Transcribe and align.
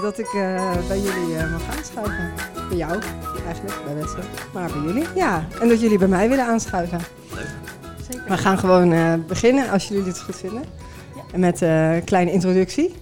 eh, 0.00 0.06
dat 0.06 0.18
ik 0.18 0.26
eh, 0.26 0.86
bij 0.88 0.98
jullie 1.00 1.36
eh, 1.36 1.52
mag 1.52 1.76
aanschuiven. 1.76 2.32
Bij 2.68 2.76
jou 2.78 2.98
eigenlijk, 3.46 3.84
bij 3.84 3.94
Wessel. 3.94 4.18
Maar 4.52 4.70
bij 4.72 4.80
jullie, 4.80 5.04
ja. 5.14 5.46
En 5.60 5.68
dat 5.68 5.80
jullie 5.80 5.98
bij 5.98 6.08
mij 6.08 6.28
willen 6.28 6.44
aanschuiven. 6.46 7.00
Leuk. 7.34 7.46
Zeker. 8.10 8.24
We 8.28 8.36
gaan 8.38 8.58
gewoon 8.58 8.92
eh, 8.92 9.14
beginnen, 9.26 9.70
als 9.70 9.88
jullie 9.88 10.04
dit 10.04 10.20
goed 10.20 10.36
vinden. 10.36 10.64
Ja. 11.32 11.38
Met 11.38 11.62
eh, 11.62 11.94
een 11.94 12.04
kleine 12.04 12.32
introductie. 12.32 12.94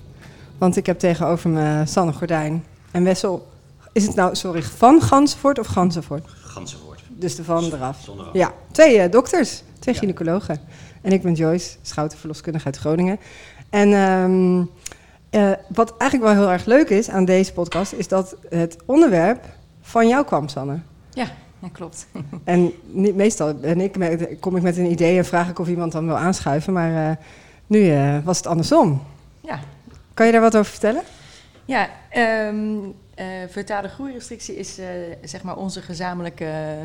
Want 0.59 0.77
ik 0.77 0.87
heb 0.87 0.99
tegenover 0.99 1.51
me 1.51 1.83
Sanne 1.87 2.13
Gordijn 2.13 2.65
en 2.91 3.05
Wessel. 3.05 3.49
Is 3.93 4.07
het 4.07 4.15
nou, 4.15 4.35
sorry, 4.37 4.63
van 4.63 5.03
Gansenvoort 5.03 5.59
of 5.59 5.67
Gansenvoort? 5.67 6.29
Ganzenwoord. 6.43 7.03
Dus 7.09 7.37
de 7.37 7.45
van 7.45 7.65
eraf. 7.65 7.97
Zonder 8.05 8.27
af. 8.27 8.33
Ja, 8.33 8.53
twee 8.73 8.99
eh, 8.99 9.11
dokters, 9.11 9.63
twee 9.79 9.95
Ja. 9.95 10.01
gynaecologen. 10.01 10.61
En 11.03 11.13
ik 11.13 11.23
ben 11.23 11.35
Joyce, 11.35 11.77
Schouten 11.83 12.19
verloskundige 12.19 12.65
uit 12.65 12.77
Groningen. 12.77 13.19
En 13.71 13.93
ehm, 13.93 14.65
eh, 15.31 15.53
wat 15.69 15.95
eigenlijk 15.97 16.33
wel 16.33 16.43
heel 16.43 16.53
erg 16.53 16.65
leuk 16.65 16.89
is 16.89 17.11
aan 17.11 17.25
deze 17.25 17.53
podcast, 17.53 17.93
is 17.93 18.09
dat 18.09 18.37
het 18.49 18.77
onderwerp 18.85 19.45
van 19.81 20.09
jou 20.09 20.25
kwam, 20.25 20.49
Sanne. 20.49 20.81
Ja, 21.13 21.27
ja, 21.59 21.69
klopt. 21.73 22.07
En 22.45 22.73
niet, 22.87 23.15
meestal 23.15 23.55
ben 23.55 23.81
ik 23.81 23.97
met, 23.97 24.29
kom 24.41 24.57
ik 24.57 24.63
met 24.63 24.77
een 24.77 24.91
idee 24.91 25.19
en 25.19 25.25
vraag 25.25 25.49
ik 25.49 25.59
of 25.59 25.69
iemand 25.69 25.93
dan 25.93 26.07
wil 26.07 26.17
aanschuiven, 26.17 26.73
maar 26.73 27.11
eh, 27.11 27.17
nu 27.67 27.91
eh, 27.91 28.19
was 28.25 28.37
het 28.37 28.47
andersom. 28.47 29.03
Ja, 29.41 29.61
Kan 30.15 30.27
je 30.27 30.33
daar 30.33 30.41
wat 30.41 30.57
over 30.57 30.71
vertellen? 30.71 31.03
ja 31.65 31.89
ehm 32.11 32.77
eh, 33.15 33.27
vertale 33.49 33.89
groeirestrictie 33.89 34.57
is 34.57 34.79
zeg 35.23 35.43
maar 35.43 35.57
onze 35.57 35.83
gezamenlijke 35.83 36.77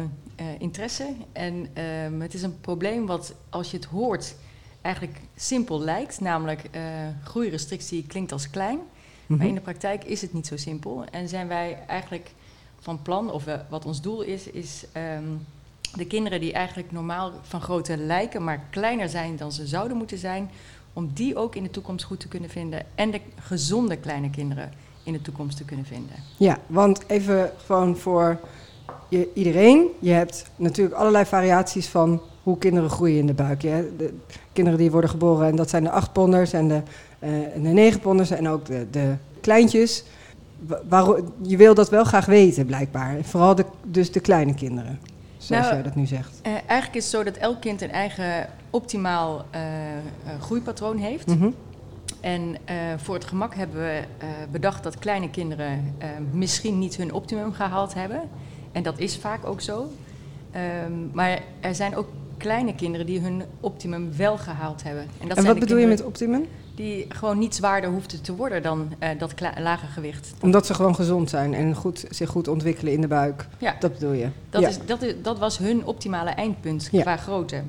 interesse. 0.60 1.06
En 1.32 1.68
ehm, 1.74 2.20
het 2.20 2.34
is 2.34 2.42
een 2.42 2.60
probleem 2.62 3.06
wat, 3.06 3.34
als 3.50 3.72
je 3.72 3.78
het 3.78 3.86
hoort, 3.86 4.36
eigenlijk 4.84 5.18
simpel 5.36 5.80
lijkt. 5.80 6.20
Namelijk, 6.22 6.64
eh, 6.72 6.82
groeirestrictie 7.24 8.06
klinkt 8.08 8.32
als 8.32 8.50
klein. 8.50 8.80
Mhm. 9.26 9.38
Maar 9.40 9.48
in 9.48 9.54
de 9.56 9.62
praktijk 9.62 10.04
is 10.04 10.22
het 10.22 10.34
niet 10.34 10.48
zo 10.48 10.58
simpel. 10.58 11.04
En 11.12 11.28
zijn 11.30 11.48
wij 11.48 11.78
eigenlijk 11.88 12.32
van 12.80 13.02
plan, 13.02 13.32
of 13.32 13.44
we- 13.44 13.62
wat 13.70 13.86
ons 13.86 14.02
doel 14.02 14.22
is, 14.22 14.48
is 14.48 14.86
ehm, 14.92 15.24
de 15.96 16.06
kinderen 16.06 16.40
die 16.40 16.54
eigenlijk 16.54 16.92
normaal 16.92 17.32
van 17.42 17.62
grootte 17.62 17.98
lijken, 17.98 18.44
maar 18.44 18.64
kleiner 18.70 19.10
zijn 19.10 19.36
dan 19.36 19.52
ze 19.52 19.68
zouden 19.68 19.98
moeten 19.98 20.18
zijn, 20.18 20.50
om 20.94 21.10
die 21.14 21.36
ook 21.36 21.56
in 21.56 21.64
de 21.64 21.70
toekomst 21.70 22.06
goed 22.06 22.20
te 22.20 22.28
kunnen 22.28 22.50
vinden. 22.50 22.86
En 22.96 23.12
de 23.12 23.22
gezonde 23.40 23.98
kleine 23.98 24.30
kinderen 24.30 24.72
in 25.04 25.14
de 25.14 25.22
toekomst 25.22 25.58
te 25.58 25.64
kunnen 25.66 25.86
vinden. 25.86 26.16
Ja, 26.38 26.58
want 26.68 27.04
even 27.08 27.52
gewoon 27.66 27.98
voor 27.98 28.40
je, 29.10 29.30
iedereen. 29.34 29.88
Je 30.00 30.12
hebt 30.12 30.46
natuurlijk 30.56 30.96
allerlei 30.96 31.26
variaties 31.26 31.88
van 31.88 32.22
hoe 32.44 32.58
kinderen 32.58 32.90
groeien 32.90 33.18
in 33.20 33.26
de 33.28 33.34
buik. 33.34 33.62
Je, 33.62 33.94
de 33.98 34.14
kinderen 34.54 34.80
die 34.80 34.92
worden 34.92 35.10
geboren, 35.10 35.48
en 35.48 35.56
dat 35.56 35.70
zijn 35.70 35.84
de 35.84 35.90
achtponders 35.92 36.54
en 36.54 36.68
de, 36.68 36.82
eh, 37.20 37.56
en 37.56 37.62
de 37.62 37.70
negenponders 37.70 38.30
en 38.32 38.48
ook 38.50 38.66
de, 38.66 38.88
de 38.92 39.14
kleintjes. 39.42 40.04
Wa- 40.60 40.82
waarom- 40.90 41.34
je 41.42 41.58
wil 41.58 41.74
dat 41.74 41.90
wel 41.90 42.04
graag 42.04 42.26
weten, 42.26 42.66
blijkbaar. 42.66 43.16
Vooral 43.22 43.56
de, 43.56 43.66
dus 43.84 44.12
de 44.12 44.20
kleine 44.20 44.54
kinderen, 44.54 45.00
zoals 45.38 45.64
Nou, 45.64 45.74
jij 45.74 45.84
dat 45.84 45.96
nu 45.96 46.06
zegt. 46.06 46.40
Eh, 46.42 46.52
eigenlijk 46.52 46.96
is 46.96 47.04
het 47.04 47.12
zo 47.14 47.24
dat 47.24 47.38
elk 47.38 47.62
kind 47.62 47.82
een 47.82 47.92
eigen 47.92 48.48
optimaal 48.70 49.46
eh, 49.52 49.62
groeipatroon 50.40 50.98
heeft. 50.98 51.28
Mhm. 51.28 51.50
En 52.22 52.56
voor 52.98 53.16
het 53.16 53.26
gemak 53.26 53.56
hebben 53.56 53.80
we 53.80 54.02
bedacht 54.52 54.84
dat 54.84 55.00
kleine 55.00 55.30
kinderen 55.30 55.96
misschien 56.32 56.80
niet 56.80 56.96
hun 56.96 57.14
optimum 57.14 57.54
gehaald 57.54 57.94
hebben. 57.94 58.22
En 58.72 58.84
dat 58.84 59.00
is 59.00 59.18
vaak 59.18 59.46
ook 59.46 59.62
zo. 59.62 59.92
Ehm, 60.52 60.92
maar 61.12 61.40
er 61.60 61.76
zijn 61.76 61.96
ook 61.96 62.08
kleine 62.44 62.76
kinderen 62.76 63.06
die 63.06 63.20
hun 63.20 63.44
optimum 63.60 64.16
wel 64.18 64.38
gehaald 64.38 64.84
hebben. 64.84 65.08
En, 65.22 65.28
dat 65.28 65.38
en 65.38 65.46
wat 65.46 65.60
bedoel 65.60 65.78
je 65.78 65.88
met 65.88 66.04
optimum? 66.04 66.48
Die 66.76 67.06
gewoon 67.10 67.40
niet 67.40 67.56
zwaarder 67.56 67.90
hoefden 67.90 68.22
te 68.22 68.36
worden 68.36 68.62
dan 68.64 68.94
eh, 69.00 69.10
dat 69.18 69.34
lage 69.60 69.86
gewicht. 69.86 70.34
Omdat 70.42 70.66
ze 70.66 70.74
gewoon 70.74 70.96
gezond 70.96 71.30
zijn 71.30 71.54
en 71.54 71.76
goed, 71.76 72.06
zich 72.10 72.30
goed 72.30 72.48
ontwikkelen 72.48 72.94
in 72.94 73.02
de 73.02 73.08
buik. 73.08 73.48
Ja. 73.58 73.76
Dat 73.80 73.94
bedoel 73.94 74.12
je? 74.12 74.28
Dat, 74.50 74.62
ja. 74.62 74.68
is, 74.68 74.78
dat, 74.86 75.02
is, 75.02 75.14
dat 75.22 75.40
was 75.40 75.58
hun 75.58 75.86
optimale 75.86 76.30
eindpunt 76.30 76.90
Ja. 76.92 77.02
qua 77.02 77.18
grootte. 77.18 77.62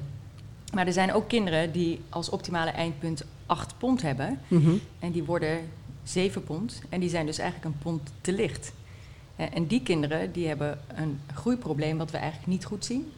Maar 0.74 0.86
er 0.86 0.92
zijn 0.92 1.12
ook 1.12 1.28
kinderen 1.28 1.72
die 1.72 2.00
als 2.08 2.30
optimale 2.30 2.70
eindpunt 2.70 3.24
8 3.46 3.74
pond 3.78 4.02
hebben. 4.02 4.38
Mhm. 4.48 4.72
En 4.98 5.10
die 5.12 5.24
worden 5.24 5.58
7 6.02 6.44
pond. 6.44 6.80
En 6.88 7.00
die 7.00 7.08
zijn 7.08 7.26
dus 7.26 7.38
eigenlijk 7.38 7.74
een 7.74 7.80
pond 7.82 8.00
te 8.20 8.32
licht. 8.32 8.72
Eh, 9.36 9.46
En 9.54 9.66
die 9.66 9.82
kinderen 9.82 10.32
die 10.32 10.46
hebben 10.48 10.78
een 10.94 11.20
groeiprobleem 11.34 11.98
wat 11.98 12.10
we 12.10 12.16
eigenlijk 12.16 12.48
niet 12.48 12.64
goed 12.64 12.84
zien. 12.84 13.12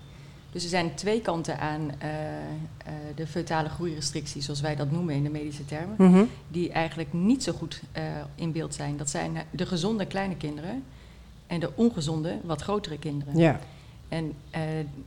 Dus 0.56 0.65
er 0.65 0.71
zijn 0.71 0.94
twee 0.94 1.21
kanten 1.21 1.59
aan 1.59 1.91
eh, 1.99 2.09
eh, 2.09 2.93
de 3.15 3.27
feutale 3.27 3.69
groeirestrictie, 3.69 4.43
zoals 4.43 4.61
wij 4.61 4.77
dat 4.77 4.91
noemen 4.91 5.15
in 5.15 5.22
de 5.22 5.31
medische 5.31 5.65
termen. 5.65 5.94
Mhm. 5.99 6.25
Die 6.49 6.72
eigenlijk 6.72 7.12
niet 7.12 7.43
zo 7.43 7.53
goed 7.53 7.83
eh, 7.93 8.03
in 8.34 8.53
beeld 8.53 8.75
zijn. 8.75 8.97
Dat 8.97 9.11
zijn 9.11 9.37
de 9.50 9.67
gezonde 9.67 10.06
kleine 10.06 10.37
kinderen 10.37 10.84
en 11.47 11.61
de 11.61 11.71
ongezonde, 11.75 12.39
wat 12.43 12.62
grotere 12.62 12.99
kinderen. 12.99 13.37
Ja. 13.37 13.61
En 14.09 14.33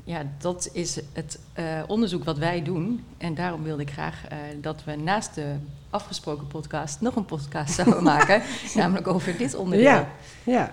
ja, 0.04 0.22
dat 0.38 0.70
is 0.74 1.00
het 1.14 1.40
onderzoek 1.88 2.24
wat 2.24 2.38
wij 2.38 2.64
doen. 2.64 3.04
En 3.18 3.36
daarom 3.36 3.64
wilde 3.64 3.82
ik 3.82 3.92
graag 3.92 4.24
dat 4.62 4.84
we 4.84 4.96
naast 4.96 5.36
de 5.36 5.56
afgesproken 5.90 6.48
podcast 6.48 7.02
nog 7.02 7.16
een 7.16 7.26
podcast 7.26 7.74
zouden 7.74 8.04
maken. 8.16 8.42
namelijk 8.76 9.08
over 9.08 9.38
dit 9.38 9.56
onderdeel. 9.56 9.90
Ja, 9.90 10.08
ja. 10.44 10.72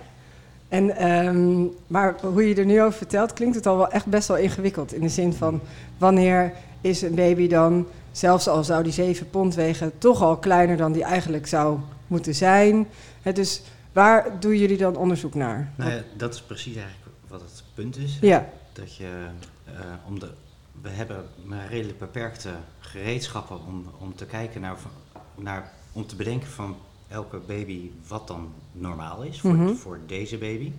En, 0.69 0.97
ehm, 0.97 1.65
maar 1.87 2.17
hoe 2.21 2.49
je 2.49 2.55
er 2.55 2.65
nu 2.65 2.83
over 2.83 2.99
vertelt, 2.99 3.33
klinkt 3.33 3.55
het 3.55 3.67
al 3.67 3.77
wel 3.77 3.91
echt 3.91 4.07
best 4.07 4.29
wel 4.29 4.37
ingewikkeld. 4.37 4.95
In 4.95 5.01
de 5.01 5.09
zin 5.09 5.33
van, 5.33 5.61
wanneer 5.99 6.53
is 6.81 7.03
een 7.03 7.15
baby 7.15 7.49
dan, 7.49 7.87
zelfs 8.11 8.49
al 8.49 8.65
zou 8.65 8.83
die 8.83 8.93
7 8.93 9.31
pond 9.31 9.55
wegen, 9.55 9.99
toch 9.99 10.23
al 10.23 10.37
kleiner 10.37 10.77
dan 10.77 10.93
die 10.93 11.05
eigenlijk 11.05 11.47
zou 11.47 11.79
moeten 12.07 12.35
zijn? 12.35 12.87
Dus 13.35 13.63
waar 13.93 14.41
doen 14.41 14.57
jullie 14.57 14.77
dan 14.77 14.97
onderzoek 14.97 15.35
naar? 15.35 15.73
Nou 15.77 15.91
ja, 15.91 16.03
dat 16.17 16.35
is 16.35 16.43
precies 16.43 16.77
eigenlijk 16.77 17.17
wat 17.29 17.41
het 17.41 17.63
punt 17.75 17.97
is. 17.97 18.19
Ja, 18.21 18.49
Dat 18.73 18.97
je, 18.97 19.27
eh, 19.65 19.73
om 20.07 20.19
de, 20.19 20.31
we 20.83 20.89
hebben 20.89 21.25
maar 21.45 21.69
redelijk 21.69 21.99
beperkte 21.99 22.51
gereedschappen 22.79 23.59
om, 23.67 23.87
om 23.99 24.15
te 24.15 24.25
kijken 24.25 24.61
naar, 24.61 24.77
naar, 25.35 25.73
om 25.93 26.07
te 26.07 26.17
bedenken 26.17 26.49
van 26.49 26.77
elke 27.09 27.39
baby 27.39 27.91
wat 28.09 28.27
dan 28.29 28.53
normaal 28.73 29.23
is 29.23 29.41
voor, 29.41 29.55
Mhm. 29.55 29.75
voor 29.75 29.99
deze 30.07 30.39
baby. 30.39 30.73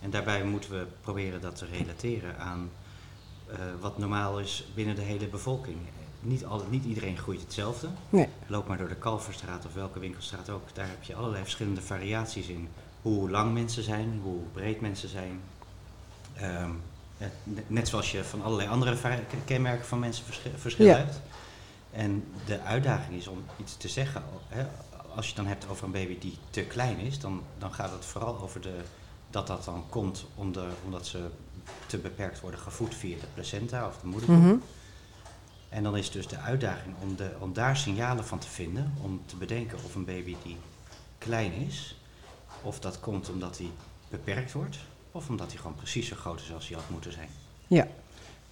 En 0.00 0.10
daarbij 0.10 0.44
moeten 0.44 0.70
we 0.70 0.86
proberen 1.00 1.40
dat 1.40 1.56
te 1.56 1.66
relateren 1.66 2.38
aan 2.38 2.70
eh, 3.50 3.56
wat 3.80 3.98
normaal 3.98 4.40
is 4.40 4.66
binnen 4.74 4.94
de 4.94 5.00
hele 5.02 5.26
bevolking. 5.26 5.76
Niet, 6.20 6.44
alle, 6.44 6.62
niet 6.70 6.84
iedereen 6.84 7.16
groeit 7.18 7.40
hetzelfde. 7.40 7.88
nee. 8.10 8.28
Loop 8.46 8.68
maar 8.68 8.78
door 8.78 8.88
de 8.88 8.94
Kalverstraat 8.94 9.66
of 9.66 9.74
welke 9.74 9.98
winkelstraat 9.98 10.50
ook. 10.50 10.62
Daar 10.74 10.88
heb 10.88 11.02
je 11.02 11.14
allerlei 11.14 11.42
verschillende 11.42 11.80
variaties 11.82 12.46
in. 12.48 12.68
Hoe 13.02 13.30
lang 13.30 13.52
mensen 13.52 13.82
zijn, 13.82 14.20
hoe 14.22 14.40
breed 14.52 14.80
mensen 14.80 15.08
zijn. 15.08 15.40
Ehm, 16.34 16.70
net 17.66 17.88
zoals 17.88 18.12
je 18.12 18.24
van 18.24 18.42
allerlei 18.42 18.68
andere 18.68 18.96
kenmerken 19.44 19.86
van 19.86 19.98
mensen 19.98 20.24
verschi- 20.24 20.50
verschil 20.56 20.86
Ja. 20.86 20.96
hebt. 20.96 21.20
En 21.90 22.24
de 22.46 22.60
uitdaging 22.60 23.16
is 23.16 23.26
om 23.28 23.38
iets 23.56 23.76
te 23.76 23.88
zeggen. 23.88 24.22
Hè, 24.48 24.66
als 25.18 25.26
je 25.26 25.32
het 25.32 25.42
dan 25.42 25.52
hebt 25.52 25.68
over 25.68 25.84
een 25.84 25.92
baby 25.92 26.18
die 26.18 26.38
te 26.50 26.60
klein 26.62 26.98
is, 26.98 27.18
dan, 27.18 27.42
dan 27.58 27.74
gaat 27.74 27.90
het 27.90 28.04
vooral 28.04 28.40
over 28.40 28.60
de, 28.60 28.74
dat 29.30 29.46
dat 29.46 29.64
dan 29.64 29.84
komt 29.88 30.26
om 30.34 30.52
de, 30.52 30.68
omdat 30.84 31.06
ze 31.06 31.28
te 31.86 31.98
beperkt 31.98 32.40
worden 32.40 32.60
gevoed 32.60 32.94
via 32.94 33.16
de 33.18 33.26
placenta 33.34 33.86
of 33.86 33.98
de 33.98 34.06
moederkoek. 34.06 34.36
Mhm. 34.36 34.56
En 35.68 35.82
dan 35.82 35.96
is 35.96 36.10
dus 36.10 36.26
de 36.26 36.38
uitdaging 36.38 36.94
om, 37.00 37.16
de, 37.16 37.30
om 37.38 37.52
daar 37.52 37.76
signalen 37.76 38.24
van 38.24 38.38
te 38.38 38.48
vinden, 38.48 38.94
om 39.02 39.22
te 39.26 39.36
bedenken 39.36 39.78
of 39.84 39.94
een 39.94 40.04
baby 40.04 40.36
die 40.42 40.56
klein 41.18 41.52
is, 41.52 41.96
of 42.62 42.80
dat 42.80 43.00
komt 43.00 43.30
omdat 43.30 43.58
hij 43.58 43.70
beperkt 44.08 44.52
wordt, 44.52 44.78
of 45.12 45.28
omdat 45.28 45.48
hij 45.48 45.56
gewoon 45.56 45.76
precies 45.76 46.08
zo 46.08 46.16
groot 46.16 46.40
is 46.40 46.52
als 46.52 46.68
hij 46.68 46.76
had 46.76 46.90
moeten 46.90 47.12
zijn. 47.12 47.28
Ja. 47.66 47.86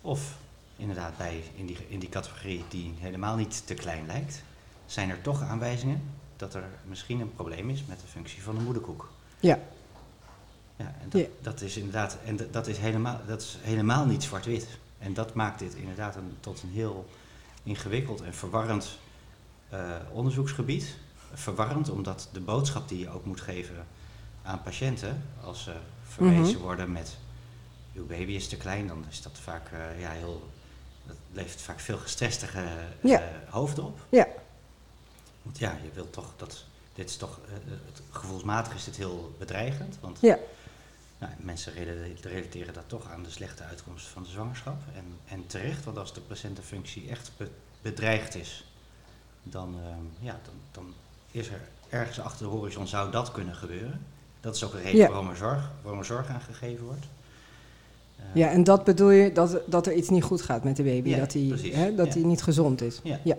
Of 0.00 0.36
inderdaad 0.76 1.16
bij 1.16 1.42
in 1.54 1.66
die, 1.66 1.76
in 1.88 1.98
die 1.98 2.08
categorie 2.08 2.64
die 2.68 2.94
helemaal 2.98 3.36
niet 3.36 3.66
te 3.66 3.74
klein 3.74 4.06
lijkt, 4.06 4.42
zijn 4.86 5.10
er 5.10 5.20
toch 5.20 5.42
aanwijzingen 5.42 6.02
dat 6.36 6.54
er 6.54 6.64
misschien 6.84 7.20
een 7.20 7.34
probleem 7.34 7.70
is 7.70 7.84
met 7.84 8.00
de 8.00 8.06
functie 8.06 8.42
van 8.42 8.54
de 8.54 8.60
moederkoek. 8.60 9.10
Ja. 9.40 9.58
Ja, 10.76 10.94
en 11.02 11.08
dat, 11.08 11.20
Ja. 11.20 11.26
dat 11.40 11.60
is 11.60 11.76
inderdaad, 11.76 12.18
en 12.24 12.38
dat- 12.50 12.66
is 12.66 12.78
helemaal, 12.78 13.20
dat 13.26 13.40
is 13.42 13.58
helemaal 13.60 14.04
niet 14.06 14.22
zwart-wit. 14.22 14.66
En 14.98 15.14
dat 15.14 15.34
maakt 15.34 15.58
dit 15.58 15.74
inderdaad 15.74 16.16
een, 16.16 16.36
tot 16.40 16.62
een 16.62 16.70
heel 16.70 17.08
ingewikkeld 17.62 18.20
en 18.22 18.34
verwarrend 18.34 18.98
eh, 19.68 19.80
onderzoeksgebied. 20.12 20.94
Verwarrend, 21.34 21.90
omdat 21.90 22.28
de 22.32 22.40
boodschap 22.40 22.88
die 22.88 22.98
je 22.98 23.08
ook 23.10 23.24
moet 23.24 23.40
geven 23.40 23.86
aan 24.42 24.62
patiënten, 24.62 25.22
als 25.44 25.62
ze 25.62 25.72
verwezen 26.08 26.54
Mhm. 26.54 26.62
worden 26.62 26.92
met 26.92 27.16
uw 27.94 28.06
baby 28.06 28.32
is 28.32 28.48
te 28.48 28.56
klein, 28.56 28.86
dan 28.86 29.04
is 29.10 29.22
dat 29.22 29.38
vaak 29.42 29.70
eh, 29.72 30.00
ja, 30.00 30.10
heel, 30.10 30.50
dat 31.06 31.16
levert 31.32 31.60
vaak 31.62 31.80
veel 31.80 31.98
gestresstige 31.98 32.58
eh, 32.60 33.10
Ja. 33.10 33.22
hoofden 33.48 33.84
op. 33.84 33.98
Ja. 34.08 34.26
Want 35.46 35.58
ja, 35.58 35.78
je 35.82 35.90
wilt 35.94 36.12
toch 36.12 36.32
dat, 36.36 36.64
dit 36.94 37.08
is 37.10 37.16
toch, 37.16 37.38
eh, 37.46 37.52
het, 37.86 38.02
gevoelsmatig 38.10 38.74
is 38.74 38.84
dit 38.84 38.96
heel 38.96 39.34
bedreigend, 39.38 39.96
want 40.00 40.18
Ja. 40.20 40.38
nou, 41.18 41.32
mensen 41.38 41.72
rela- 41.72 42.06
relateren 42.22 42.74
dat 42.74 42.84
toch 42.86 43.10
aan 43.10 43.22
de 43.22 43.30
slechte 43.30 43.62
uitkomst 43.62 44.06
van 44.06 44.22
de 44.22 44.28
zwangerschap. 44.28 44.76
En, 44.96 45.04
en 45.28 45.46
terecht, 45.46 45.84
want 45.84 45.98
als 45.98 46.14
de 46.14 46.20
placentefunctie 46.20 47.08
echt 47.10 47.30
be- 47.36 47.50
bedreigd 47.82 48.34
is, 48.34 48.64
dan, 49.42 49.74
ehm, 49.84 50.26
ja, 50.26 50.40
dan, 50.44 50.54
dan 50.72 50.94
is 51.30 51.48
er 51.48 51.60
ergens 51.88 52.20
achter 52.20 52.46
de 52.46 52.52
horizon 52.52 52.86
zou 52.86 53.10
dat 53.10 53.32
kunnen 53.32 53.54
gebeuren. 53.54 54.00
Dat 54.40 54.54
is 54.54 54.64
ook 54.64 54.74
een 54.74 54.82
reden 54.82 55.00
Ja. 55.00 55.08
waarom, 55.08 55.28
er 55.30 55.36
zorg, 55.36 55.70
waarom 55.82 56.00
er 56.00 56.06
zorg 56.06 56.28
aan 56.28 56.40
gegeven 56.40 56.84
wordt. 56.84 57.04
Eh, 58.16 58.24
Ja, 58.34 58.48
en 58.50 58.64
dat 58.64 58.84
bedoel 58.84 59.10
je 59.10 59.32
dat, 59.32 59.60
dat 59.66 59.86
er 59.86 59.92
iets 59.92 60.08
niet 60.08 60.22
goed 60.22 60.42
gaat 60.42 60.64
met 60.64 60.76
de 60.76 60.82
baby? 60.82 61.08
Ja, 61.08 61.18
dat 61.18 61.32
hij 61.32 61.48
dat 61.96 62.06
Ja. 62.06 62.12
hij 62.12 62.22
niet 62.22 62.42
gezond 62.42 62.80
is? 62.82 63.00
Ja. 63.02 63.20
Ja. 63.24 63.36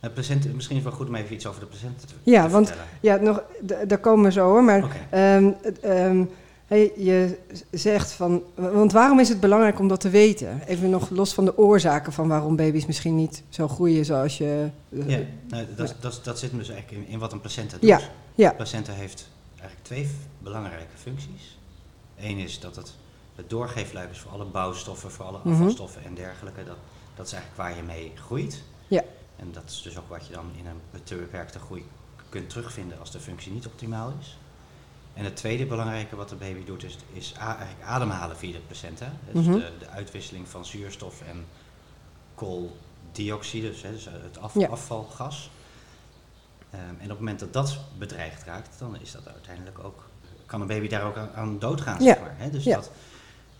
Het 0.00 0.14
placenta, 0.14 0.48
misschien 0.54 0.76
is 0.76 0.82
het 0.82 0.90
wel 0.92 1.00
goed 1.00 1.08
om 1.08 1.14
even 1.14 1.34
iets 1.34 1.46
over 1.46 1.60
de 1.60 1.66
placenta 1.66 2.06
te, 2.06 2.14
Ja, 2.22 2.44
te 2.44 2.50
want- 2.50 2.66
vertellen. 2.66 2.90
Ja, 3.00 3.16
nog, 3.16 3.42
daar 3.88 3.98
komen 3.98 4.24
we 4.24 4.32
zo 4.32 4.48
hoor. 4.48 4.64
Maar 4.64 5.06
ehm, 5.10 5.50
ehm, 5.82 6.24
hey, 6.66 6.92
je 6.96 7.38
zegt 7.70 8.12
van. 8.12 8.42
Want 8.54 8.92
waarom 8.92 9.20
is 9.20 9.28
het 9.28 9.40
belangrijk 9.40 9.78
om 9.78 9.88
dat 9.88 10.00
te 10.00 10.08
weten? 10.10 10.60
Even 10.66 10.90
nog 10.90 11.10
los 11.10 11.34
van 11.34 11.44
de 11.44 11.58
oorzaken 11.58 12.12
van 12.12 12.28
waarom 12.28 12.56
baby's 12.56 12.86
misschien 12.86 13.16
niet 13.16 13.42
zo 13.48 13.68
groeien 13.68 14.04
zoals 14.04 14.38
je. 14.38 14.68
eh, 14.90 15.08
Ja, 15.08 15.18
nou, 15.48 15.66
dat, 15.76 15.94
dat, 16.00 16.20
dat 16.22 16.38
zit 16.38 16.50
dus 16.50 16.68
eigenlijk 16.68 17.06
in, 17.06 17.12
in 17.12 17.18
wat 17.18 17.32
een 17.32 17.40
placenta 17.40 17.76
doet. 17.80 17.88
Ja, 17.88 18.00
ja. 18.34 18.50
Een 18.50 18.56
placenta 18.56 18.92
heeft 18.92 19.28
eigenlijk 19.50 19.82
twee 19.86 20.08
belangrijke 20.38 20.96
functies. 21.02 21.58
Eén 22.20 22.38
is 22.38 22.60
dat 22.60 22.76
het 22.76 22.94
het 23.36 23.50
doorgeefluik 23.50 24.10
is 24.10 24.18
voor 24.18 24.30
alle 24.32 24.44
bouwstoffen, 24.44 25.10
voor 25.10 25.24
alle 25.24 25.38
Mhm. 25.44 25.52
afvalstoffen 25.52 26.04
en 26.04 26.14
dergelijke. 26.14 26.64
Dat, 26.64 26.76
dat 27.14 27.26
is 27.26 27.32
eigenlijk 27.32 27.62
waar 27.62 27.76
je 27.76 27.82
mee 27.86 28.12
groeit. 28.14 28.62
Ja. 28.88 29.02
En 29.36 29.52
dat 29.52 29.62
is 29.66 29.82
dus 29.82 29.98
ook 29.98 30.08
wat 30.08 30.26
je 30.26 30.32
dan 30.32 30.50
in 30.56 30.66
een 30.66 31.02
te 31.02 31.14
beperkte 31.16 31.58
groei 31.58 31.86
kunt 32.28 32.50
terugvinden 32.50 32.98
als 32.98 33.10
de 33.10 33.20
functie 33.20 33.52
niet 33.52 33.66
optimaal 33.66 34.12
is. 34.20 34.38
En 35.14 35.24
het 35.24 35.36
tweede 35.36 35.66
belangrijke 35.66 36.16
wat 36.16 36.28
de 36.28 36.34
baby 36.36 36.64
doet 36.64 36.84
is, 36.84 36.96
is 37.12 37.34
ademhalen 37.84 38.36
via 38.36 38.52
de 38.52 38.58
placenta. 38.58 39.12
Dus 39.32 39.44
de, 39.46 39.72
de 39.78 39.88
uitwisseling 39.88 40.48
van 40.48 40.64
zuurstof 40.64 41.22
en 41.22 41.44
kooldioxide, 42.34 43.68
dus, 43.70 43.82
hè, 43.82 43.92
dus 43.92 44.04
het 44.04 44.38
af- 44.38 44.54
Ja. 44.54 44.68
afvalgas. 44.68 45.50
Ehm, 46.70 46.82
en 46.82 47.02
op 47.02 47.08
het 47.08 47.18
moment 47.18 47.38
dat 47.40 47.52
dat 47.52 47.78
bedreigd 47.98 48.42
raakt, 48.44 48.78
dan 48.78 49.00
is 49.00 49.12
dat 49.12 49.28
uiteindelijk 49.28 49.78
ook, 49.84 50.08
kan 50.46 50.60
een 50.60 50.66
baby 50.66 50.88
daar 50.88 51.02
ook 51.04 51.16
aan, 51.16 51.30
aan 51.34 51.58
doodgaan, 51.58 52.02
Ja. 52.02 52.04
zeg 52.14 52.20
maar. 52.20 52.34
Hè? 52.36 52.50
Dus 52.50 52.64
Ja. 52.64 52.74
dat, 52.76 52.90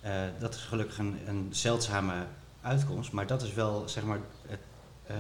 eh, 0.00 0.12
dat 0.38 0.55
is 0.55 0.61
gelukkig 0.61 0.99
een, 0.99 1.19
een 1.26 1.49
zeldzame 1.50 2.14
uitkomst, 2.62 3.12
maar 3.12 3.26
dat 3.26 3.43
is 3.43 3.52
wel 3.52 3.88
zeg 3.88 4.05
maar 4.05 4.19
het, 4.46 4.61
eh, 5.06 5.14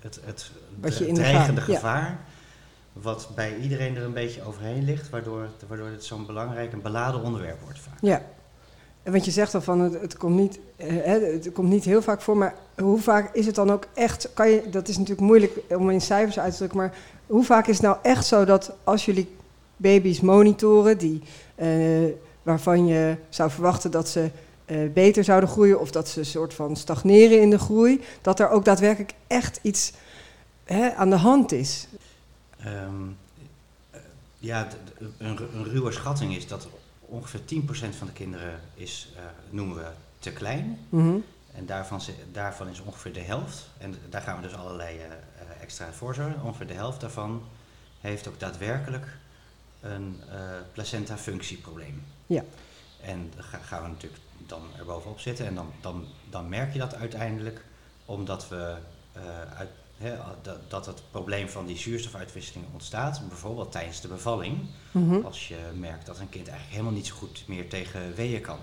het, 0.00 0.20
het 0.24 0.50
Wat 0.80 0.98
je 0.98 1.12
dreigende 1.12 1.60
ja. 1.60 1.66
gevaar, 1.74 2.18
wat 2.92 3.28
bij 3.34 3.56
iedereen 3.56 3.96
er 3.96 4.02
een 4.02 4.12
beetje 4.12 4.42
overheen 4.46 4.84
ligt, 4.84 5.10
waardoor, 5.10 5.42
het- 5.42 5.68
waardoor 5.68 5.86
het 5.88 6.04
zo'n 6.04 6.26
belangrijk 6.26 6.72
en 6.72 6.82
beladen 6.82 7.22
onderwerp 7.22 7.60
wordt 7.62 7.78
vaak. 7.78 7.98
Ja. 8.00 8.22
Want 9.02 9.24
je 9.24 9.30
zegt 9.30 9.54
al 9.54 9.60
van 9.60 9.80
het, 9.80 10.00
het, 10.00 10.16
komt 10.16 10.36
niet, 10.36 10.58
eh, 10.76 10.88
hè, 10.88 11.18
het 11.20 11.52
komt 11.52 11.68
niet 11.68 11.84
heel 11.84 12.02
vaak 12.02 12.20
voor, 12.20 12.36
maar 12.36 12.54
hoe 12.78 13.00
vaak 13.00 13.34
is 13.34 13.46
het 13.46 13.54
dan 13.54 13.70
ook 13.72 13.86
echt? 13.94 14.28
Kan 14.34 14.50
je, 14.50 14.68
dat 14.70 14.88
is 14.88 14.94
natuurlijk 14.98 15.26
moeilijk 15.26 15.52
om 15.68 15.90
in 15.90 16.00
cijfers 16.00 16.38
uit 16.38 16.50
te 16.52 16.56
drukken, 16.58 16.78
maar 16.78 16.94
hoe 17.26 17.44
vaak 17.44 17.66
is 17.66 17.74
het 17.76 17.84
nou 17.84 17.96
echt 18.02 18.26
zo 18.26 18.44
dat 18.44 18.72
als 18.84 19.04
jullie 19.04 19.36
baby's 19.76 20.20
monitoren, 20.20 20.98
die, 20.98 21.22
eh, 21.54 21.68
waarvan 22.42 22.86
je 22.86 23.16
zou 23.28 23.50
verwachten 23.50 23.90
dat 23.90 24.08
ze 24.08 24.30
beter 24.92 25.24
zouden 25.24 25.48
groeien 25.48 25.80
of 25.80 25.90
dat 25.90 26.08
ze 26.08 26.18
een 26.18 26.26
soort 26.26 26.54
van 26.54 26.76
stagneren 26.76 27.40
in 27.40 27.50
de 27.50 27.58
groei, 27.58 28.00
dat 28.22 28.40
er 28.40 28.48
ook 28.50 28.64
daadwerkelijk 28.64 29.14
echt 29.26 29.58
iets 29.62 29.92
hè, 30.64 30.94
aan 30.94 31.10
de 31.10 31.16
hand 31.16 31.52
is? 31.52 31.86
Ehm, 32.58 32.92
eh, 33.90 34.00
ja, 34.38 34.68
een, 35.18 35.38
een 35.54 35.64
ruwe 35.64 35.92
schatting 35.92 36.36
is 36.36 36.46
dat 36.46 36.68
ongeveer 37.00 37.40
10% 37.44 37.96
van 37.96 38.06
de 38.06 38.12
kinderen 38.12 38.60
is, 38.74 39.12
eh, 39.16 39.22
noemen 39.50 39.76
we 39.76 39.86
te 40.18 40.32
klein. 40.32 40.78
Mhm. 40.88 41.16
En 41.54 41.66
daarvan, 41.66 42.00
daarvan 42.32 42.68
is 42.68 42.80
ongeveer 42.80 43.12
de 43.12 43.20
helft, 43.20 43.68
en 43.78 43.94
daar 44.08 44.22
gaan 44.22 44.36
we 44.36 44.42
dus 44.42 44.56
allerlei 44.56 44.98
eh, 44.98 45.04
eh, 45.04 45.10
extra 45.62 45.92
voor 45.92 46.14
zorgen, 46.14 46.42
ongeveer 46.42 46.66
de 46.66 46.72
helft 46.74 47.00
daarvan 47.00 47.42
heeft 48.00 48.28
ook 48.28 48.40
daadwerkelijk 48.40 49.06
een 49.80 50.20
eh 50.30 50.36
placenta-functieprobleem. 50.72 52.02
Ja. 52.26 52.44
En 53.02 53.30
daar 53.34 53.44
ga- 53.44 53.58
gaan 53.58 53.82
we 53.82 53.88
natuurlijk 53.88 54.22
dan 54.50 54.62
erbovenop 54.78 55.20
zitten 55.20 55.46
en 55.46 55.54
dan, 55.54 55.72
dan, 55.80 56.06
dan 56.30 56.48
merk 56.48 56.72
je 56.72 56.78
dat 56.78 56.94
uiteindelijk 56.94 57.64
omdat 58.04 58.48
we 58.48 58.76
eh, 59.12 59.22
uit, 59.56 59.68
dat, 60.42 60.70
dat 60.70 60.86
het 60.86 61.02
probleem 61.10 61.48
van 61.48 61.66
die 61.66 61.76
zuurstofuitwisseling 61.76 62.66
ontstaat, 62.72 63.28
bijvoorbeeld 63.28 63.72
tijdens 63.72 64.00
de 64.00 64.08
bevalling, 64.08 64.58
Mhm. 64.92 65.24
als 65.24 65.48
je 65.48 65.56
merkt 65.74 66.06
dat 66.06 66.18
een 66.18 66.28
kind 66.28 66.46
eigenlijk 66.48 66.76
helemaal 66.76 66.96
niet 66.98 67.06
zo 67.06 67.14
goed 67.14 67.44
meer 67.46 67.68
tegen 67.68 68.14
weeën 68.14 68.40
kan. 68.40 68.58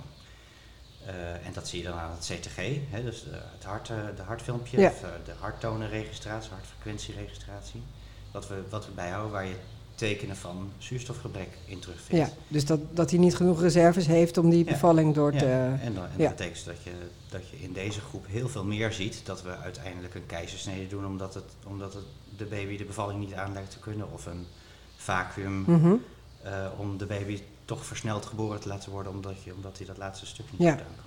Eh, 1.06 1.45
en 1.45 1.54
dat 1.54 1.68
zie 1.68 1.81
je 1.81 1.88
dan 1.88 1.98
aan 1.98 2.12
het 2.12 2.25
CTG, 2.31 2.57
dus 3.04 3.24
de, 3.24 3.30
het 3.54 3.63
hart, 3.63 3.90
eh, 3.90 3.95
de 4.16 4.22
hartfilmpje, 4.22 4.80
Ja. 4.80 4.90
of, 4.90 5.00
de 5.25 5.33
harttonenregistratie, 5.40 6.51
hartfrequentieregistratie. 6.51 7.83
Wat 8.31 8.48
we, 8.48 8.63
wat 8.69 8.86
we 8.86 8.92
bijhouden 8.92 9.31
waar 9.31 9.45
je 9.45 9.56
tekenen 9.97 10.35
van 10.35 10.71
zuurstofgebrek 10.77 11.47
in 11.65 11.79
terugvindt. 11.79 12.27
Ja, 12.29 12.38
dus 12.47 12.65
dat, 12.65 12.79
dat 12.91 13.09
hij 13.09 13.19
niet 13.19 13.35
genoeg 13.35 13.61
reserves 13.61 14.07
heeft 14.07 14.38
om 14.38 14.49
die 14.49 14.65
Ja. 14.65 14.71
bevalling 14.71 15.13
door 15.13 15.33
Ja, 15.33 15.39
te... 15.39 15.45
en, 15.81 15.94
dan, 15.94 16.03
en 16.03 16.11
ja. 16.17 16.27
dat 16.27 16.35
betekent 16.38 16.65
dat 16.65 16.83
je, 16.83 16.91
dat 17.29 17.49
je 17.49 17.59
in 17.61 17.73
deze 17.73 18.01
groep 18.01 18.25
heel 18.27 18.49
veel 18.49 18.63
meer 18.63 18.91
ziet 18.94 19.21
dat 19.25 19.41
we 19.44 19.57
uiteindelijk 19.57 20.15
een 20.15 20.25
keizersnede 20.25 20.88
doen 20.88 21.05
omdat, 21.05 21.33
het, 21.33 21.44
omdat 21.67 21.94
het 21.94 22.03
de 22.38 22.45
baby 22.45 22.77
de 22.77 22.83
bevalling 22.85 23.19
niet 23.19 23.33
aan 23.33 23.53
lijkt 23.53 23.71
te 23.71 23.79
kunnen 23.79 24.11
of 24.11 24.25
een 24.25 24.45
vacuüm 24.95 25.63
Mhm. 25.67 25.94
eh, 26.44 26.65
om 26.77 26.97
de 26.97 27.05
baby 27.05 27.41
toch 27.65 27.85
versneld 27.85 28.25
geboren 28.25 28.59
te 28.59 28.67
laten 28.67 28.91
worden 28.91 29.11
omdat, 29.11 29.44
je, 29.44 29.53
omdat 29.53 29.77
hij 29.77 29.88
dat 29.88 29.97
laatste 29.97 30.25
stuk 30.25 30.45
niet 30.51 30.61
Ja. 30.61 30.71
goed 30.71 30.79
aan 30.81 30.95
kan. 30.95 31.05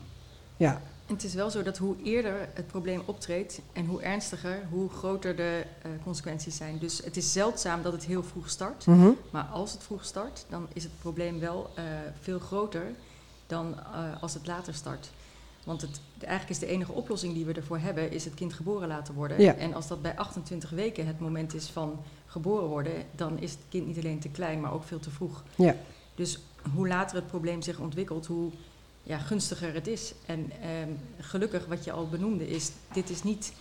Ja, 0.57 0.83
het 1.11 1.25
is 1.25 1.35
wel 1.35 1.51
zo 1.51 1.63
dat 1.63 1.79
hoe 1.79 1.97
eerder 2.03 2.49
het 2.55 2.67
probleem 2.67 3.03
optreedt 3.05 3.61
en 3.73 3.87
hoe 3.87 4.03
ernstiger, 4.03 4.63
hoe 4.71 4.91
groter 4.91 5.37
de 5.37 5.65
eh, 5.83 5.91
consequenties 6.05 6.57
zijn. 6.57 6.79
Dus 6.79 7.05
het 7.05 7.17
is 7.17 7.33
zeldzaam 7.33 7.83
dat 7.83 7.93
het 7.93 8.05
heel 8.05 8.23
vroeg 8.23 8.49
start. 8.49 8.87
Mhm. 8.87 9.11
Maar 9.31 9.45
als 9.45 9.73
het 9.73 9.83
vroeg 9.83 10.05
start, 10.05 10.45
dan 10.49 10.69
is 10.73 10.83
het 10.83 10.99
probleem 10.99 11.41
wel 11.41 11.71
eh, 11.75 11.85
veel 12.21 12.39
groter 12.39 12.85
dan 13.47 13.79
eh, 13.79 14.23
als 14.23 14.35
het 14.35 14.47
later 14.47 14.75
start. 14.75 15.11
Want 15.65 15.81
het, 15.81 16.01
eigenlijk 16.19 16.51
is 16.51 16.59
de 16.59 16.67
enige 16.67 16.93
oplossing 16.93 17.35
die 17.35 17.45
we 17.45 17.53
ervoor 17.53 17.79
hebben, 17.79 18.13
is 18.13 18.25
het 18.25 18.35
kind 18.35 18.53
geboren 18.53 18.89
laten 18.89 19.15
worden. 19.15 19.41
Ja. 19.41 19.55
En 19.55 19.75
als 19.75 19.87
dat 19.87 20.03
bij 20.03 20.17
28 20.17 20.71
weken 20.71 21.07
het 21.07 21.21
moment 21.21 21.55
is 21.55 21.67
van 21.67 22.03
geboren 22.27 22.69
worden, 22.69 22.93
dan 23.15 23.39
is 23.39 23.51
het 23.51 23.61
kind 23.69 23.87
niet 23.87 23.99
alleen 23.99 24.21
te 24.21 24.29
klein, 24.29 24.61
maar 24.61 24.73
ook 24.73 24.85
veel 24.85 25.01
te 25.01 25.11
vroeg. 25.11 25.43
Ja. 25.57 25.77
Dus 26.15 26.39
hoe 26.75 26.89
later 26.89 27.17
het 27.17 27.27
probleem 27.27 27.63
zich 27.63 27.79
ontwikkelt, 27.79 28.27
hoe 28.27 28.51
ja, 29.03 29.19
gunstiger 29.19 29.75
het 29.75 29.87
is. 29.87 30.13
En 30.27 30.51
ehm, 30.63 30.89
gelukkig, 31.21 31.67
wat 31.67 31.85
je 31.85 31.93
al 31.93 32.09
benoemde, 32.09 32.49
is 32.49 32.71
dit 32.93 33.11
is 33.11 33.23
niet 33.23 33.53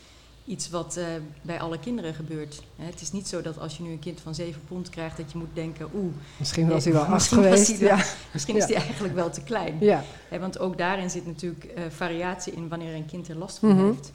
iets 0.46 0.70
wat 0.70 0.98
eh, 0.98 1.06
bij 1.42 1.60
alle 1.60 1.80
kinderen 1.80 2.14
gebeurt. 2.14 2.62
Hè, 2.76 2.86
het 2.86 3.02
is 3.02 3.12
niet 3.12 3.28
zo 3.28 3.42
dat 3.42 3.60
als 3.60 3.78
je 3.78 3.84
nu 3.84 3.92
een 3.92 4.00
kind 4.00 4.22
van 4.22 4.36
7 4.36 4.62
pond 4.68 4.90
krijgt, 4.90 5.18
dat 5.18 5.32
je 5.32 5.38
moet 5.38 5.48
denken, 5.56 5.90
oeh, 5.96 6.14
misschien 6.38 6.68
was 6.70 6.84
hij 6.84 6.94
wel 6.94 7.02
acht 7.04 7.12
Misschien 7.12 7.38
was 7.38 7.46
geweest. 7.52 7.68
hij 7.80 7.88
wel- 7.88 7.98
Ja. 7.98 8.04
misschien 8.34 8.56
Ja. 8.56 8.62
is 8.62 8.68
die 8.68 8.76
eigenlijk 8.76 9.14
wel 9.16 9.30
te 9.30 9.42
klein. 9.42 9.78
ja. 9.80 10.04
Hè, 10.30 10.40
want 10.40 10.60
ook 10.60 10.78
daarin 10.78 11.10
zit 11.10 11.26
natuurlijk 11.26 11.64
eh, 11.64 11.84
variatie 11.90 12.54
in 12.54 12.68
wanneer 12.68 12.94
een 12.96 13.06
kind 13.06 13.28
er 13.28 13.36
last 13.38 13.58
van 13.58 13.70
Mhm. 13.76 13.86
heeft. 13.86 14.12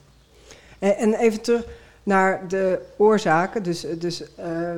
En, 0.78 0.97
en 0.97 1.14
even 1.14 1.40
terug 1.43 1.64
naar 2.02 2.49
de 2.49 2.87
oorzaken. 2.97 3.62
Dus, 3.62 3.87
dus 3.99 4.35
eh, 4.35 4.73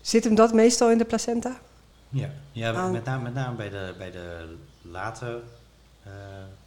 zit 0.00 0.24
hem 0.24 0.34
dat 0.34 0.52
meestal 0.52 0.90
in 0.90 0.98
de 0.98 1.04
placenta? 1.04 1.58
Ja, 2.08 2.30
ja 2.52 2.72
Aan- 2.74 2.92
met, 2.92 3.04
name, 3.04 3.22
met 3.22 3.34
name 3.34 3.56
bij 3.56 3.68
de, 3.70 3.94
bij 3.98 4.10
de 4.10 4.54
late 4.82 5.40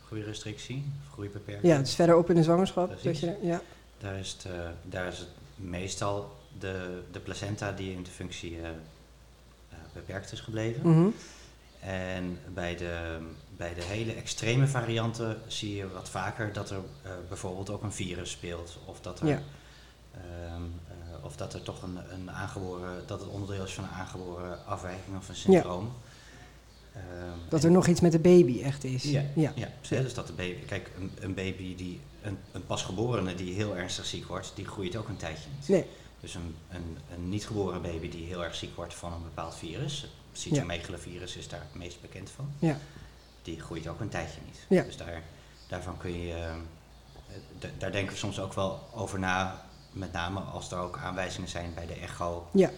groeirestrictie, 0.05 0.91
of 1.07 1.13
groeibeperking. 1.13 1.73
Ja, 1.73 1.79
dus 1.79 1.95
verderop 1.95 2.29
in 2.29 2.35
de 2.35 2.43
zwangerschap. 2.43 2.93
Je, 3.01 3.37
ja. 3.41 3.61
Daar 3.97 4.15
is 4.19 4.31
het, 4.31 4.45
eh, 4.45 4.59
daar 4.83 5.07
is 5.07 5.17
het 5.17 5.27
meestal 5.55 6.35
de, 6.59 7.01
de 7.11 7.19
placenta 7.19 7.71
die 7.71 7.91
in 7.93 8.03
de 8.03 8.09
functie 8.11 8.57
eh, 8.61 8.69
eh, 8.69 8.73
beperkt 9.93 10.31
is 10.31 10.39
gebleven. 10.39 10.89
Mhm. 10.89 11.09
En 11.79 12.39
bij 12.53 12.75
de, 12.75 13.17
bij 13.57 13.73
de 13.73 13.81
hele 13.83 14.13
extreme 14.13 14.67
varianten 14.67 15.41
zie 15.47 15.75
je 15.75 15.91
wat 15.91 16.09
vaker 16.09 16.53
dat 16.53 16.69
er 16.69 16.77
eh, 17.01 17.11
bijvoorbeeld 17.27 17.69
ook 17.69 17.83
een 17.83 17.93
virus 17.93 18.31
speelt. 18.31 18.77
Of 18.85 19.01
dat 19.01 19.19
er, 19.19 19.27
Ja. 19.27 19.39
ehm, 20.13 20.61
eh, 20.87 21.25
of 21.25 21.35
dat 21.35 21.53
er 21.53 21.61
toch 21.63 21.81
een, 21.81 21.99
een 22.11 22.31
aangeboren, 22.31 23.03
dat 23.07 23.19
het 23.19 23.29
onderdeel 23.29 23.63
is 23.63 23.73
van 23.73 23.83
een 23.83 23.89
aangeboren 23.89 24.65
afwijking 24.65 25.17
of 25.17 25.29
een 25.29 25.35
syndroom. 25.35 25.93
Dat 27.49 27.59
en- 27.59 27.65
er 27.65 27.71
nog 27.71 27.87
iets 27.87 27.99
met 28.01 28.11
de 28.11 28.19
baby 28.19 28.61
echt 28.63 28.83
is. 28.83 29.03
ja, 29.03 29.23
ja. 29.35 29.53
dus 29.89 30.13
dat 30.13 30.27
de 30.27 30.33
baby, 30.33 30.65
kijk, 30.65 30.91
een, 30.99 31.11
een 31.19 31.33
baby 31.33 31.75
die, 31.75 31.99
een, 32.21 32.37
een 32.51 32.65
pasgeborene 32.65 33.35
die 33.35 33.53
heel 33.53 33.75
ernstig 33.77 34.05
ziek 34.05 34.25
wordt, 34.27 34.51
die 34.55 34.65
groeit 34.65 34.95
ook 34.95 35.07
een 35.07 35.17
tijdje 35.17 35.49
niet. 35.57 35.67
Nee. 35.67 35.85
Dus 36.19 36.35
een, 36.35 36.55
een, 36.69 36.97
een 37.13 37.29
niet 37.29 37.45
geboren 37.47 37.81
baby 37.81 38.09
die 38.09 38.25
heel 38.25 38.43
erg 38.43 38.55
ziek 38.55 38.75
wordt 38.75 38.93
van 38.93 39.13
een 39.13 39.23
bepaald 39.23 39.55
virus, 39.55 40.01
het 40.01 40.09
cytomegalovirus 40.31 41.35
is 41.35 41.47
daar 41.47 41.59
het 41.59 41.75
meest 41.75 42.01
bekend 42.01 42.29
van, 42.29 42.51
Ja. 42.59 42.77
die 43.41 43.59
groeit 43.61 43.87
ook 43.87 43.99
een 43.99 44.09
tijdje 44.09 44.39
niet. 44.45 44.59
Ja. 44.69 44.83
Dus 44.83 44.97
daar, 44.97 45.23
daarvan 45.67 45.97
kun 45.97 46.19
je, 46.21 46.33
eh, 46.33 47.69
daar 47.77 47.91
denken 47.91 48.13
we 48.13 48.19
soms 48.19 48.39
ook 48.39 48.53
wel 48.53 48.87
over 48.93 49.19
na, 49.19 49.65
met 49.91 50.11
name 50.11 50.39
als 50.39 50.71
er 50.71 50.77
ook 50.77 50.97
aanwijzingen 50.97 51.49
zijn 51.49 51.73
bij 51.73 51.85
de 51.85 51.93
echo. 51.93 52.47
Ja. 52.53 52.69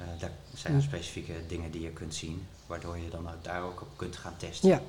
Eh, 0.00 0.20
daar 0.20 0.30
zijn 0.54 0.74
Ja. 0.74 0.80
specifieke 0.80 1.32
dingen 1.48 1.70
die 1.70 1.80
je 1.82 1.90
kunt 1.90 2.14
zien, 2.14 2.46
waardoor 2.66 2.96
je 2.96 3.10
dan 3.10 3.28
ook 3.28 3.44
daar 3.44 3.62
ook 3.62 3.80
op 3.80 3.88
kunt 3.96 4.16
gaan 4.16 4.34
testen. 4.36 4.68
Ja. 4.68 4.80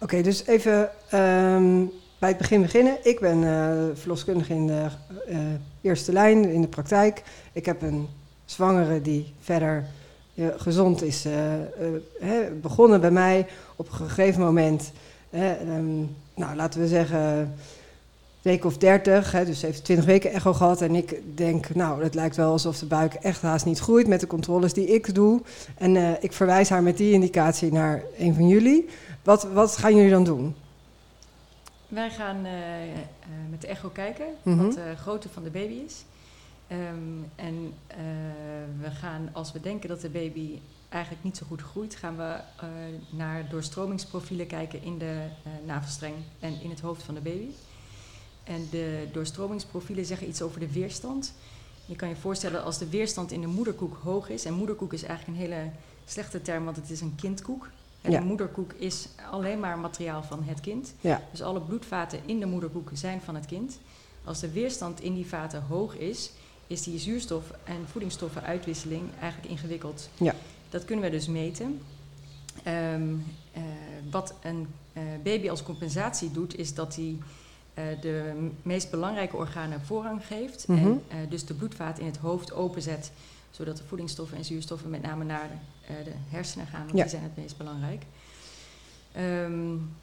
Oké, 0.00 0.22
dus 0.22 0.46
even 0.46 0.90
ehm, 1.08 1.84
bij 2.18 2.28
het 2.28 2.38
begin 2.38 2.62
beginnen. 2.62 2.96
Ik 3.02 3.20
ben 3.20 3.44
eh, 3.44 3.84
verloskundige 3.94 4.52
in 4.54 4.66
de 4.66 4.86
eh, 5.28 5.38
eerste 5.80 6.12
lijn 6.12 6.44
in 6.44 6.60
de 6.60 6.68
praktijk. 6.68 7.22
Ik 7.52 7.66
heb 7.66 7.82
een 7.82 8.08
zwangere 8.44 9.02
die 9.02 9.34
verder 9.40 9.86
gezond 10.56 11.02
is 11.02 11.24
hè, 12.20 12.50
begonnen 12.60 13.00
bij 13.00 13.10
mij 13.10 13.46
op 13.76 13.88
een 13.88 13.94
gegeven 13.94 14.40
moment. 14.40 14.92
Ehm, 15.30 15.98
nou, 16.34 16.56
laten 16.56 16.80
we 16.80 16.88
zeggen 16.88 17.54
week 18.44 18.64
of 18.64 18.78
dertig, 18.78 19.30
dus 19.30 19.60
ze 19.60 19.66
heeft 19.66 19.84
twintig 19.84 20.06
weken 20.06 20.30
echo 20.30 20.52
gehad. 20.52 20.80
En 20.80 20.94
ik 20.94 21.36
denk, 21.36 21.74
nou, 21.74 22.02
het 22.02 22.14
lijkt 22.14 22.36
wel 22.36 22.50
alsof 22.50 22.78
de 22.78 22.86
buik 22.86 23.14
echt 23.14 23.42
haast 23.42 23.64
niet 23.64 23.78
groeit 23.78 24.06
met 24.06 24.20
de 24.20 24.26
controles 24.26 24.72
die 24.72 24.86
ik 24.86 25.14
doe. 25.14 25.42
En 25.78 26.22
ik 26.22 26.32
verwijs 26.32 26.68
haar 26.68 26.82
met 26.82 26.96
die 26.96 27.12
indicatie 27.12 27.72
naar 27.72 28.02
een 28.18 28.34
van 28.34 28.48
jullie. 28.48 28.88
Wat, 29.22 29.42
wat 29.42 29.76
gaan 29.76 29.96
jullie 29.96 30.10
dan 30.10 30.24
doen? 30.24 30.54
Wij 31.88 32.10
gaan 32.10 32.42
met 33.50 33.60
de 33.60 33.66
echo 33.66 33.88
kijken 33.88 34.26
mhm. 34.42 34.56
wat 34.56 34.72
de 34.72 34.94
grootte 34.96 35.28
van 35.28 35.42
de 35.42 35.50
baby 35.50 35.74
is. 35.86 36.04
Ehm, 36.66 36.80
en 37.34 37.72
we 38.80 38.90
gaan, 38.90 39.28
als 39.32 39.52
we 39.52 39.60
denken 39.60 39.88
dat 39.88 40.00
de 40.00 40.10
baby 40.10 40.58
eigenlijk 40.88 41.24
niet 41.24 41.36
zo 41.36 41.46
goed 41.48 41.62
groeit, 41.62 41.96
gaan 41.96 42.16
we 42.16 42.36
naar 43.10 43.48
doorstromingsprofielen 43.50 44.46
kijken 44.46 44.82
in 44.82 44.98
de 44.98 45.16
navelstreng 45.66 46.14
en 46.40 46.60
in 46.62 46.70
het 46.70 46.80
hoofd 46.80 47.02
van 47.02 47.14
de 47.14 47.20
baby. 47.20 47.48
En 48.44 48.68
de 48.70 49.08
doorstromingsprofielen 49.12 50.04
zeggen 50.04 50.28
iets 50.28 50.42
over 50.42 50.60
de 50.60 50.72
weerstand. 50.72 51.32
Je 51.86 51.96
kan 51.96 52.08
je 52.08 52.16
voorstellen 52.16 52.64
als 52.64 52.78
de 52.78 52.88
weerstand 52.88 53.32
in 53.32 53.40
de 53.40 53.46
moederkoek 53.46 53.98
hoog 54.02 54.28
is, 54.28 54.44
en 54.44 54.54
moederkoek 54.54 54.92
is 54.92 55.02
eigenlijk 55.02 55.38
een 55.38 55.44
hele 55.46 55.70
slechte 56.04 56.42
term, 56.42 56.64
want 56.64 56.76
het 56.76 56.90
is 56.90 57.00
een 57.00 57.14
kindkoek. 57.14 57.70
En 58.00 58.10
de 58.10 58.20
moederkoek 58.20 58.72
is 58.72 59.08
alleen 59.30 59.60
maar 59.60 59.78
materiaal 59.78 60.22
van 60.22 60.42
het 60.42 60.60
kind. 60.60 60.94
Ja. 61.00 61.22
Dus 61.30 61.42
alle 61.42 61.60
bloedvaten 61.60 62.20
in 62.26 62.40
de 62.40 62.46
moederkoek 62.46 62.90
zijn 62.92 63.20
van 63.20 63.34
het 63.34 63.46
kind. 63.46 63.78
Als 64.24 64.40
de 64.40 64.50
weerstand 64.50 65.00
in 65.00 65.14
die 65.14 65.26
vaten 65.26 65.62
hoog 65.62 65.96
is, 65.96 66.30
is 66.66 66.82
die 66.82 66.98
zuurstof- 66.98 67.54
en 67.64 67.86
voedingsstoffenuitwisseling 67.90 69.02
eigenlijk 69.20 69.52
ingewikkeld. 69.52 70.08
Ja. 70.16 70.34
Dat 70.68 70.84
kunnen 70.84 71.04
we 71.04 71.10
dus 71.10 71.26
meten. 71.26 71.80
Um, 72.66 73.24
uh, 73.56 73.62
wat 74.10 74.34
een 74.42 74.66
uh, 74.92 75.02
baby 75.22 75.50
als 75.50 75.62
compensatie 75.62 76.30
doet, 76.30 76.58
is 76.58 76.74
dat 76.74 76.96
hij 76.96 77.18
de 77.74 78.50
meest 78.62 78.90
belangrijke 78.90 79.36
organen 79.36 79.80
voorrang 79.80 80.26
geeft. 80.26 80.68
Mm 80.68 80.78
-hmm. 80.78 81.02
En 81.08 81.28
dus 81.28 81.44
de 81.44 81.54
bloedvaat 81.54 81.98
in 81.98 82.06
het 82.06 82.16
hoofd 82.16 82.52
openzet, 82.52 83.10
zodat 83.50 83.76
de 83.76 83.84
voedingsstoffen 83.84 84.36
en 84.36 84.44
zuurstoffen 84.44 84.90
met 84.90 85.02
name 85.02 85.24
naar 85.24 85.48
de, 85.86 86.04
de 86.04 86.12
hersenen 86.28 86.66
gaan, 86.66 86.84
want 86.84 86.96
ja. 86.96 87.02
die 87.02 87.10
zijn 87.10 87.22
het 87.22 87.36
meest 87.36 87.56
belangrijk. 87.56 88.02
Um, 89.16 89.94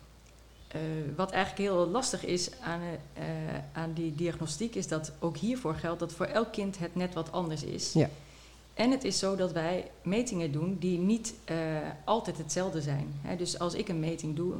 uh, 0.75 0.81
wat 1.15 1.31
eigenlijk 1.31 1.69
heel 1.69 1.87
lastig 1.87 2.25
is 2.25 2.49
aan, 2.61 2.81
uh, 2.81 3.23
aan 3.71 3.93
die 3.93 4.15
diagnostiek, 4.15 4.75
is 4.75 4.87
dat 4.87 5.11
ook 5.19 5.37
hiervoor 5.37 5.75
geldt 5.75 5.99
dat 5.99 6.13
voor 6.13 6.25
elk 6.25 6.51
kind 6.51 6.79
het 6.79 6.95
net 6.95 7.13
wat 7.13 7.31
anders 7.31 7.63
is. 7.63 7.93
Ja. 7.93 8.09
En 8.81 8.91
het 8.91 9.03
is 9.03 9.19
zo 9.19 9.35
dat 9.35 9.51
wij 9.51 9.91
metingen 10.03 10.51
doen 10.51 10.77
die 10.79 10.99
niet 10.99 11.33
uh, 11.51 11.57
altijd 12.05 12.37
hetzelfde 12.37 12.81
zijn. 12.81 13.07
Hè, 13.21 13.35
dus 13.35 13.59
als 13.59 13.73
ik 13.73 13.87
een 13.89 13.99
meting 13.99 14.35
doe 14.35 14.53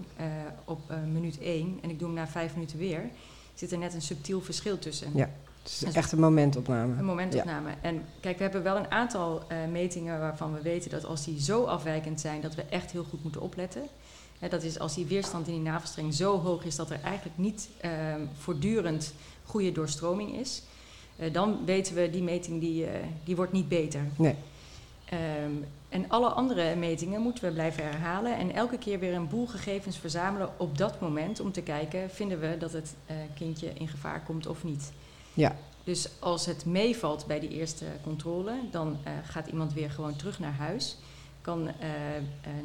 op 0.66 0.80
minuut 1.12 1.40
1 1.40 1.80
en 1.82 1.90
ik 1.90 2.00
doe 2.00 2.08
hem 2.08 2.18
na 2.18 2.28
vijf 2.28 2.54
minuten 2.54 2.78
weer, 2.78 3.10
zit 3.54 3.72
er 3.72 3.78
net 3.78 3.94
een 3.94 4.02
subtiel 4.02 4.42
verschil 4.42 4.80
tussen. 4.80 5.12
Ja, 5.16 5.30
het 5.64 5.72
is 5.72 5.94
echt 5.94 6.12
een 6.12 6.20
momentopname. 6.20 6.98
Een 6.98 7.06
momentopname. 7.06 7.70
Ja. 7.70 7.76
En 7.82 8.06
kijk, 8.20 8.38
we 8.38 8.44
hebben 8.44 8.64
wel 8.64 8.78
een 8.78 8.92
aantal 8.92 9.44
metingen 9.72 10.20
waarvan 10.20 10.54
we 10.54 10.62
weten 10.62 10.90
dat 10.90 11.06
als 11.06 11.26
die 11.26 11.42
zo 11.42 11.64
afwijkend 11.64 12.22
zijn, 12.22 12.42
dat 12.42 12.56
we 12.56 12.62
echt 12.62 12.92
heel 12.92 13.04
goed 13.04 13.24
moeten 13.24 13.42
opletten 13.42 13.84
dat 14.50 14.64
is 14.64 14.80
als 14.80 14.96
die 14.96 15.06
weerstand 15.06 15.48
in 15.48 15.54
die 15.54 15.62
navelstreng 15.62 16.14
zo 16.14 16.40
hoog 16.40 16.64
is 16.64 16.76
dat 16.76 16.90
er 16.90 17.00
eigenlijk 17.04 17.38
niet 17.38 17.70
uh, 17.86 17.92
voortdurend 18.38 19.14
goede 19.44 19.72
doorstroming 19.72 20.38
is. 20.38 20.64
Uh, 21.22 21.34
dan 21.34 21.66
weten 21.66 21.96
we, 21.96 22.10
die 22.10 22.24
meting 22.24 22.60
die, 22.60 22.84
uh, 22.84 22.90
die 23.24 23.36
wordt 23.36 23.52
niet 23.52 23.68
beter. 23.68 24.02
Nee. 24.16 24.36
Um, 25.44 25.66
en 25.90 26.10
alle 26.10 26.30
andere 26.30 26.76
metingen 26.76 27.22
moeten 27.22 27.44
we 27.44 27.52
blijven 27.52 27.84
herhalen 27.84 28.38
en 28.38 28.54
elke 28.54 28.78
keer 28.78 29.00
weer 29.00 29.14
een 29.14 29.28
boel 29.28 29.48
gegevens 29.48 29.98
verzamelen 29.98 30.50
op 30.58 30.78
dat 30.78 31.00
moment 31.00 31.40
om 31.40 31.52
te 31.52 31.62
kijken, 31.62 32.10
vinden 32.10 32.40
we 32.40 32.58
dat 32.58 32.74
het 32.74 32.96
eh, 33.06 33.16
kindje 33.36 33.74
in 33.74 33.88
gevaar 33.88 34.24
komt 34.24 34.48
of 34.48 34.64
niet. 34.64 34.92
Ja. 35.34 35.56
Dus 35.84 36.10
als 36.20 36.46
het 36.46 36.66
meevalt 36.66 37.26
bij 37.28 37.40
die 37.40 37.50
eerste 37.50 37.86
controle, 38.04 38.54
dan 38.72 38.98
gaat 39.26 39.48
iemand 39.48 39.74
weer 39.74 39.92
gewoon 39.92 40.16
terug 40.16 40.40
naar 40.40 40.54
huis 40.54 40.98
kan 41.42 41.62
uh, 41.62 41.74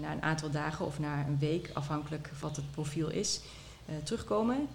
na 0.00 0.12
een 0.12 0.22
aantal 0.22 0.50
dagen 0.50 0.86
of 0.86 0.98
na 0.98 1.26
een 1.26 1.38
week, 1.38 1.70
afhankelijk 1.72 2.30
wat 2.40 2.56
het 2.56 2.70
profiel 2.70 3.10
is, 3.10 3.40
terugkomen. 4.02 4.68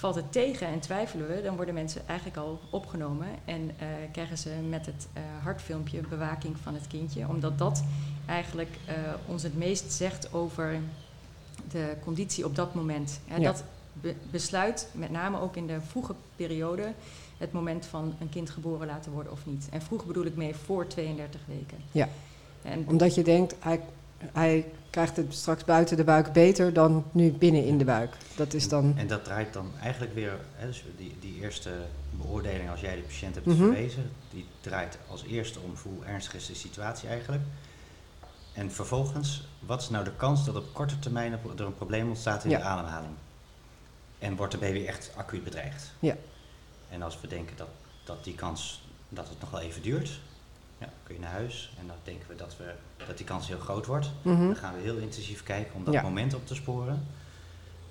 Valt 0.00 0.14
het 0.14 0.32
tegen 0.32 0.66
en 0.66 0.80
twijfelen 0.80 1.28
we, 1.28 1.42
dan 1.42 1.56
worden 1.56 1.74
mensen 1.74 2.02
eigenlijk 2.06 2.38
al 2.38 2.60
opgenomen 2.70 3.26
en 3.44 3.70
krijgen 4.12 4.38
ze 4.38 4.50
met 4.68 4.86
het 4.86 5.08
hartfilmpje 5.42 6.00
bewaking 6.00 6.56
van 6.62 6.74
het 6.74 6.86
kindje, 6.86 7.28
omdat 7.28 7.58
dat 7.58 7.82
eigenlijk 8.26 8.70
ons 9.26 9.42
het 9.42 9.56
meest 9.56 9.92
zegt 9.92 10.32
over 10.32 10.80
de 11.70 11.94
conditie 12.04 12.44
op 12.44 12.54
dat 12.56 12.74
moment. 12.74 13.20
Ja. 13.24 13.38
Dat 13.38 13.64
be 13.92 14.14
besluit 14.30 14.88
met 14.92 15.10
name 15.10 15.40
ook 15.40 15.56
in 15.56 15.66
de 15.66 15.80
vroege 15.80 16.14
periode 16.36 16.92
het 17.38 17.52
moment 17.52 17.86
van 17.86 18.14
een 18.20 18.28
kind 18.28 18.50
geboren 18.50 18.86
laten 18.86 19.12
worden 19.12 19.32
of 19.32 19.46
niet. 19.46 19.68
En 19.70 19.82
vroeg 19.82 20.04
bedoel 20.04 20.24
ik 20.24 20.36
mee 20.36 20.54
voor 20.54 20.86
32 20.86 21.40
weken. 21.46 21.78
Ja. 21.92 22.08
En 22.62 22.84
Omdat 22.88 23.14
je 23.14 23.22
denkt, 23.22 23.54
hij, 23.58 23.80
hij 24.32 24.66
krijgt 24.90 25.16
het 25.16 25.34
straks 25.34 25.64
buiten 25.64 25.96
de 25.96 26.04
buik 26.04 26.32
beter 26.32 26.72
dan 26.72 27.04
nu 27.10 27.32
binnen 27.32 27.64
in 27.64 27.78
de 27.78 27.84
buik. 27.84 28.16
Dat 28.36 28.54
is 28.54 28.68
dan... 28.68 28.94
En 28.96 29.06
dat 29.06 29.24
draait 29.24 29.52
dan 29.52 29.70
eigenlijk 29.82 30.14
weer, 30.14 30.38
hè, 30.54 30.66
dus 30.66 30.84
die, 30.96 31.16
die 31.20 31.40
eerste 31.40 31.70
beoordeling 32.10 32.70
als 32.70 32.80
jij 32.80 32.96
de 32.96 33.02
patiënt 33.02 33.34
hebt 33.34 33.46
mm 33.46 33.56
-hmm. 33.56 33.72
verwezen, 33.72 34.10
die 34.30 34.46
draait 34.60 34.98
als 35.08 35.24
eerste 35.24 35.58
om 35.60 35.72
hoe 35.82 36.04
ernstig 36.04 36.34
is 36.34 36.46
de 36.46 36.54
situatie 36.54 37.08
eigenlijk. 37.08 37.42
En 38.52 38.72
vervolgens, 38.72 39.48
wat 39.58 39.82
is 39.82 39.88
nou 39.88 40.04
de 40.04 40.16
kans 40.16 40.44
dat 40.44 40.56
op 40.56 40.74
korte 40.74 40.98
termijn 40.98 41.32
er 41.32 41.64
een 41.64 41.74
probleem 41.74 42.08
ontstaat 42.08 42.44
in 42.44 42.50
ja. 42.50 42.58
de 42.58 42.64
ademhaling? 42.64 43.14
En 44.18 44.36
wordt 44.36 44.52
de 44.52 44.58
baby 44.58 44.86
echt 44.86 45.12
acuut 45.16 45.44
bedreigd? 45.44 45.92
Ja. 45.98 46.16
En 46.88 47.02
als 47.02 47.20
we 47.20 47.26
denken 47.26 47.56
dat, 47.56 47.68
dat 48.04 48.24
die 48.24 48.34
kans, 48.34 48.82
dat 49.08 49.28
het 49.28 49.40
nog 49.40 49.50
wel 49.50 49.60
even 49.60 49.82
duurt, 49.82 50.20
ja, 50.80 50.88
kun 51.02 51.14
je 51.14 51.20
naar 51.20 51.30
huis 51.30 51.72
en 51.80 51.86
dan 51.86 51.96
denken 52.02 52.28
we 52.28 52.34
dat, 52.34 52.56
we 52.56 52.72
dat 53.06 53.16
die 53.16 53.26
kans 53.26 53.48
heel 53.48 53.58
groot 53.58 53.86
wordt. 53.86 54.10
Mhm. 54.22 54.46
Dan 54.46 54.56
gaan 54.56 54.74
we 54.74 54.80
heel 54.80 54.96
intensief 54.96 55.42
kijken 55.42 55.74
om 55.74 55.84
dat 55.84 56.02
moment 56.02 56.34
op 56.34 56.46
te 56.46 56.54
sporen. 56.54 57.06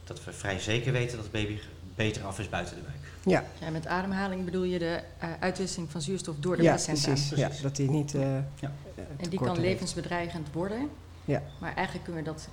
Dat 0.03 0.23
we 0.23 0.33
vrij 0.33 0.59
zeker 0.59 0.91
weten 0.91 1.15
dat 1.15 1.25
het 1.25 1.33
baby 1.33 1.59
beter 1.95 2.23
af 2.23 2.39
is 2.39 2.49
buiten 2.49 2.75
de 2.75 2.81
buik. 2.81 3.13
Ja. 3.23 3.43
ja 3.65 3.69
met 3.69 3.87
ademhaling 3.87 4.45
bedoel 4.45 4.63
je 4.63 4.79
de 4.79 4.99
uh, 5.23 5.29
uitwisseling 5.39 5.91
van 5.91 6.01
zuurstof 6.01 6.35
door 6.39 6.57
de 6.57 6.63
ja, 6.63 6.69
placenta. 6.69 7.01
Precies. 7.01 7.27
precies. 7.27 7.57
Ja, 7.57 7.63
dat 7.63 7.75
die 7.75 7.89
niet. 7.89 8.13
Uh, 8.13 8.21
ja. 8.59 8.71
en 9.17 9.29
die 9.29 9.39
kan 9.39 9.59
levensbedreigend 9.59 10.51
worden. 10.51 10.89
Ja. 11.25 11.43
Maar 11.59 11.73
eigenlijk 11.75 12.05
kunnen 12.05 12.23
we 12.23 12.29
dat 12.29 12.49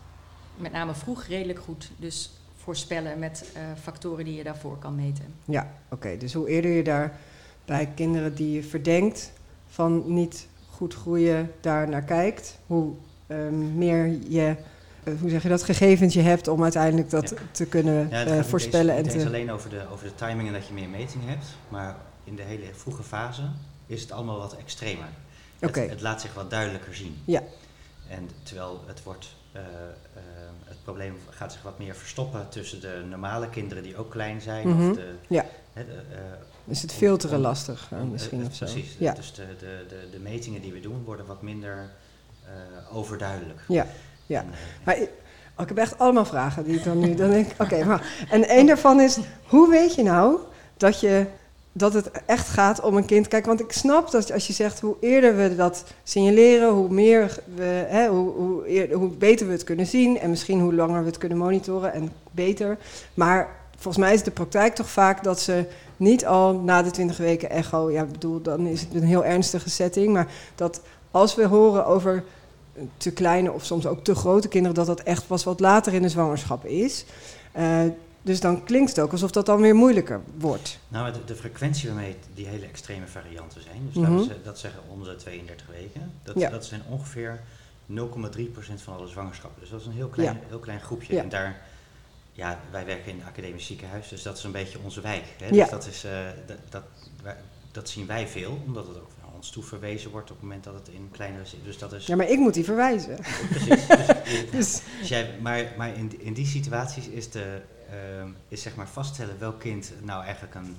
met 0.56 0.72
name 0.72 0.94
vroeg 0.94 1.24
redelijk 1.24 1.58
goed 1.58 1.90
dus 1.96 2.30
voorspellen 2.56 3.18
met 3.18 3.50
uh, 3.56 3.62
factoren 3.82 4.24
die 4.24 4.34
je 4.34 4.42
daarvoor 4.42 4.78
kan 4.78 4.94
meten. 4.94 5.34
Ja, 5.44 5.72
oké. 5.88 6.16
Dus 6.16 6.32
hoe 6.32 6.48
eerder 6.48 6.70
je 6.70 6.82
daar 6.82 7.18
bij 7.64 7.92
kinderen 7.94 8.34
die 8.34 8.52
je 8.52 8.62
verdenkt 8.62 9.32
van 9.76 10.02
niet 10.06 10.48
goed 10.70 10.94
groeien 10.94 11.52
daar 11.60 11.88
naar 11.88 12.02
kijkt, 12.02 12.58
hoe 12.66 12.92
um, 13.28 13.74
meer 13.74 14.06
je, 14.28 14.56
uh, 15.04 15.20
hoe 15.20 15.30
zeg 15.30 15.42
je 15.42 15.48
dat, 15.48 15.62
gegevens 15.62 16.14
je 16.14 16.20
hebt 16.20 16.48
om 16.48 16.62
uiteindelijk 16.62 17.10
dat 17.10 17.30
ja. 17.30 17.36
te 17.50 17.66
kunnen 17.66 18.08
ja, 18.10 18.26
uh, 18.26 18.42
voorspellen. 18.42 18.96
Het 18.96 19.14
niet 19.14 19.26
alleen 19.26 19.50
over 19.50 19.70
de, 19.70 19.84
over 19.92 20.06
de 20.06 20.14
timing 20.14 20.48
en 20.48 20.54
dat 20.54 20.66
je 20.66 20.72
meer 20.72 20.88
metingen 20.88 21.28
hebt, 21.28 21.46
maar 21.68 21.96
in 22.24 22.36
de 22.36 22.42
hele 22.42 22.64
vroege 22.72 23.02
fase 23.02 23.42
is 23.86 24.00
het 24.00 24.12
allemaal 24.12 24.38
wat 24.38 24.56
extremer. 24.56 25.08
Okay. 25.60 25.82
Het, 25.82 25.92
het, 25.92 26.00
laat 26.00 26.20
zich 26.20 26.34
wat 26.34 26.50
duidelijker 26.50 26.94
zien. 26.94 27.16
Ja. 27.24 27.42
En 28.08 28.30
terwijl 28.42 28.82
het 28.86 29.02
wordt, 29.02 29.36
uh, 29.56 29.62
het 30.64 30.82
probleem 30.84 31.14
gaat 31.30 31.52
zich 31.52 31.62
wat 31.62 31.78
meer 31.78 31.94
verstoppen 31.94 32.48
tussen 32.48 32.80
de 32.80 33.04
normale 33.08 33.48
kinderen 33.48 33.82
die 33.82 33.96
ook 33.96 34.10
klein 34.10 34.40
zijn, 34.40 34.68
mm 34.68 34.78
-hmm. 34.78 34.90
of 34.90 34.96
de, 34.96 35.14
ja. 35.28 35.44
He, 35.72 35.84
de, 35.84 36.02
is 36.66 36.82
het 36.82 36.92
filteren 36.92 37.40
lastig 37.40 37.90
uh, 37.92 38.02
misschien 38.02 38.40
uh, 38.40 38.46
of 38.46 38.54
zo? 38.54 38.64
Precies, 38.64 38.96
ja. 38.98 39.12
dus 39.12 39.32
de, 39.32 39.46
de, 39.58 39.84
de, 39.88 40.08
de, 40.10 40.18
metingen 40.18 40.62
die 40.62 40.72
we 40.72 40.80
doen 40.80 41.02
worden 41.04 41.26
wat 41.26 41.42
minder 41.42 41.90
overduidelijk. 42.92 43.60
Ja, 43.68 43.86
ja. 44.26 44.40
En, 44.40 44.46
maar 44.84 44.96
ik, 45.00 45.10
oh, 45.56 45.62
ik 45.62 45.68
heb 45.68 45.78
echt 45.78 45.98
allemaal 45.98 46.24
vragen 46.24 46.64
die 46.64 46.76
ik 46.76 46.84
dan 46.84 46.98
nu 46.98 47.14
dan 47.14 47.30
denk. 47.30 47.50
Oké, 47.52 47.62
okay, 47.62 47.82
maar 47.82 48.26
en 48.30 48.58
een 48.58 48.66
daarvan 48.66 49.00
is: 49.00 49.18
hoe 49.46 49.70
weet 49.70 49.94
je 49.94 50.02
nou 50.02 50.38
dat 50.76 51.00
je 51.00 51.26
dat 51.76 51.92
het 51.92 52.10
echt 52.26 52.48
gaat 52.48 52.80
om 52.80 52.96
een 52.96 53.04
kind. 53.04 53.28
Kijk, 53.28 53.46
want 53.46 53.60
ik 53.60 53.72
snap 53.72 54.10
dat 54.10 54.32
als 54.32 54.46
je 54.46 54.52
zegt 54.52 54.80
hoe 54.80 54.96
eerder 55.00 55.36
we 55.36 55.56
dat 55.56 55.84
signaleren, 56.02 56.68
hoe 56.68 56.90
meer 56.90 57.38
we, 57.54 57.84
hè, 57.88 58.08
hoe, 58.08 58.30
hoe, 58.30 58.66
eerder, 58.66 58.96
hoe 58.96 59.08
beter 59.08 59.46
we 59.46 59.52
het 59.52 59.64
kunnen 59.64 59.86
zien 59.86 60.18
en 60.18 60.30
misschien 60.30 60.60
hoe 60.60 60.74
langer 60.74 61.00
we 61.00 61.06
het 61.06 61.18
kunnen 61.18 61.38
monitoren 61.38 61.92
en 61.92 62.12
beter. 62.30 62.78
Maar 63.14 63.48
volgens 63.78 64.04
mij 64.04 64.14
is 64.14 64.22
de 64.22 64.30
praktijk 64.30 64.74
toch 64.74 64.90
vaak 64.90 65.24
dat 65.24 65.40
ze 65.40 65.64
niet 65.96 66.26
al 66.26 66.54
na 66.54 66.82
de 66.82 66.90
20 66.90 67.16
weken 67.16 67.50
echo, 67.50 67.90
ja, 67.90 68.04
bedoel, 68.04 68.42
dan 68.42 68.66
is 68.66 68.80
het 68.80 68.94
een 68.94 69.02
heel 69.02 69.24
ernstige 69.24 69.70
setting, 69.70 70.12
maar 70.12 70.28
dat 70.54 70.80
als 71.10 71.34
we 71.34 71.46
horen 71.46 71.86
over 71.86 72.24
te 72.96 73.10
kleine 73.12 73.52
of 73.52 73.64
soms 73.64 73.86
ook 73.86 74.04
te 74.04 74.14
grote 74.14 74.48
kinderen, 74.48 74.76
dat 74.76 74.86
dat 74.86 75.00
echt 75.00 75.26
pas 75.26 75.44
wat 75.44 75.60
later 75.60 75.94
in 75.94 76.02
de 76.02 76.08
zwangerschap 76.08 76.64
is. 76.64 77.04
Uh, 77.58 77.80
Dus 78.22 78.40
dan 78.40 78.64
klinkt 78.64 78.88
het 78.90 79.00
ook 79.00 79.12
alsof 79.12 79.30
dat 79.30 79.46
dan 79.46 79.60
weer 79.60 79.74
moeilijker 79.74 80.20
wordt. 80.38 80.78
Nou, 80.88 81.12
de, 81.12 81.18
de 81.24 81.34
frequentie 81.34 81.88
waarmee 81.88 82.16
die 82.34 82.46
hele 82.46 82.66
extreme 82.66 83.06
varianten 83.06 83.62
zijn, 83.62 83.76
dus 83.92 84.02
Mhm. 84.02 84.12
laten 84.12 84.28
we 84.28 84.42
dat 84.44 84.58
zeggen 84.58 84.80
om 84.88 85.04
de 85.04 85.16
32 85.16 85.66
weken, 85.70 86.12
dat, 86.22 86.34
Ja. 86.38 86.50
dat 86.50 86.64
zijn 86.64 86.80
ongeveer 86.90 87.40
0,3% 87.86 88.82
van 88.82 88.96
alle 88.96 89.06
zwangerschappen. 89.08 89.60
Dus 89.60 89.70
dat 89.70 89.80
is 89.80 89.86
een 89.86 89.92
heel 89.92 90.08
klein, 90.08 90.34
Ja. 90.34 90.40
heel 90.48 90.58
klein 90.58 90.80
groepje. 90.80 91.14
Ja. 91.14 91.22
En 91.22 91.28
daar, 91.28 91.60
ja, 92.36 92.60
wij 92.70 92.86
werken 92.86 93.12
in 93.12 93.20
een 93.20 93.26
academisch 93.26 93.66
ziekenhuis, 93.66 94.08
dus 94.08 94.22
dat 94.22 94.36
is 94.38 94.44
een 94.44 94.52
beetje 94.52 94.78
onze 94.84 95.00
wijk. 95.00 95.24
Hè? 95.38 95.46
Ja. 95.46 95.50
Dus 95.52 95.70
dat, 95.70 95.86
is, 95.86 96.04
eh, 96.04 96.18
dat, 96.46 96.56
dat, 96.68 96.82
wij- 97.22 97.36
dat 97.72 97.88
zien 97.88 98.06
wij 98.06 98.28
veel, 98.28 98.60
omdat 98.66 98.86
het 98.86 98.96
ook 98.96 99.10
naar 99.22 99.34
ons 99.34 99.50
toe 99.50 99.62
verwezen 99.62 100.10
wordt 100.10 100.30
op 100.30 100.36
het 100.36 100.44
moment 100.44 100.64
dat 100.64 100.74
het 100.74 100.88
in 100.88 101.08
kleinere 101.12 101.46
zit. 101.46 101.64
Dus 101.64 101.78
dat 101.78 101.92
is 101.92 102.06
Ja, 102.06 102.16
maar 102.16 102.28
ik 102.28 102.38
moet 102.38 102.54
die 102.54 102.64
verwijzen. 102.64 103.18
precies. 103.50 103.86
Dus, 103.86 104.50
Dus, 104.50 104.80
dus 105.00 105.08
jij, 105.08 105.38
maar 105.40 105.72
maar 105.76 105.94
in, 105.96 106.20
in 106.20 106.32
die 106.32 106.46
situaties 106.46 107.08
is, 107.08 107.30
de, 107.30 107.60
ehm, 107.90 108.28
is 108.48 108.62
zeg 108.62 108.74
maar 108.76 108.88
vaststellen 108.88 109.38
welk 109.38 109.60
kind 109.60 109.92
nou 110.02 110.24
eigenlijk 110.24 110.54
een 110.54 110.76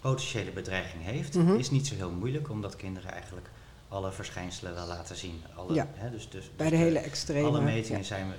potentiële 0.00 0.50
bedreiging 0.50 1.04
heeft, 1.04 1.34
Mhm. 1.34 1.54
is 1.54 1.70
niet 1.70 1.86
zo 1.86 1.94
heel 1.94 2.10
moeilijk, 2.10 2.50
omdat 2.50 2.76
kinderen 2.76 3.10
eigenlijk 3.12 3.46
alle 3.88 4.12
verschijnselen 4.12 4.74
wel 4.74 4.86
laten 4.86 5.16
zien. 5.16 5.42
Alle, 5.56 5.74
Ja. 5.74 5.86
hè, 5.94 6.10
dus, 6.10 6.28
dus, 6.30 6.50
bij 6.56 6.68
dus 6.70 6.78
de 6.78 6.84
hele 6.84 6.98
extreme. 6.98 7.46
alle 7.48 7.60
metingen 7.60 8.00
ja. 8.00 8.06
zijn, 8.06 8.28
we- 8.28 8.34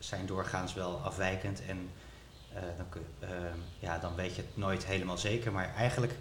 zijn 0.00 0.26
doorgaans 0.26 0.74
wel 0.74 0.96
afwijkend 1.04 1.62
en 1.68 1.90
eh, 2.54 2.62
dan, 2.76 2.86
ehm, 3.28 3.58
ja, 3.78 3.98
dan 3.98 4.14
weet 4.14 4.34
je 4.34 4.42
het 4.42 4.56
nooit 4.56 4.84
helemaal 4.84 5.18
zeker, 5.18 5.52
maar 5.52 5.74
eigenlijk 5.74 6.14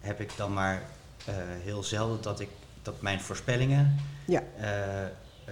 heb 0.00 0.20
ik 0.20 0.36
dan 0.36 0.52
maar 0.52 0.82
eh, 1.26 1.34
heel 1.62 1.82
zelden 1.82 2.22
dat, 2.22 2.40
ik, 2.40 2.48
dat 2.82 3.00
mijn 3.02 3.20
voorspellingen 3.20 3.96
Ja. 4.26 4.42
eh, 4.58 5.04
eh, 5.04 5.10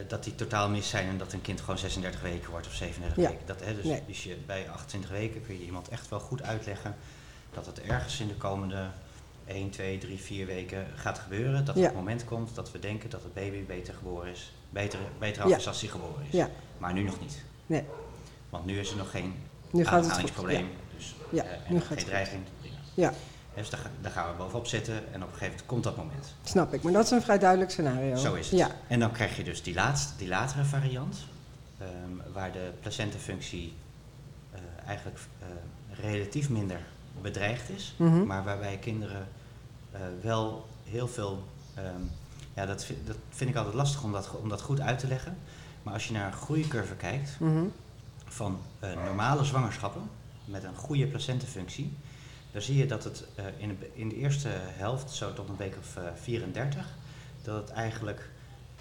dat 0.09 0.25
die 0.25 0.35
totaal 0.35 0.69
mis 0.69 0.89
zijn 0.89 1.09
en 1.09 1.19
dat 1.19 1.33
een 1.33 1.41
kind 1.43 1.61
gewoon 1.61 1.79
36 1.79 2.21
weken 2.21 2.51
wordt 2.51 2.67
of 2.67 2.73
37 2.75 3.23
Ja. 3.23 3.29
weken. 3.31 3.47
Dat, 3.47 3.65
hè, 3.65 3.75
dus, 3.75 3.85
Nee. 3.85 4.03
dus 4.07 4.25
je, 4.25 4.37
bij 4.47 4.69
28 4.71 5.11
weken 5.11 5.43
kun 5.47 5.59
je 5.59 5.65
iemand 5.65 5.89
echt 5.89 6.09
wel 6.09 6.21
goed 6.21 6.43
uitleggen 6.43 6.95
dat 7.53 7.67
het 7.67 7.81
ergens 7.81 8.21
in 8.21 8.29
de 8.29 8.35
komende 8.37 8.87
1, 9.47 9.71
2, 9.71 9.99
3, 9.99 10.21
4 10.21 10.47
weken 10.47 10.87
gaat 10.97 11.19
gebeuren. 11.19 11.65
Dat 11.65 11.77
Ja. 11.77 11.83
het 11.83 11.95
moment 11.95 12.25
komt 12.25 12.55
dat 12.55 12.71
we 12.73 12.79
denken 12.79 13.11
dat 13.11 13.23
het 13.23 13.35
baby 13.35 13.65
beter 13.65 13.95
geboren 13.95 14.31
is. 14.31 14.53
Beter, 14.71 14.99
beter 15.19 15.47
Ja. 15.49 15.53
af 15.55 15.61
is 15.61 15.67
als 15.69 15.81
hij 15.81 15.91
geboren 15.91 16.25
is. 16.27 16.33
Ja. 16.33 16.49
Maar 16.79 16.93
nu 16.93 17.03
nog 17.03 17.21
niet. 17.21 17.43
Nee. 17.71 17.85
Want 18.49 18.65
nu 18.67 18.79
is 18.79 18.91
er 18.91 18.97
nog 18.97 19.11
geen 19.11 19.35
Nu 19.71 19.85
gaat 19.85 20.05
het 20.05 20.13
goed. 20.13 20.13
ademhalingsprobleem. 20.13 20.69
Dus, 20.97 21.15
Ja, 21.31 21.43
eh, 21.45 21.51
en 21.53 21.61
nu 21.73 21.79
gaat 21.79 21.87
geen 21.89 21.97
het 21.97 22.07
dreiging. 22.07 22.43
Prima. 22.61 22.77
Ja. 22.95 23.13
Dus 23.55 23.71
daar, 23.71 23.81
ga- 23.81 23.91
daar 24.01 24.11
gaan 24.13 24.31
we 24.31 24.37
bovenop 24.37 24.67
zitten 24.67 24.95
en 24.95 25.03
op 25.03 25.13
een 25.15 25.21
gegeven 25.23 25.45
moment 25.47 25.67
komt 25.67 25.85
dat 25.85 25.97
moment. 25.97 26.35
Snap 26.45 26.73
ik, 26.75 26.83
maar 26.83 26.93
dat 26.93 27.05
is 27.05 27.11
een 27.11 27.23
vrij 27.23 27.39
duidelijk 27.39 27.71
scenario. 27.71 28.17
Zo 28.17 28.35
is 28.35 28.51
het. 28.51 28.59
Ja, 28.59 28.71
En 28.89 29.01
dan 29.01 29.13
krijg 29.13 29.37
je 29.37 29.45
dus 29.45 29.63
die, 29.63 29.75
laatste, 29.75 30.13
die 30.17 30.29
latere 30.29 30.65
variant, 30.65 31.17
ehm, 31.79 32.33
waar 32.33 32.53
de 32.53 32.71
placentafunctie 32.81 33.75
eh 34.53 34.61
eigenlijk 34.87 35.19
eh, 35.41 35.47
relatief 36.05 36.49
minder 36.49 36.81
bedreigd 37.23 37.69
is, 37.71 37.95
Mhm. 37.97 38.27
maar 38.27 38.45
waarbij 38.45 38.77
kinderen 38.79 39.29
wel 40.21 40.67
heel 40.85 41.09
veel. 41.09 41.45
ehm, 41.75 42.03
ja, 42.55 42.67
dat 42.67 42.85
vind, 42.85 43.07
dat 43.07 43.17
vind 43.31 43.51
ik 43.51 43.57
altijd 43.57 43.75
lastig 43.75 44.03
om 44.03 44.13
dat, 44.13 44.31
om 44.43 44.49
dat 44.49 44.61
goed 44.63 44.81
uit 44.81 44.99
te 44.99 45.07
leggen. 45.07 45.39
Maar 45.83 45.93
als 45.95 46.07
je 46.07 46.13
naar 46.13 46.27
een 46.27 46.33
groeicurve 46.39 46.95
kijkt 46.95 47.37
Mhm. 47.41 47.65
van 48.25 48.61
eh, 48.81 48.93
normale 49.05 49.45
zwangerschappen 49.45 50.03
met 50.45 50.65
een 50.65 50.75
goede 50.77 51.07
placentafunctie, 51.07 51.97
dan 52.53 52.63
zie 52.63 52.77
je 52.77 52.87
dat 52.87 53.05
het 53.05 53.25
eh, 53.35 53.45
in, 53.57 53.69
de, 53.81 53.91
in 53.95 54.09
de 54.09 54.17
eerste 54.17 54.49
helft, 54.53 55.11
zo 55.11 55.33
tot 55.33 55.49
een 55.49 55.57
week 55.57 55.77
of 55.79 55.97
eh, 55.97 56.03
34, 56.23 56.87
dat 57.43 57.61
het 57.61 57.71
eigenlijk 57.71 58.31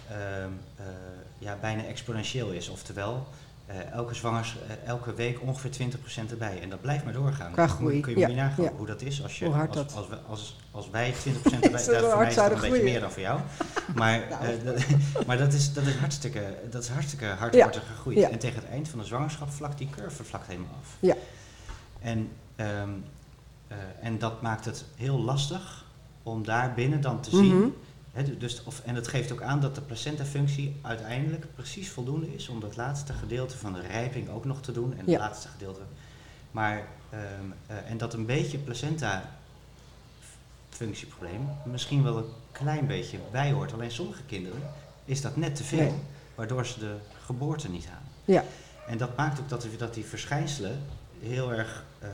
ehm, 0.08 0.50
eh, 0.76 0.84
ja, 1.38 1.56
bijna 1.60 1.84
exponentieel 1.84 2.50
is. 2.50 2.68
Oftewel, 2.68 3.26
eh, 3.70 3.92
elke, 3.92 4.14
zwangers, 4.14 4.56
eh, 4.68 4.88
elke 4.88 5.14
week 5.14 5.42
ongeveer 5.42 5.70
20% 5.70 6.30
erbij. 6.30 6.60
En 6.62 6.70
dat 6.70 6.80
blijft 6.80 7.04
maar 7.04 7.12
doorgaan. 7.12 7.52
Qua 7.52 7.66
groei, 7.66 8.00
Kun 8.00 8.12
je 8.12 8.18
ja, 8.18 8.28
je 8.28 8.34
nagaan 8.34 8.64
ja. 8.64 8.72
hoe 8.76 8.86
dat 8.86 9.02
is 9.02 9.22
als, 9.22 9.38
je, 9.38 9.46
als, 9.46 9.94
als, 9.94 10.08
als, 10.28 10.56
als 10.70 10.90
wij 10.90 11.14
20% 11.14 11.14
erbij... 11.60 11.80
Voor 12.10 12.18
mij 12.18 12.28
is 12.28 12.34
dat 12.34 12.50
een 12.52 12.60
beetje 12.60 12.82
meer 12.82 13.00
dan 13.00 13.10
voor 13.10 13.22
jou. 13.22 13.40
Maar, 13.94 14.26
Nou. 14.30 14.44
eh, 14.44 14.64
dat, 14.64 14.84
maar 15.26 15.38
dat, 15.38 15.52
is, 15.52 15.72
dat, 15.72 15.86
is 15.86 15.94
hartstikke, 15.96 16.58
dat 16.70 16.82
is 16.82 16.88
hartstikke 16.88 17.24
hard 17.26 17.54
Ja. 17.54 17.60
wordt 17.62 17.76
er 17.76 17.82
gegroeid. 17.82 18.30
En 18.30 18.38
tegen 18.38 18.60
het 18.60 18.70
eind 18.70 18.88
van 18.88 18.98
de 18.98 19.04
zwangerschap 19.04 19.50
vlakt 19.50 19.78
die 19.78 19.90
curve 19.90 20.24
vlakt 20.24 20.46
helemaal 20.46 20.78
af. 20.80 20.96
Ja. 21.00 21.14
En, 22.00 22.28
ehm, 22.56 22.88
eh, 23.68 23.76
en 24.00 24.18
dat 24.18 24.42
maakt 24.42 24.64
het 24.64 24.84
heel 24.96 25.18
lastig 25.20 25.84
om 26.22 26.44
daar 26.44 26.74
binnen 26.74 27.00
dan 27.00 27.20
te 27.20 27.30
zien. 27.30 27.56
Mhm. 27.58 27.68
Du- 28.12 28.36
dus, 28.38 28.64
of, 28.64 28.80
en 28.84 28.94
dat 28.94 29.08
geeft 29.08 29.32
ook 29.32 29.42
aan 29.42 29.60
dat 29.60 29.74
de 29.74 29.80
placentafunctie 29.80 30.76
uiteindelijk 30.82 31.46
precies 31.54 31.88
voldoende 31.90 32.34
is 32.34 32.48
om 32.48 32.60
dat 32.60 32.76
laatste 32.76 33.12
gedeelte 33.12 33.56
van 33.56 33.72
de 33.72 33.80
rijping 33.80 34.28
ook 34.28 34.44
nog 34.44 34.60
te 34.62 34.72
doen. 34.72 34.92
En 34.92 34.98
het 34.98 35.08
Ja. 35.08 35.18
laatste 35.18 35.48
gedeelte. 35.48 35.80
Maar, 36.50 36.86
ehm, 37.10 37.22
eh, 37.66 37.90
en 37.90 37.98
dat 37.98 38.14
een 38.14 38.26
beetje 38.26 38.58
placenta 38.58 39.22
functieprobleem 40.68 41.48
misschien 41.64 42.02
wel 42.02 42.16
een 42.16 42.24
klein 42.52 42.86
beetje 42.86 43.18
bij 43.30 43.52
hoort. 43.52 43.72
Alleen 43.72 43.90
sommige 43.90 44.22
kinderen 44.22 44.62
is 45.04 45.20
dat 45.20 45.36
net 45.36 45.56
te 45.56 45.64
veel, 45.64 45.78
Nee. 45.78 45.94
waardoor 46.34 46.66
ze 46.66 46.78
de 46.78 46.94
geboorte 47.24 47.70
niet 47.70 47.86
halen. 47.86 48.08
Ja. 48.24 48.44
En 48.86 48.98
dat 48.98 49.16
maakt 49.16 49.40
ook 49.40 49.48
dat, 49.48 49.62
die- 49.62 49.76
dat 49.76 49.94
die 49.94 50.04
verschijnselen 50.04 50.82
heel 51.20 51.52
erg, 51.52 51.84
eh, 51.98 52.08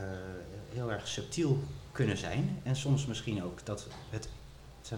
heel 0.73 0.91
erg 0.91 1.07
subtiel 1.07 1.63
kunnen 1.91 2.17
zijn. 2.17 2.59
En 2.63 2.75
soms 2.75 3.05
misschien 3.05 3.43
ook 3.43 3.65
dat 3.65 3.87
het, 4.09 4.29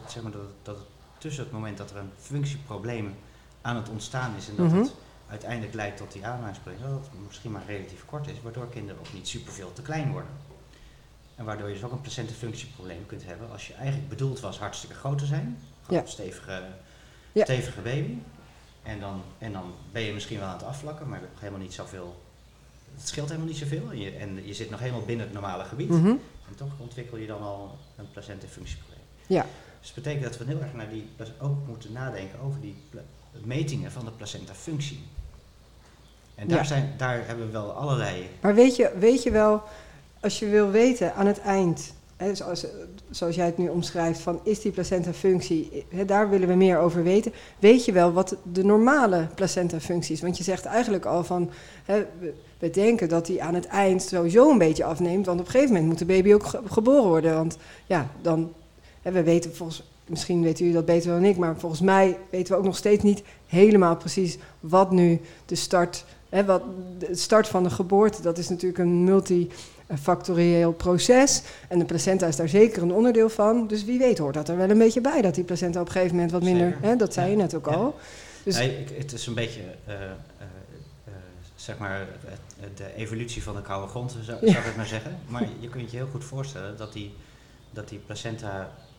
zeg 0.08 0.24
maar 0.24 0.32
dat, 0.32 0.42
dat 0.64 0.78
tussen 1.18 1.44
het 1.44 1.52
moment 1.54 1.78
dat 1.78 1.92
er 1.92 1.98
een 1.98 2.12
functieprobleem 2.18 3.16
aan 3.62 3.76
het 3.76 3.90
ontstaan 3.90 4.36
is 4.38 4.50
en 4.50 4.56
dat 4.56 4.66
Mhm. 4.66 4.78
het 4.78 4.94
uiteindelijk 5.30 5.74
leidt 5.74 5.98
tot 5.98 6.12
die 6.12 6.26
ademhalingsprobleem, 6.26 6.90
dat 6.92 7.00
het 7.12 7.26
misschien 7.28 7.52
maar 7.52 7.66
relatief 7.68 8.06
kort 8.06 8.28
is, 8.28 8.42
waardoor 8.44 8.70
kinderen 8.70 9.00
ook 9.02 9.14
niet 9.14 9.28
superveel 9.28 9.74
te 9.74 9.82
klein 9.82 10.12
worden. 10.12 10.30
En 11.36 11.46
waardoor 11.46 11.68
je 11.68 11.74
dus 11.74 11.84
ook 11.84 11.92
een 11.92 12.02
placentafunctieprobleem 12.02 13.06
kunt 13.06 13.26
hebben 13.26 13.52
als 13.52 13.68
je 13.68 13.74
eigenlijk 13.74 14.10
bedoeld 14.10 14.40
was 14.40 14.60
hartstikke 14.60 14.96
groot 14.96 15.18
te 15.18 15.26
zijn. 15.26 15.60
Ja. 15.90 16.02
een 16.02 16.08
stevige, 16.08 16.64
Ja. 17.32 17.44
stevige 17.44 17.82
baby. 17.82 18.18
En 18.84 19.00
dan, 19.00 19.22
en 19.38 19.52
dan 19.54 19.74
ben 19.92 20.02
je 20.02 20.14
misschien 20.14 20.40
wel 20.40 20.48
aan 20.48 20.54
het 20.58 20.64
afvlakken, 20.66 21.10
maar 21.10 21.20
je 21.20 21.26
hebt 21.26 21.40
helemaal 21.40 21.62
niet 21.62 21.74
zoveel. 21.74 22.22
Het 22.96 23.08
scheelt 23.08 23.28
helemaal 23.28 23.48
niet 23.50 23.58
zoveel. 23.58 23.90
En 23.92 24.00
je, 24.00 24.12
en 24.12 24.46
je 24.48 24.54
zit 24.54 24.70
nog 24.70 24.80
helemaal 24.80 25.02
binnen 25.06 25.26
het 25.26 25.34
normale 25.34 25.64
gebied. 25.64 25.90
Mhm. 25.90 26.08
En 26.48 26.56
toch 26.56 26.72
ontwikkel 26.78 27.18
je 27.18 27.28
dan 27.28 27.42
al 27.42 27.78
een 27.96 28.12
placentafunctieprobleem. 28.12 29.00
Ja. 29.28 29.46
Dus 29.80 29.94
dat 29.94 30.04
betekent 30.04 30.24
dat 30.24 30.38
we 30.38 30.46
heel 30.54 30.62
erg 30.62 30.74
naar 30.74 30.90
die, 30.90 31.08
ook 31.42 31.56
moeten 31.68 31.92
nadenken 31.92 32.40
over 32.46 32.60
die 32.62 32.76
metingen 33.44 33.92
van 33.92 34.06
de 34.06 34.12
placentafunctie. 34.12 35.00
En 36.36 36.48
daar, 36.48 36.58
Ja. 36.58 36.64
zijn, 36.64 36.94
daar 36.98 37.22
hebben 37.28 37.46
we 37.46 37.52
wel 37.52 37.72
allerlei. 37.72 38.30
Maar 38.42 38.56
weet 38.56 38.76
je, 38.76 38.92
weet 39.00 39.24
je 39.24 39.32
wel, 39.32 39.62
als 40.20 40.40
je 40.40 40.46
wil 40.46 40.70
weten 40.70 41.14
aan 41.16 41.26
het 41.28 41.40
eind, 41.42 41.94
hè, 42.18 42.36
zoals, 42.36 42.66
zoals 43.10 43.36
jij 43.36 43.46
het 43.46 43.58
nu 43.58 43.68
omschrijft, 43.70 44.20
van 44.20 44.40
is 44.44 44.62
die 44.62 44.72
placenta-functie, 44.72 45.86
hè, 45.90 46.06
daar 46.06 46.30
willen 46.30 46.48
we 46.48 46.56
meer 46.56 46.78
over 46.78 47.04
weten. 47.04 47.34
Weet 47.60 47.86
je 47.86 47.92
wel 47.92 48.12
wat 48.12 48.36
de 48.52 48.64
normale 48.64 49.28
placenta-functie 49.36 50.16
is? 50.16 50.22
Want 50.22 50.38
je 50.38 50.44
zegt 50.44 50.66
eigenlijk 50.66 51.06
al 51.06 51.24
van, 51.24 51.50
hè, 51.86 52.06
we, 52.20 52.34
we 52.60 52.70
denken 52.70 53.10
dat 53.10 53.26
die 53.26 53.44
aan 53.44 53.54
het 53.54 53.66
eind 53.68 54.02
sowieso 54.04 54.52
een 54.52 54.58
beetje 54.58 54.84
afneemt, 54.84 55.26
want 55.26 55.40
op 55.40 55.46
een 55.46 55.52
gegeven 55.52 55.74
moment 55.74 55.90
moet 55.90 56.00
de 56.00 56.14
baby 56.14 56.34
ook 56.34 56.46
ge- 56.46 56.62
geboren 56.68 57.08
worden. 57.08 57.34
Want 57.34 57.58
ja, 57.86 58.10
dan, 58.22 58.54
hè, 59.02 59.12
we 59.12 59.24
weten 59.24 59.56
volgens, 59.56 59.84
misschien 60.06 60.42
weten 60.42 60.58
jullie 60.60 60.74
dat 60.74 60.86
beter 60.86 61.12
dan 61.12 61.24
ik, 61.24 61.38
maar 61.38 61.58
volgens 61.58 61.82
mij 61.82 62.18
weten 62.30 62.54
we 62.54 62.60
ook 62.60 62.66
nog 62.66 62.78
steeds 62.78 63.04
niet 63.04 63.22
helemaal 63.48 63.96
precies 63.98 64.38
wat 64.60 64.92
nu 64.92 65.22
de 65.46 65.56
start 65.56 66.06
Hè, 66.30 66.46
wat, 66.46 66.62
de 67.00 67.16
start 67.16 67.48
van 67.48 67.64
de 67.64 67.70
geboorte, 67.70 68.22
dat 68.22 68.38
is 68.38 68.50
natuurlijk 68.50 68.80
een 68.80 69.04
multifactorieel 69.88 70.72
proces. 70.74 71.42
En 71.68 71.80
de 71.80 71.86
placenta 71.86 72.28
is 72.28 72.36
daar 72.36 72.50
zeker 72.50 72.82
een 72.82 72.94
onderdeel 72.94 73.30
van. 73.30 73.68
Dus 73.68 73.86
wie 73.86 73.98
weet 74.00 74.18
hoort 74.18 74.34
dat 74.34 74.50
er 74.50 74.58
wel 74.58 74.70
een 74.70 74.78
beetje 74.78 75.02
bij, 75.02 75.22
dat 75.22 75.36
die 75.36 75.44
placenta 75.44 75.80
op 75.80 75.86
een 75.86 75.92
gegeven 75.92 76.14
moment 76.16 76.32
wat 76.32 76.44
minder... 76.44 76.78
Hè, 76.82 76.96
dat 76.96 77.14
zei 77.14 77.26
Ja. 77.26 77.32
je 77.32 77.38
net 77.38 77.56
ook 77.56 77.66
Ja. 77.70 77.76
al. 77.76 77.96
Dus, 78.44 78.60
ik- 78.60 78.90
het 78.98 79.12
is 79.14 79.28
een 79.28 79.34
beetje, 79.34 79.62
eh, 79.86 79.94
eh, 79.94 80.02
eh, 80.08 81.14
zeg 81.56 81.78
maar, 81.78 82.08
de 82.76 82.96
evolutie 82.96 83.44
van 83.44 83.56
de 83.56 83.62
koude 83.62 83.88
grond, 83.88 84.12
zou, 84.12 84.38
zou 84.38 84.50
ik 84.50 84.64
het 84.64 84.76
maar 84.76 84.86
zeggen. 84.88 85.18
Maar 85.28 85.48
je 85.60 85.70
kunt 85.70 85.92
je 85.92 85.98
heel 85.98 86.08
goed 86.12 86.24
voorstellen 86.24 86.78
dat 86.78 86.94
die, 86.94 87.14
dat 87.72 87.90
die 87.90 88.00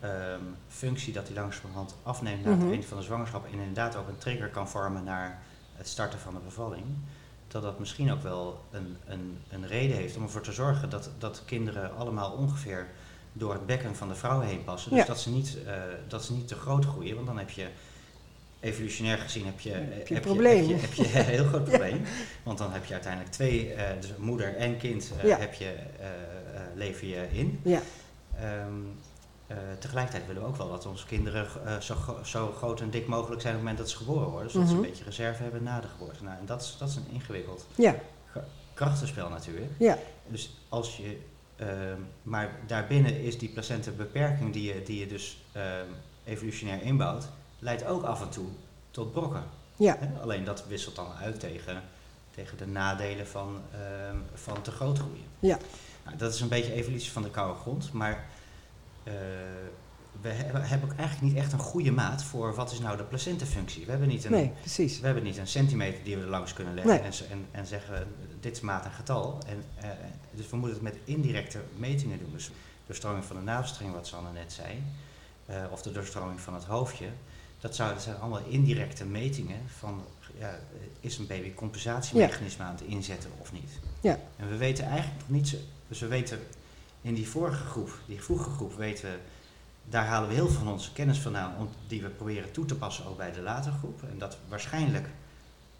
placenta-functie, 0.00 1.12
dat 1.12 1.26
die 1.26 1.34
langzamerhand 1.34 1.94
afneemt 2.02 2.44
na 2.44 2.50
Mhm. 2.50 2.60
het 2.62 2.70
eind 2.70 2.84
van 2.84 2.96
de 2.98 3.02
zwangerschap 3.04 3.44
en 3.46 3.52
inderdaad 3.58 3.96
ook 3.96 4.08
een 4.08 4.18
trigger 4.18 4.48
kan 4.48 4.68
vormen 4.68 5.04
naar 5.04 5.42
het 5.76 5.88
starten 5.88 6.18
van 6.18 6.34
de 6.34 6.40
bevalling. 6.44 6.84
Dat 7.48 7.62
dat 7.62 7.78
misschien 7.78 8.12
ook 8.12 8.22
wel 8.22 8.64
een, 8.70 8.96
een, 9.06 9.38
een 9.50 9.66
reden 9.66 9.96
heeft 9.96 10.16
om 10.16 10.22
ervoor 10.22 10.40
te 10.42 10.52
zorgen 10.52 10.90
dat, 10.90 11.10
dat 11.18 11.42
kinderen 11.46 11.96
allemaal 11.96 12.30
ongeveer 12.30 12.86
door 13.32 13.52
het 13.52 13.66
bekken 13.66 13.96
van 13.96 14.08
de 14.08 14.14
vrouw 14.14 14.40
heen 14.40 14.64
passen. 14.64 14.90
Dus 14.90 15.00
Ja. 15.00 15.06
dat, 15.06 15.20
ze 15.20 15.30
niet, 15.30 15.56
eh, 15.66 15.74
dat 16.08 16.24
ze 16.24 16.32
niet 16.32 16.48
te 16.48 16.54
groot 16.54 16.84
groeien, 16.84 17.14
want 17.14 17.26
dan 17.26 17.38
heb 17.38 17.50
je 17.50 17.66
evolutionair 18.60 19.18
gezien 19.18 19.44
heb 19.46 19.60
je, 19.60 19.70
Heb 19.70 20.08
je 20.08 20.14
heb 20.14 20.24
een 20.24 20.30
probleem. 20.30 20.68
Je, 20.68 20.74
heb 20.74 20.92
je, 20.92 21.06
heb 21.06 21.12
je 21.12 21.18
een 21.32 21.36
heel 21.38 21.44
groot 21.44 21.64
probleem. 21.70 22.02
Want 22.42 22.58
dan 22.58 22.72
heb 22.72 22.84
je 22.84 22.92
uiteindelijk 22.92 23.32
twee, 23.32 23.72
eh, 23.72 24.00
dus 24.00 24.10
moeder 24.18 24.56
en 24.56 24.76
kind, 24.76 25.10
eh, 25.20 25.28
Ja. 25.28 25.38
heb 25.38 25.54
je, 25.54 25.64
eh, 25.98 26.06
eh, 26.08 26.60
lever 26.74 27.06
je 27.06 27.26
in. 27.32 27.60
ja, 27.64 27.80
Ehm, 28.40 28.72
eh, 29.50 29.56
tegelijkertijd 29.78 30.26
willen 30.26 30.42
we 30.42 30.48
ook 30.48 30.56
wel 30.56 30.68
dat 30.70 30.86
onze 30.86 31.06
kinderen 31.06 31.46
eh, 31.66 31.78
zo, 31.80 31.94
zo 32.24 32.52
groot 32.56 32.80
en 32.80 32.90
dik 32.90 33.06
mogelijk 33.06 33.40
zijn 33.42 33.54
op 33.54 33.60
het 33.60 33.68
moment 33.70 33.78
dat 33.78 33.90
ze 33.90 33.96
geboren 34.04 34.28
worden. 34.28 34.50
Zodat 34.50 34.68
ze 34.68 34.74
Mhm. 34.74 34.82
een 34.84 34.90
beetje 34.90 35.04
reserve 35.04 35.42
hebben 35.42 35.62
na 35.62 35.80
de 35.80 35.86
geboorte. 35.88 36.24
Nou, 36.24 36.38
en 36.38 36.46
dat 36.46 36.62
is, 36.62 36.76
dat 36.78 36.88
is 36.88 36.96
een 36.96 37.06
ingewikkeld 37.10 37.66
ja, 37.74 37.94
krachtenspel 38.74 39.28
natuurlijk. 39.28 39.70
Ja, 39.78 39.98
Dus 40.26 40.50
als 40.68 40.96
je, 40.96 41.20
ehm, 41.56 41.98
maar 42.22 42.50
daarbinnen 42.66 43.20
is 43.20 43.38
die 43.38 43.48
placenta 43.48 43.90
beperking 43.90 44.52
die 44.52 44.74
je, 44.74 44.82
die 44.82 44.98
je 45.00 45.06
dus 45.06 45.42
ehm, 45.52 45.86
evolutionair 46.24 46.82
inbouwt, 46.82 47.28
leidt 47.58 47.84
ook 47.86 48.02
af 48.02 48.22
en 48.22 48.28
toe 48.30 48.46
tot 48.90 49.12
brokken. 49.12 49.44
ja, 49.76 49.96
Hè? 50.00 50.20
Alleen 50.22 50.44
dat 50.44 50.66
wisselt 50.66 50.96
dan 50.96 51.06
uit 51.22 51.40
tegen, 51.40 51.82
tegen 52.30 52.58
de 52.58 52.66
nadelen 52.66 53.26
van, 53.26 53.60
ehm, 53.72 54.16
van 54.34 54.62
te 54.62 54.70
groot 54.70 54.98
groeien. 54.98 55.24
ja. 55.38 55.58
Nou, 56.04 56.16
dat 56.16 56.34
is 56.34 56.40
een 56.40 56.48
beetje 56.48 56.72
evolutie 56.72 57.12
van 57.12 57.22
de 57.22 57.30
koude 57.30 57.60
grond, 57.60 57.92
maar 57.92 58.26
we 60.20 60.28
hebben, 60.28 60.90
ook 60.90 60.96
eigenlijk 60.96 61.20
niet 61.20 61.36
echt 61.42 61.52
een 61.52 61.58
goede 61.58 61.90
maat 61.92 62.24
voor 62.24 62.54
wat 62.54 62.72
is 62.72 62.78
nou 62.78 62.96
de 62.96 63.02
placentafunctie. 63.02 63.84
We 63.84 63.90
hebben 63.90 64.08
niet 64.08 64.24
een, 64.24 64.30
Nee, 64.30 64.52
we 64.76 64.98
hebben 65.00 65.22
niet 65.22 65.36
een 65.36 65.46
centimeter 65.46 66.04
die 66.04 66.16
we 66.16 66.22
er 66.22 66.28
langs 66.28 66.52
kunnen 66.52 66.74
leggen 66.74 66.92
Nee. 66.92 67.02
en, 67.02 67.12
en, 67.30 67.46
en 67.50 67.66
zeggen 67.66 68.06
dit 68.40 68.56
is 68.56 68.60
maat 68.60 68.84
en 68.84 68.90
getal. 68.90 69.38
En, 69.46 69.64
eh, 69.76 69.90
dus 70.30 70.50
we 70.50 70.56
moeten 70.56 70.84
het 70.84 70.94
met 70.94 70.96
indirecte 71.04 71.58
metingen 71.76 72.18
doen. 72.18 72.32
Dus 72.32 72.50
doorstroming 72.86 73.24
van 73.24 73.36
de 73.36 73.42
navelstreng, 73.42 73.92
wat 73.92 74.06
Sanne 74.06 74.32
net 74.32 74.52
zei, 74.52 74.82
eh, 75.46 75.64
of 75.70 75.82
de 75.82 75.92
doorstroming 75.92 76.40
van 76.40 76.54
het 76.54 76.64
hoofdje. 76.64 77.06
Dat, 77.60 77.74
zou, 77.74 77.92
dat 77.92 78.02
zijn 78.02 78.16
allemaal 78.16 78.44
indirecte 78.48 79.04
metingen 79.04 79.60
van 79.78 80.04
ja, 80.38 80.58
is 81.00 81.18
een 81.18 81.26
baby 81.26 81.54
compensatiemechanisme 81.54 82.64
aan 82.64 82.74
het 82.74 82.82
inzetten 82.82 83.30
of 83.40 83.52
niet. 83.52 83.70
Ja. 84.00 84.18
En 84.36 84.48
we 84.48 84.56
weten 84.56 84.84
eigenlijk 84.84 85.18
nog 85.18 85.28
niet. 85.28 85.56
Dus 85.88 86.00
we 86.00 86.06
weten 86.06 86.38
in 87.02 87.14
die 87.14 87.28
vorige 87.28 87.64
groep, 87.64 87.98
die 88.06 88.22
vroege 88.22 88.50
groep, 88.50 88.76
weten 88.76 89.10
we, 89.10 89.16
daar 89.88 90.06
halen 90.06 90.28
we 90.28 90.34
heel 90.34 90.48
veel 90.48 90.58
van 90.64 90.72
onze 90.72 90.92
kennis 90.92 91.18
vandaan, 91.18 91.52
om, 91.58 91.68
die 91.86 92.02
we 92.02 92.08
proberen 92.08 92.52
toe 92.52 92.64
te 92.64 92.74
passen 92.74 93.06
ook 93.06 93.16
bij 93.16 93.32
de 93.32 93.40
latere 93.40 93.74
groep. 93.78 94.02
En 94.02 94.18
dat 94.18 94.36
waarschijnlijk 94.48 95.08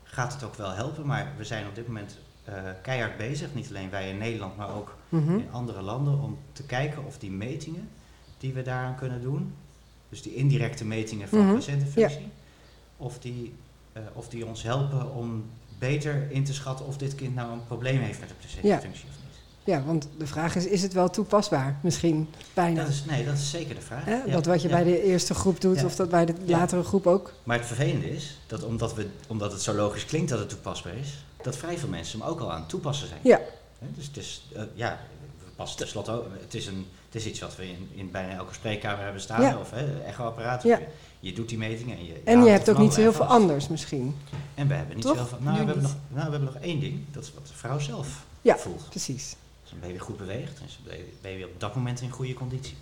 gaat 0.02 0.33
het 0.33 0.42
ook 0.42 0.54
wel 0.54 0.70
helpen, 0.70 1.06
maar 1.06 1.33
we 1.37 1.44
zijn 1.44 1.66
op 1.66 1.74
dit 1.74 1.87
moment 1.87 2.18
eh, 2.44 2.54
keihard 2.83 3.16
bezig, 3.16 3.54
niet 3.54 3.68
alleen 3.68 3.90
wij 3.90 4.09
in 4.11 4.18
Nederland, 4.18 4.56
maar 4.56 4.74
ook 4.74 4.96
Mhm. 5.09 5.38
in 5.38 5.48
andere 5.50 5.83
landen, 5.83 6.20
om 6.20 6.38
te 6.52 6.62
kijken 6.62 7.04
of 7.04 7.18
die 7.18 7.30
metingen 7.30 7.88
die 8.38 8.52
we 8.52 8.62
daaraan 8.62 8.94
kunnen 8.96 9.22
doen, 9.22 9.54
dus 10.09 10.22
die 10.22 10.35
indirecte 10.35 10.85
metingen 10.85 11.28
van 11.28 11.38
Mhm. 11.38 11.50
placentenfunctie, 11.52 12.28
of, 12.96 13.18
die, 13.18 13.54
eh, 13.92 14.02
of 14.12 14.28
die 14.28 14.46
ons 14.46 14.62
helpen 14.62 15.14
om 15.14 15.44
beter 15.78 16.30
in 16.30 16.44
te 16.44 16.54
schatten 16.54 16.87
of 16.87 16.96
dit 16.96 17.14
kind 17.14 17.35
nou 17.35 17.52
een 17.52 17.66
probleem 17.66 18.00
heeft 18.00 18.20
met 18.20 18.28
de 18.28 18.35
placentenfunctie 18.35 19.04
niet. 19.09 19.14
Ja, 19.70 19.83
want 19.87 20.09
de 20.18 20.26
vraag 20.26 20.56
is, 20.56 20.66
is 20.66 20.83
het 20.83 20.92
wel 20.92 21.11
toepasbaar? 21.11 21.78
Misschien 21.83 22.28
bijna. 22.54 22.80
Dat 22.83 22.88
is, 22.90 23.04
nee, 23.04 23.24
dat 23.24 23.35
is 23.35 23.50
zeker 23.50 23.74
de 23.74 23.80
vraag. 23.80 24.06
Ja, 24.06 24.22
Dat 24.26 24.46
wat 24.46 24.62
je 24.62 24.68
ja. 24.68 24.74
bij 24.74 24.85
de 24.85 25.02
eerste 25.04 25.35
groep 25.35 25.61
doet, 25.61 25.76
Ja. 25.80 25.85
of 25.85 25.96
dat 25.96 26.09
bij 26.11 26.26
de 26.26 26.35
Ja. 26.44 26.59
latere 26.59 26.83
groep 26.83 27.06
ook. 27.06 27.33
Maar 27.44 27.56
het 27.59 27.66
vervelende 27.66 28.11
is 28.14 28.38
dat 28.46 28.64
omdat, 28.64 28.94
we, 28.94 29.06
omdat 29.28 29.52
het 29.52 29.62
zo 29.62 29.74
logisch 29.74 30.04
klinkt 30.04 30.30
dat 30.30 30.38
het 30.38 30.48
toepasbaar 30.48 30.94
is, 30.94 31.24
dat 31.42 31.56
vrij 31.56 31.78
veel 31.78 31.88
mensen 31.88 32.20
hem 32.20 32.28
ook 32.28 32.40
al 32.40 32.52
aan 32.52 32.61
het 32.61 32.68
toepassen 32.68 33.09
zijn. 33.09 33.20
Ja. 33.22 33.40
Hè, 33.78 33.87
Dus 33.94 34.06
het 34.06 34.16
is, 34.16 34.46
eh, 34.54 34.62
ja, 34.74 34.98
we 35.44 35.50
passen 35.56 35.78
tenslotte 35.78 36.11
ook, 36.12 36.26
het 36.40 36.54
is, 36.54 36.66
een, 36.66 36.87
het 37.06 37.14
is 37.14 37.26
iets 37.26 37.40
wat 37.40 37.56
we 37.56 37.68
in, 37.68 37.88
in 37.94 38.11
bijna 38.11 38.33
elke 38.35 38.54
spreekkamer 38.54 39.04
hebben 39.04 39.22
staan, 39.22 39.42
Ja. 39.42 39.56
of 39.59 39.70
hè, 39.70 40.00
echoapparaat. 40.02 40.62
Ja. 40.62 40.78
Je, 40.78 40.87
je 41.20 41.33
doet 41.33 41.48
die 41.48 41.59
metingen 41.59 41.96
en 41.96 42.04
je. 42.04 42.20
En 42.24 42.44
je 42.44 42.50
hebt 42.50 42.70
ook 42.70 42.78
niet 42.78 42.92
zo 42.94 43.00
heel 43.00 43.12
veel 43.12 43.24
anders 43.24 43.68
misschien. 43.68 44.16
En 44.54 44.68
we 44.68 44.74
hebben 44.74 44.94
niet 44.96 45.04
Toch? 45.04 45.14
zo 45.16 45.18
heel 45.20 45.28
veel. 45.28 45.38
Nou, 45.40 45.59
we 45.59 45.64
hebben, 45.64 45.83
nog, 45.83 45.94
nou, 46.09 46.24
we 46.24 46.30
hebben 46.30 46.52
nog 46.54 46.62
één 46.62 46.80
ding, 46.80 47.00
dat 47.12 47.22
is 47.22 47.33
wat 47.35 47.46
de 47.46 47.52
vrouw 47.54 47.78
zelf 47.78 48.24
Ja. 48.42 48.56
voelt. 48.59 48.88
Precies. 48.88 49.37
Een 49.72 49.80
baby 49.80 49.98
goed 49.98 50.16
beweegt, 50.16 50.61
is 50.66 50.80
een 50.88 51.04
baby- 51.22 51.42
op 51.42 51.61
dat 51.61 51.74
moment 51.74 52.00
in 52.00 52.11
goede 52.11 52.35
conditie. 52.35 52.74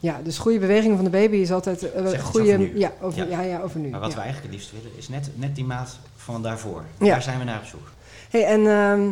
Ja, 0.00 0.20
dus 0.24 0.38
goede 0.38 0.58
beweging 0.58 0.94
van 0.94 1.04
de 1.04 1.10
baby 1.10 1.36
is 1.36 1.52
altijd 1.52 1.92
eh, 1.92 2.20
goede. 2.20 2.46
over 2.52 2.58
nu. 2.58 2.78
Ja, 2.78 2.92
over, 3.00 3.18
Ja. 3.18 3.24
ja. 3.24 3.40
Ja, 3.40 3.60
over 3.60 3.80
nu. 3.80 3.88
Maar 3.88 4.00
wat 4.00 4.10
ja. 4.10 4.16
we 4.16 4.22
eigenlijk 4.22 4.52
het 4.52 4.60
liefst 4.62 4.72
willen, 4.82 4.98
is 4.98 5.08
net, 5.08 5.30
net 5.34 5.54
die 5.54 5.64
maat 5.64 5.98
van 6.16 6.42
daarvoor. 6.42 6.84
Ja. 6.98 7.06
Daar 7.06 7.22
zijn 7.22 7.38
we 7.38 7.44
naar 7.44 7.58
op 7.58 7.64
zoek. 7.64 7.90
Hey, 8.30 8.44
en 8.44 8.66
ehm, 8.66 9.10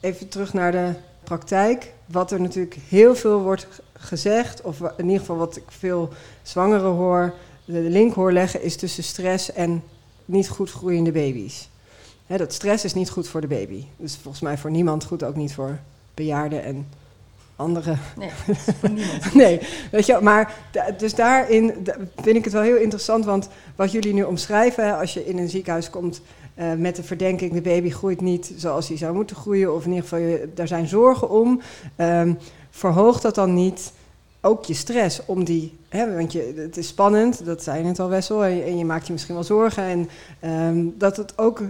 even 0.00 0.28
terug 0.28 0.52
naar 0.52 0.72
de 0.72 0.92
praktijk. 1.24 1.92
Wat 2.06 2.30
er 2.30 2.40
natuurlijk 2.40 2.76
heel 2.88 3.16
veel 3.16 3.40
wordt 3.40 3.66
gezegd, 3.92 4.60
of 4.62 4.80
in 4.80 5.04
ieder 5.04 5.18
geval 5.20 5.36
wat 5.36 5.56
ik 5.56 5.64
veel 5.68 6.08
zwangeren 6.42 6.90
hoor, 6.90 7.34
de 7.64 7.72
de 7.72 7.78
link 7.90 8.14
hoor 8.14 8.32
leggen, 8.32 8.62
is 8.62 8.76
tussen 8.76 9.04
stress 9.04 9.52
en 9.52 9.82
niet 10.24 10.48
goed 10.48 10.70
groeiende 10.70 11.12
baby's. 11.12 11.68
Dat 12.26 12.52
stress 12.52 12.84
is 12.84 12.94
niet 12.94 13.10
goed 13.10 13.28
voor 13.28 13.40
de 13.40 13.46
baby. 13.46 13.84
Dus 13.96 14.16
volgens 14.16 14.42
mij 14.42 14.58
voor 14.58 14.70
niemand 14.70 15.04
goed, 15.04 15.22
ook 15.22 15.36
niet 15.36 15.54
voor 15.54 15.78
bejaarden 16.16 16.62
en 16.62 16.86
anderen. 17.56 17.98
Nee, 18.16 18.30
dat 18.46 18.56
is 18.56 18.74
voor 18.80 18.90
niemand. 18.90 19.34
Nee, 19.34 19.60
weet 19.90 20.06
je, 20.06 20.12
wel, 20.12 20.22
maar 20.22 20.54
dus 20.98 21.14
daarin 21.14 21.74
da- 21.78 21.96
vind 22.16 22.36
ik 22.36 22.44
het 22.44 22.52
wel 22.52 22.62
heel 22.62 22.76
interessant, 22.76 23.24
want 23.24 23.48
wat 23.76 23.92
jullie 23.92 24.14
nu 24.14 24.22
omschrijven, 24.22 24.98
als 24.98 25.14
je 25.14 25.26
in 25.26 25.38
een 25.38 25.48
ziekenhuis 25.48 25.90
komt 25.90 26.20
eh, 26.54 26.72
met 26.72 26.96
de 26.96 27.02
verdenking 27.02 27.52
de 27.52 27.60
baby 27.60 27.90
groeit 27.90 28.20
niet 28.20 28.52
zoals 28.56 28.88
hij 28.88 28.96
zou 28.96 29.14
moeten 29.14 29.36
groeien, 29.36 29.74
of 29.74 29.84
in 29.84 29.88
ieder 29.90 30.02
geval 30.02 30.18
je, 30.18 30.48
daar 30.54 30.68
zijn 30.68 30.86
zorgen 30.86 31.30
om, 31.30 31.60
ehm, 31.96 32.34
verhoogt 32.70 33.22
dat 33.22 33.34
dan 33.34 33.54
niet 33.54 33.92
ook 34.40 34.64
je 34.64 34.74
stress 34.74 35.20
om 35.26 35.44
die, 35.44 35.72
hè, 35.88 36.16
want 36.16 36.32
je, 36.32 36.52
het 36.56 36.76
is 36.76 36.88
spannend, 36.88 37.44
dat 37.44 37.62
zei 37.62 37.78
je 37.78 37.84
net 37.84 38.00
al 38.00 38.08
Wessel, 38.08 38.44
en 38.44 38.56
je, 38.56 38.62
en 38.62 38.78
je 38.78 38.84
maakt 38.84 39.06
je 39.06 39.12
misschien 39.12 39.34
wel 39.34 39.44
zorgen 39.44 39.82
en 39.82 40.08
ehm, 40.40 40.84
dat 40.94 41.16
het 41.16 41.38
ook 41.38 41.62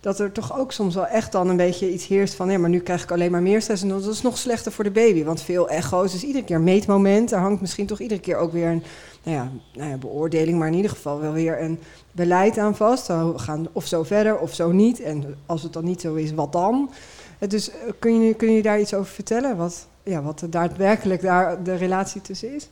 dat 0.00 0.18
er 0.18 0.32
toch 0.32 0.58
ook 0.58 0.72
soms 0.72 0.94
wel 0.94 1.06
echt 1.06 1.32
dan 1.32 1.48
een 1.48 1.56
beetje 1.56 1.92
iets 1.92 2.06
heerst 2.06 2.34
van... 2.34 2.46
nee, 2.46 2.58
maar 2.58 2.70
nu 2.70 2.80
krijg 2.80 3.02
ik 3.02 3.10
alleen 3.10 3.30
maar 3.30 3.42
meer 3.42 3.62
stress 3.62 3.82
en 3.82 3.88
dat 3.88 4.06
is 4.06 4.22
nog 4.22 4.38
slechter 4.38 4.72
voor 4.72 4.84
de 4.84 4.90
baby. 4.90 5.24
Want 5.24 5.42
veel 5.42 5.68
echo's, 5.68 6.12
dus 6.12 6.24
iedere 6.24 6.44
keer 6.44 6.60
meetmoment. 6.60 7.28
Daar 7.28 7.40
hangt 7.40 7.60
misschien 7.60 7.86
toch 7.86 8.00
iedere 8.00 8.20
keer 8.20 8.36
ook 8.36 8.52
weer 8.52 8.68
een 8.68 8.82
nou 9.22 9.36
ja, 9.36 9.50
nou 9.74 9.90
ja, 9.90 9.96
beoordeling... 9.96 10.58
maar 10.58 10.68
in 10.68 10.74
ieder 10.74 10.90
geval 10.90 11.20
wel 11.20 11.32
weer 11.32 11.62
een 11.62 11.78
beleid 12.12 12.58
aan 12.58 12.76
vast. 12.76 13.06
We 13.06 13.32
gaan 13.36 13.68
of 13.72 13.86
zo 13.86 14.02
verder 14.02 14.38
of 14.38 14.54
zo 14.54 14.72
niet. 14.72 15.00
En 15.00 15.36
als 15.46 15.62
het 15.62 15.72
dan 15.72 15.84
niet 15.84 16.00
zo 16.00 16.14
is, 16.14 16.32
wat 16.32 16.52
dan? 16.52 16.90
Eh, 17.38 17.48
Dus 17.48 17.70
eh, 17.70 17.76
kun 17.98 18.20
je, 18.20 18.34
kun 18.34 18.52
je 18.52 18.62
daar 18.62 18.80
iets 18.80 18.94
over 18.94 19.12
vertellen? 19.12 19.56
Wat, 19.56 19.86
ja, 20.02 20.22
wat 20.22 20.40
er 20.40 20.50
daadwerkelijk 20.50 21.22
daar 21.22 21.62
de 21.62 21.74
relatie 21.74 22.20
tussen 22.20 22.54
is? 22.54 22.68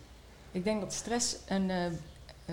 Ik 0.53 0.65
denk 0.65 0.81
dat 0.81 0.93
stress 0.93 1.37
een, 1.49 1.71
eh, 1.71 1.77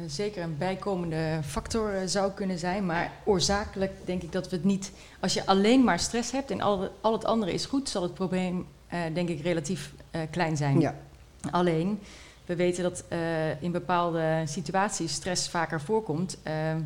zeker 0.08 0.44
een 0.44 0.58
bijkomende 0.58 1.40
factor 1.46 1.94
eh, 1.94 2.02
zou 2.06 2.32
kunnen 2.32 2.60
zijn. 2.60 2.86
Maar 2.86 3.12
oorzakelijk 3.24 3.92
denk 4.06 4.22
ik 4.22 4.32
dat 4.32 4.50
we 4.50 4.56
het 4.56 4.66
niet... 4.66 4.92
Als 5.20 5.34
je 5.34 5.46
alleen 5.46 5.84
maar 5.84 6.00
stress 6.00 6.32
hebt 6.32 6.52
en 6.52 6.62
al, 6.62 6.90
al 7.02 7.12
het 7.14 7.26
andere 7.26 7.54
is 7.54 7.66
goed... 7.66 7.90
zal 7.90 8.02
het 8.04 8.14
probleem 8.14 8.66
eh, 8.88 9.00
denk 9.14 9.30
ik 9.30 9.42
relatief 9.42 9.94
eh, 10.12 10.22
klein 10.32 10.58
zijn. 10.58 10.80
Ja, 10.80 10.96
Alleen, 11.52 12.00
we 12.46 12.56
weten 12.56 12.84
dat 12.84 13.04
eh, 13.08 13.62
in 13.62 13.72
bepaalde 13.72 14.44
situaties 14.46 15.14
stress 15.14 15.50
vaker 15.50 15.82
voorkomt. 15.82 16.38
Ehm, 16.44 16.80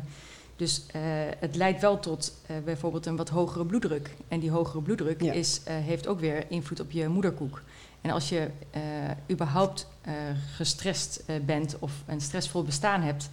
dus 0.56 0.86
eh, 0.92 1.00
het 1.38 1.56
leidt 1.56 1.80
wel 1.80 1.98
tot 2.00 2.34
eh, 2.46 2.56
bijvoorbeeld 2.64 3.06
een 3.06 3.16
wat 3.16 3.28
hogere 3.28 3.66
bloeddruk. 3.66 4.10
En 4.28 4.40
die 4.40 4.50
hogere 4.50 4.82
bloeddruk 4.82 5.22
Ja. 5.22 5.32
is, 5.32 5.60
eh, 5.64 5.74
heeft 5.76 6.06
ook 6.06 6.20
weer 6.20 6.44
invloed 6.50 6.80
op 6.80 6.90
je 6.90 7.08
moederkoek. 7.08 7.62
En 8.00 8.10
als 8.10 8.28
je 8.28 8.48
eh, 8.70 8.80
überhaupt 9.30 9.86
eh, 10.00 10.12
gestrest 10.56 11.22
eh, 11.26 11.36
bent 11.46 11.76
of 11.78 11.92
een 12.06 12.20
stressvol 12.20 12.62
bestaan 12.62 13.00
hebt, 13.02 13.30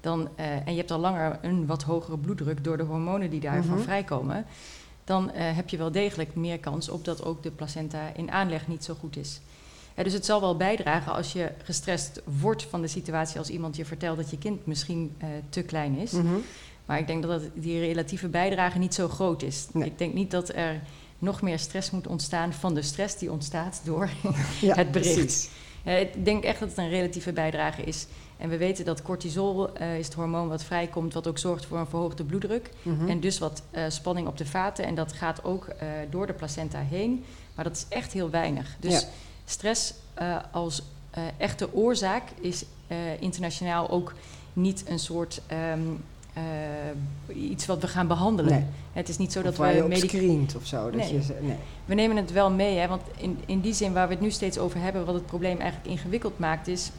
dan, 0.00 0.28
en 0.36 0.72
je 0.72 0.76
hebt 0.78 0.90
al 0.90 0.98
langer 0.98 1.38
een 1.42 1.66
wat 1.66 1.82
hogere 1.82 2.18
bloeddruk 2.18 2.64
door 2.64 2.76
de 2.76 2.82
hormonen 2.82 3.30
die 3.30 3.40
daarvan 3.40 3.74
Mhm. 3.74 3.82
vrijkomen, 3.82 4.44
dan 5.04 5.30
heb 5.34 5.68
je 5.68 5.76
wel 5.76 5.90
degelijk 5.92 6.34
meer 6.34 6.58
kans 6.58 6.88
op 6.88 7.04
dat 7.04 7.24
ook 7.24 7.42
de 7.42 7.50
placenta 7.50 8.12
in 8.16 8.30
aanleg 8.30 8.68
niet 8.68 8.84
zo 8.84 8.94
goed 9.00 9.16
is. 9.16 9.40
Ja, 9.96 10.02
dus 10.02 10.12
het 10.12 10.24
zal 10.24 10.40
wel 10.40 10.56
bijdragen 10.56 11.12
als 11.12 11.32
je 11.32 11.50
gestrest 11.64 12.22
wordt 12.40 12.62
van 12.64 12.80
de 12.80 12.86
situatie 12.88 13.38
als 13.38 13.48
iemand 13.48 13.76
je 13.76 13.84
vertelt 13.84 14.16
dat 14.16 14.30
je 14.30 14.38
kind 14.38 14.66
misschien 14.66 15.16
te 15.48 15.62
klein 15.62 15.96
is. 15.98 16.12
Mhm. 16.12 16.26
Maar 16.86 16.98
ik 16.98 17.06
denk 17.06 17.22
dat 17.22 17.40
het- 17.40 17.50
die 17.54 17.80
relatieve 17.80 18.28
bijdrage 18.28 18.78
niet 18.78 18.94
zo 18.94 19.08
groot 19.08 19.42
is. 19.42 19.66
Nee. 19.72 19.88
Ik 19.88 19.98
denk 19.98 20.14
niet 20.14 20.30
dat 20.30 20.48
er 20.48 20.80
nog 21.20 21.42
meer 21.42 21.58
stress 21.58 21.90
moet 21.90 22.06
ontstaan 22.06 22.52
van 22.52 22.74
de 22.74 22.82
stress 22.82 23.16
die 23.18 23.32
ontstaat 23.32 23.80
door 23.84 24.10
ja 24.60 24.74
het 24.74 24.90
bericht. 24.92 25.14
precies. 25.14 25.48
Eh, 25.84 26.00
ik 26.00 26.24
denk 26.24 26.44
echt 26.44 26.60
dat 26.60 26.68
het 26.68 26.78
een 26.78 26.88
relatieve 26.88 27.32
bijdrage 27.32 27.82
is. 27.82 28.06
En 28.36 28.48
we 28.48 28.56
weten 28.56 28.84
dat 28.84 29.02
cortisol 29.02 29.74
eh, 29.74 29.98
is 29.98 30.04
het 30.06 30.14
hormoon 30.14 30.48
wat 30.48 30.62
vrijkomt, 30.64 31.14
wat 31.14 31.26
ook 31.26 31.38
zorgt 31.38 31.66
voor 31.66 31.78
een 31.78 31.86
verhoogde 31.86 32.24
bloeddruk. 32.24 32.70
Mhm. 32.82 33.08
En 33.08 33.20
dus 33.20 33.38
wat 33.38 33.62
eh, 33.70 33.82
spanning 33.88 34.26
op 34.26 34.38
de 34.38 34.46
vaten. 34.46 34.84
En 34.84 34.94
dat 34.94 35.12
gaat 35.12 35.44
ook 35.44 35.66
door 36.10 36.26
de 36.26 36.32
placenta 36.32 36.80
heen. 36.80 37.24
Maar 37.54 37.64
dat 37.64 37.76
is 37.76 37.86
echt 37.88 38.12
heel 38.12 38.30
weinig. 38.30 38.76
Dus 38.78 39.00
Ja. 39.00 39.08
stress 39.44 39.94
als 40.50 40.82
echte 41.36 41.74
oorzaak 41.74 42.22
is 42.40 42.64
internationaal 43.18 43.90
ook 43.90 44.12
niet 44.52 44.84
een 44.88 44.98
soort 44.98 45.40
ehm, 45.46 45.80
eh, 46.34 46.42
iets 47.50 47.66
wat 47.66 47.80
we 47.80 47.86
gaan 47.88 48.06
behandelen. 48.06 48.52
Nee. 48.52 48.64
Het 48.92 49.08
is 49.08 49.18
niet 49.18 49.32
zo 49.32 49.42
dat 49.42 49.58
Of 49.58 49.58
we 49.72 49.84
medic- 49.88 50.10
screent 50.10 50.56
of 50.56 50.66
zo. 50.66 50.84
Dat 50.90 50.94
Nee. 51.00 51.12
je, 51.12 51.20
nee. 51.40 51.56
we 51.84 51.94
nemen 51.94 52.16
het 52.16 52.32
wel 52.32 52.50
mee, 52.50 52.78
hè, 52.78 52.88
want 52.88 53.02
in, 53.16 53.38
in 53.46 53.60
die 53.60 53.74
zin 53.74 53.92
waar 53.92 54.06
we 54.08 54.14
het 54.14 54.22
nu 54.22 54.30
steeds 54.30 54.58
over 54.58 54.80
hebben, 54.80 55.04
wat 55.04 55.14
het 55.14 55.26
probleem 55.26 55.58
eigenlijk 55.58 55.90
ingewikkeld 55.90 56.38
maakt, 56.38 56.68
is 56.68 56.90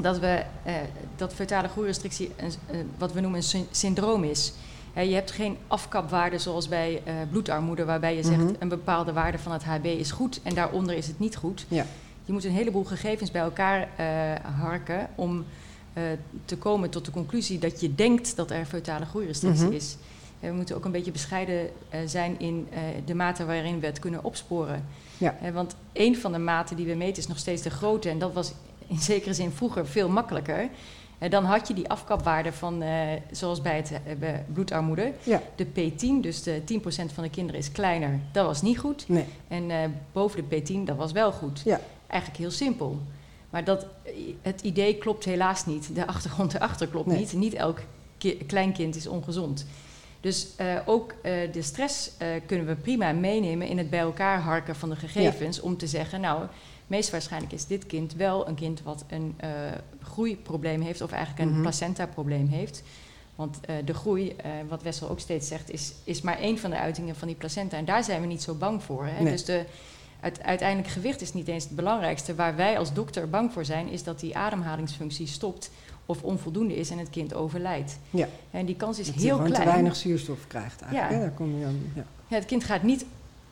dat, 0.00 0.18
we, 0.18 0.42
eh, 0.62 0.74
dat 1.16 1.34
fetale 1.34 1.68
groeirestrictie 1.68 2.30
een, 2.36 2.52
eh, 2.66 2.76
wat 2.98 3.12
we 3.12 3.20
noemen 3.20 3.38
een 3.38 3.44
sy- 3.46 3.64
syndroom 3.70 4.24
is. 4.24 4.52
Hè, 4.92 5.00
je 5.00 5.14
hebt 5.14 5.30
geen 5.30 5.56
afkapwaarde 5.66 6.38
zoals 6.38 6.68
bij 6.68 7.02
bloedarmoede, 7.30 7.84
waarbij 7.84 8.16
je 8.16 8.22
zegt 8.22 8.38
Mhm. 8.42 8.54
een 8.58 8.68
bepaalde 8.68 9.12
waarde 9.12 9.38
van 9.38 9.52
het 9.52 9.64
HB 9.64 9.84
is 9.84 10.10
goed 10.10 10.40
en 10.42 10.54
daaronder 10.54 10.94
is 10.96 11.06
het 11.06 11.18
niet 11.18 11.36
goed. 11.36 11.66
Ja. 11.68 11.86
Je 12.24 12.32
moet 12.32 12.44
een 12.44 12.50
heleboel 12.50 12.84
gegevens 12.84 13.30
bij 13.30 13.42
elkaar 13.42 13.88
harken 14.60 15.08
om 15.14 15.44
eh, 15.94 16.02
te 16.44 16.56
komen 16.56 16.90
tot 16.90 17.04
de 17.04 17.10
conclusie 17.10 17.58
dat 17.58 17.80
je 17.80 17.94
denkt 17.94 18.36
dat 18.36 18.50
er 18.50 18.64
fetale 18.64 19.04
groeirestrictie 19.04 19.64
Mhm. 19.66 19.74
is. 19.74 19.96
we 20.40 20.50
moeten 20.52 20.76
ook 20.76 20.84
een 20.84 20.90
beetje 20.92 21.10
bescheiden 21.12 21.70
zijn 22.06 22.38
in 22.40 22.68
de 23.04 23.14
mate 23.14 23.44
waarin 23.44 23.80
we 23.80 23.86
het 23.86 23.98
kunnen 23.98 24.24
opsporen. 24.24 24.84
Ja. 25.18 25.34
want 25.52 25.74
een 25.92 26.16
van 26.16 26.32
de 26.32 26.38
maten 26.38 26.76
die 26.76 26.86
we 26.86 26.94
meten 26.94 27.22
is 27.22 27.28
nog 27.28 27.38
steeds 27.38 27.62
de 27.62 27.70
grootte. 27.70 28.08
En 28.08 28.18
dat 28.18 28.32
was 28.32 28.52
in 28.86 28.98
zekere 29.12 29.34
zin 29.34 29.50
vroeger 29.50 29.86
veel 29.86 30.08
makkelijker. 30.08 30.68
Dan 31.28 31.44
had 31.44 31.68
je 31.68 31.74
die 31.74 31.88
afkapwaarde 31.88 32.52
van, 32.52 32.82
zoals 33.30 33.60
bij, 33.60 33.76
het, 33.76 33.92
bloedarmoede. 34.52 35.12
Ja. 35.22 35.42
De 35.56 35.66
P10, 35.66 36.20
dus 36.20 36.42
de 36.42 36.62
10% 36.64 37.12
van 37.12 37.22
de 37.22 37.30
kinderen 37.30 37.60
is 37.60 37.72
kleiner. 37.72 38.20
Dat 38.32 38.46
was 38.46 38.62
niet 38.62 38.78
goed. 38.78 39.08
Nee. 39.08 39.24
En 39.48 39.94
boven 40.12 40.44
de 40.48 40.62
P10, 40.62 40.84
dat 40.84 40.96
was 40.96 41.12
wel 41.12 41.32
goed. 41.32 41.60
Ja. 41.64 41.80
Eigenlijk 42.06 42.40
heel 42.40 42.50
simpel. 42.50 42.98
Maar 43.54 43.64
dat, 43.64 43.86
het 44.42 44.60
idee 44.60 44.98
klopt 44.98 45.24
helaas 45.24 45.66
niet. 45.66 45.94
De 45.94 46.06
achtergrond 46.06 46.54
erachter 46.54 46.88
klopt 46.88 47.06
Nee. 47.06 47.18
niet. 47.18 47.32
Niet 47.32 47.54
elk 47.54 47.80
kleinkind 48.46 48.96
is 48.96 49.06
ongezond. 49.06 49.66
Dus 50.20 50.48
uh, 50.60 50.80
ook 50.86 51.12
uh, 51.12 51.32
de 51.52 51.62
stress 51.62 52.10
uh, 52.22 52.28
kunnen 52.46 52.66
we 52.66 52.74
prima 52.74 53.12
meenemen 53.12 53.66
in 53.66 53.78
het 53.78 53.90
bij 53.90 54.00
elkaar 54.00 54.40
harken 54.40 54.76
van 54.76 54.90
de 54.90 54.96
gegevens. 54.96 55.56
Ja. 55.56 55.62
Om 55.62 55.76
te 55.76 55.86
zeggen, 55.86 56.20
nou, 56.20 56.46
meest 56.86 57.10
waarschijnlijk 57.10 57.52
is 57.52 57.66
dit 57.66 57.86
kind 57.86 58.14
wel 58.14 58.48
een 58.48 58.54
kind 58.54 58.82
wat 58.82 59.04
een 59.08 59.34
groeiprobleem 60.02 60.80
heeft, 60.80 61.00
of 61.00 61.12
eigenlijk 61.12 61.44
een 61.44 61.52
Mhm. 61.52 61.62
placenta-probleem 61.62 62.46
heeft. 62.48 62.82
Want 63.34 63.58
de 63.84 63.94
groei, 63.94 64.36
wat 64.68 64.82
Wessel 64.82 65.08
ook 65.08 65.20
steeds 65.20 65.48
zegt, 65.48 65.70
is, 65.70 65.92
is 66.04 66.20
maar 66.20 66.38
één 66.38 66.58
van 66.58 66.70
de 66.70 66.78
uitingen 66.78 67.16
van 67.16 67.28
die 67.28 67.36
placenta. 67.36 67.76
En 67.76 67.84
daar 67.84 68.04
zijn 68.04 68.20
we 68.20 68.26
niet 68.26 68.42
zo 68.42 68.54
bang 68.54 68.82
voor. 68.82 69.06
Hè? 69.06 69.22
Nee. 69.22 69.32
Dus 69.32 69.44
de, 69.44 69.64
uiteindelijk 70.42 70.88
gewicht 70.88 71.20
is 71.20 71.32
niet 71.32 71.48
eens 71.48 71.64
het 71.64 71.76
belangrijkste. 71.76 72.34
Waar 72.34 72.56
wij 72.56 72.78
als 72.78 72.92
dokter 72.92 73.30
bang 73.30 73.52
voor 73.52 73.64
zijn, 73.64 73.88
is 73.88 74.02
dat 74.02 74.20
die 74.20 74.36
ademhalingsfunctie 74.36 75.26
stopt 75.26 75.70
of 76.06 76.22
onvoldoende 76.22 76.76
is 76.76 76.90
en 76.90 76.98
het 76.98 77.10
kind 77.10 77.34
overlijdt. 77.34 77.98
Ja. 78.10 78.28
En 78.50 78.66
die 78.66 78.76
kans 78.76 78.98
is 78.98 79.06
Dat 79.06 79.14
heel 79.14 79.36
klein. 79.36 79.52
te 79.52 79.64
weinig 79.64 79.96
zuurstof 79.96 80.46
krijgt 80.46 80.80
eigenlijk. 80.82 81.12
Ja. 81.12 81.18
Daar 81.18 81.30
kom 81.30 81.58
je 81.58 81.64
dan, 81.64 81.78
ja. 81.94 82.04
Ja, 82.28 82.36
het 82.36 82.44
kind 82.44 82.64
gaat 82.64 82.82
niet 82.82 83.04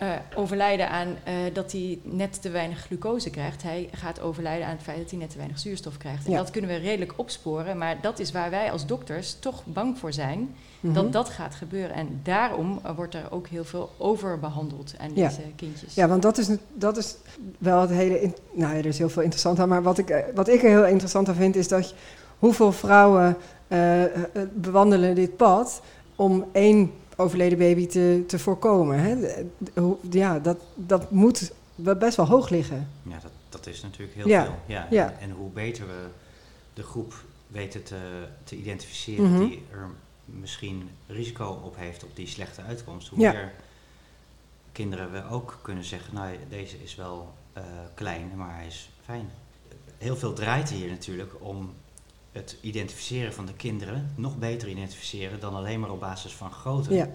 eh, 0.02 0.08
overlijden 0.34 0.88
aan 0.90 1.08
eh, 1.24 1.34
dat 1.52 1.72
hij 1.72 1.98
net 2.02 2.42
te 2.42 2.50
weinig 2.50 2.78
glucose 2.86 3.30
krijgt. 3.30 3.62
Hij 3.62 3.88
gaat 3.92 4.20
overlijden 4.20 4.66
aan 4.66 4.72
het 4.74 4.82
feit 4.82 4.98
dat 4.98 5.10
hij 5.10 5.18
net 5.18 5.30
te 5.30 5.36
weinig 5.36 5.58
zuurstof 5.58 5.96
krijgt. 5.96 6.24
En 6.26 6.30
Ja. 6.30 6.36
dat 6.38 6.50
kunnen 6.50 6.70
we 6.70 6.76
redelijk 6.76 7.12
opsporen, 7.16 7.78
maar 7.78 8.00
dat 8.00 8.18
is 8.18 8.32
waar 8.32 8.50
wij 8.50 8.70
als 8.72 8.86
dokters 8.86 9.36
toch 9.38 9.62
bang 9.66 9.98
voor 9.98 10.12
zijn. 10.12 10.54
Mhm. 10.80 10.92
Dat 10.94 11.12
dat 11.12 11.28
gaat 11.28 11.54
gebeuren. 11.54 11.96
En 11.96 12.20
daarom 12.22 12.80
eh, 12.82 12.96
wordt 12.96 13.14
er 13.14 13.26
ook 13.30 13.46
heel 13.46 13.64
veel 13.64 13.90
overbehandeld 13.98 14.94
aan 14.98 15.10
Ja. 15.14 15.28
deze 15.28 15.40
kindjes. 15.56 15.94
Ja, 15.94 16.08
want 16.08 16.22
dat 16.22 16.38
is, 16.38 16.48
dat 16.74 16.96
is 16.96 17.14
wel 17.58 17.80
het 17.80 17.90
hele... 17.90 18.20
in- 18.22 18.34
nou, 18.52 18.72
ja, 18.72 18.78
er 18.78 18.86
is 18.86 18.98
heel 18.98 19.08
veel 19.10 19.22
interessant 19.22 19.58
aan. 19.58 19.68
Maar 19.68 19.82
wat 19.82 19.98
ik, 19.98 20.24
wat 20.34 20.48
ik 20.48 20.62
er 20.62 20.68
heel 20.68 20.86
interessant 20.86 21.28
aan 21.28 21.34
vind, 21.34 21.56
is 21.56 21.68
dat 21.68 21.88
je- 21.88 21.94
hoeveel 22.38 22.72
vrouwen 22.72 23.36
bewandelen 24.52 25.14
dit 25.14 25.36
pad 25.36 25.82
om 26.16 26.44
één 26.52 26.92
overleden 27.22 27.58
baby 27.58 27.86
te, 27.86 28.24
te 28.26 28.38
voorkomen. 28.38 28.98
Hè? 28.98 29.34
Ja, 30.10 30.38
dat, 30.38 30.58
dat 30.74 31.10
moet 31.10 31.52
best 31.74 32.16
wel 32.16 32.26
hoog 32.26 32.48
liggen. 32.48 32.88
Ja, 33.02 33.18
dat, 33.22 33.30
dat 33.48 33.66
is 33.66 33.82
natuurlijk 33.82 34.14
heel 34.16 34.28
Ja, 34.28 34.44
veel. 34.44 34.54
Ja, 34.66 34.86
ja. 34.90 35.10
En, 35.12 35.18
en 35.20 35.30
hoe 35.30 35.50
beter 35.50 35.86
we 35.86 36.06
de 36.74 36.82
groep 36.82 37.14
weten 37.46 37.82
te, 37.82 37.98
te 38.44 38.56
identificeren 38.56 39.30
Mhm. 39.32 39.38
die 39.48 39.62
er 39.72 39.86
misschien 40.24 40.90
risico 41.06 41.60
op 41.64 41.76
heeft 41.76 42.04
op 42.04 42.16
die 42.16 42.26
slechte 42.26 42.62
uitkomst, 42.62 43.08
hoe 43.08 43.18
Ja. 43.20 43.32
meer 43.32 43.52
kinderen 44.72 45.12
we 45.12 45.28
ook 45.30 45.58
kunnen 45.62 45.84
zeggen, 45.84 46.14
nou 46.14 46.36
deze 46.48 46.76
is 46.82 46.94
wel 46.94 47.32
eh, 47.52 47.62
klein, 47.94 48.32
maar 48.36 48.54
hij 48.56 48.66
is 48.66 48.90
fijn. 49.04 49.30
Heel 49.98 50.16
veel 50.16 50.32
draait 50.32 50.70
hier 50.70 50.90
natuurlijk 50.90 51.32
om 51.38 51.72
het 52.32 52.56
identificeren 52.60 53.32
van 53.34 53.46
de 53.46 53.52
kinderen, 53.52 54.12
nog 54.16 54.38
beter 54.38 54.68
identificeren 54.68 55.40
dan 55.40 55.54
alleen 55.54 55.80
maar 55.80 55.90
op 55.90 56.00
basis 56.00 56.32
van 56.32 56.52
grootte 56.52 56.94
Ja, 56.94 57.08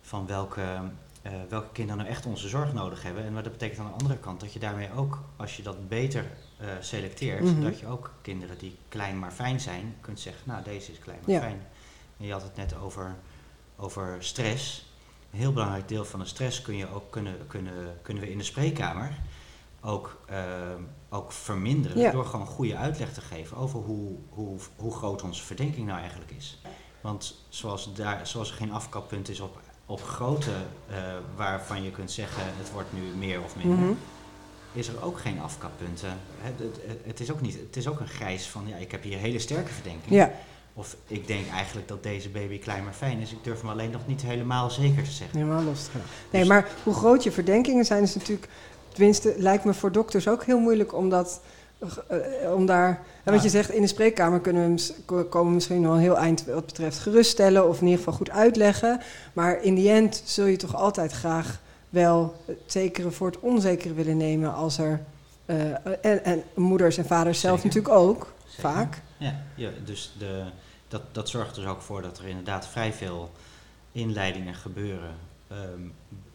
van 0.00 0.26
welke, 0.26 0.80
eh, 1.22 1.32
welke 1.48 1.72
kinderen 1.72 2.00
nou 2.02 2.10
echt 2.14 2.26
onze 2.26 2.48
zorg 2.48 2.72
nodig 2.72 3.02
hebben. 3.02 3.24
En 3.24 3.32
maar 3.32 3.42
dat 3.42 3.52
betekent 3.52 3.78
aan 3.80 3.86
de 3.86 3.92
andere 3.98 4.18
kant 4.18 4.40
dat 4.40 4.52
je 4.52 4.58
daarmee 4.58 4.92
ook, 4.96 5.22
als 5.36 5.56
je 5.56 5.62
dat 5.62 5.88
beter 5.88 6.24
eh, 6.58 6.66
selecteert, 6.80 7.42
Mhm. 7.44 7.60
dat 7.62 7.78
je 7.78 7.86
ook 7.86 8.12
kinderen 8.22 8.58
die 8.58 8.76
klein 8.88 9.18
maar 9.18 9.30
fijn 9.32 9.60
zijn, 9.60 9.94
kunt 10.00 10.20
zeggen, 10.20 10.42
nou 10.46 10.62
deze 10.64 10.92
is 10.92 10.98
klein 10.98 11.18
maar 11.26 11.34
Ja. 11.34 11.40
fijn. 11.40 11.62
En 12.18 12.26
je 12.26 12.32
had 12.32 12.42
het 12.42 12.56
net 12.56 12.74
over, 12.76 13.16
over 13.76 14.16
stress. 14.18 14.88
Een 15.32 15.38
heel 15.38 15.52
belangrijk 15.52 15.88
deel 15.88 16.04
van 16.04 16.20
de 16.20 16.26
stress 16.26 16.62
kun 16.62 16.76
je 16.76 16.92
ook 16.94 17.10
kunnen, 17.10 17.46
kunnen, 17.46 17.98
kunnen 18.02 18.22
we 18.22 18.30
in 18.30 18.38
de 18.38 18.44
spreekkamer 18.44 19.18
ook, 19.82 20.20
eh, 20.26 20.36
ook 21.08 21.32
verminderen 21.32 21.98
Ja. 21.98 22.10
door 22.10 22.24
gewoon 22.24 22.46
goede 22.46 22.76
uitleg 22.76 23.12
te 23.12 23.20
geven 23.20 23.56
over 23.56 23.78
hoe, 23.80 24.16
hoe, 24.28 24.58
hoe 24.76 24.92
groot 24.94 25.22
onze 25.22 25.42
verdenking 25.42 25.86
nou 25.86 25.98
eigenlijk 26.00 26.30
is. 26.36 26.60
Want 27.00 27.44
zoals, 27.48 27.94
daar, 27.94 28.26
zoals 28.26 28.50
er 28.50 28.56
geen 28.56 28.72
afkappunt 28.72 29.28
is 29.28 29.40
op, 29.40 29.60
op 29.86 30.02
grootte 30.02 30.52
eh, 30.88 30.96
waarvan 31.36 31.82
je 31.82 31.90
kunt 31.90 32.10
zeggen 32.10 32.42
het 32.46 32.72
wordt 32.72 32.92
nu 32.92 33.00
meer 33.18 33.42
of 33.42 33.56
minder, 33.56 33.78
Mhm. 33.78 33.92
is 34.72 34.88
er 34.88 35.02
ook 35.04 35.18
geen 35.20 35.40
afkappunten. 35.40 36.18
Het, 36.40 36.58
het, 36.58 36.98
het 37.04 37.20
is 37.20 37.30
ook 37.32 37.40
niet, 37.40 37.54
het 37.54 37.76
is 37.76 37.88
ook 37.88 38.00
een 38.00 38.08
grijs 38.08 38.46
van 38.48 38.62
ja, 38.66 38.76
ik 38.76 38.90
heb 38.90 39.02
hier 39.02 39.18
hele 39.18 39.38
sterke 39.38 39.72
verdenking. 39.72 40.14
ja, 40.14 40.30
Of 40.74 40.96
ik 41.06 41.26
denk 41.26 41.48
eigenlijk 41.48 41.88
dat 41.88 42.02
deze 42.02 42.28
baby 42.28 42.58
klein 42.58 42.84
maar 42.84 42.92
fijn 42.92 43.18
is. 43.18 43.32
Ik 43.32 43.44
durf 43.44 43.60
hem 43.60 43.70
alleen 43.70 43.90
nog 43.90 44.06
niet 44.06 44.22
helemaal 44.22 44.70
zeker 44.70 45.02
te 45.04 45.10
zeggen. 45.10 45.38
helemaal 45.38 45.62
los 45.62 45.84
te 45.84 45.90
gaan. 45.90 46.00
Nee, 46.30 46.44
maar 46.44 46.68
hoe 46.82 46.94
groot 46.94 47.22
je 47.22 47.32
verdenkingen 47.32 47.84
zijn, 47.84 48.02
is 48.02 48.14
natuurlijk... 48.14 48.48
Tenminste, 48.92 49.34
lijkt 49.38 49.64
me 49.64 49.74
voor 49.74 49.92
dokters 49.92 50.28
ook 50.28 50.44
heel 50.44 50.58
moeilijk 50.58 50.94
om 50.94 51.08
dat... 51.08 51.40
eh, 52.08 52.52
om 52.54 52.66
daar... 52.66 53.02
hè, 53.22 53.32
wat 53.32 53.42
je 53.42 53.48
zegt, 53.48 53.70
in 53.70 53.80
de 53.80 53.86
spreekkamer 53.86 54.40
kunnen 54.40 54.78
we 55.06 55.24
komen 55.24 55.54
misschien 55.54 55.82
wel 55.82 55.92
een 55.92 55.98
heel 55.98 56.16
eind 56.18 56.44
wat 56.44 56.66
betreft 56.66 56.98
geruststellen... 56.98 57.68
of 57.68 57.76
in 57.80 57.84
ieder 57.84 57.98
geval 57.98 58.14
goed 58.14 58.30
uitleggen. 58.30 59.00
Maar 59.32 59.62
in 59.62 59.74
die 59.74 59.90
end 59.90 60.22
zul 60.24 60.44
je 60.46 60.56
toch 60.56 60.74
altijd 60.74 61.12
graag 61.12 61.60
wel 61.88 62.34
het 62.44 62.58
zekere 62.66 63.10
voor 63.10 63.26
het 63.26 63.40
onzekere 63.40 63.94
willen 63.94 64.16
nemen... 64.16 64.54
als 64.54 64.78
er... 64.78 65.00
eh, 65.46 65.70
en, 66.00 66.24
en 66.24 66.42
moeders 66.54 66.98
en 66.98 67.06
vaders 67.06 67.40
zelf 67.40 67.60
Zeker. 67.60 67.76
natuurlijk 67.76 68.02
ook, 68.08 68.32
Zeker. 68.46 68.62
vaak. 68.70 69.00
Ja, 69.16 69.42
ja 69.54 69.70
dus 69.84 70.14
de, 70.18 70.42
dat, 70.88 71.02
dat 71.12 71.28
zorgt 71.28 71.56
er 71.56 71.62
dus 71.62 71.70
ook 71.70 71.80
voor 71.82 72.02
dat 72.02 72.18
er 72.18 72.28
inderdaad 72.28 72.66
vrij 72.66 72.92
veel 72.92 73.30
inleidingen 73.92 74.54
gebeuren. 74.54 75.14
ehm, 75.48 75.80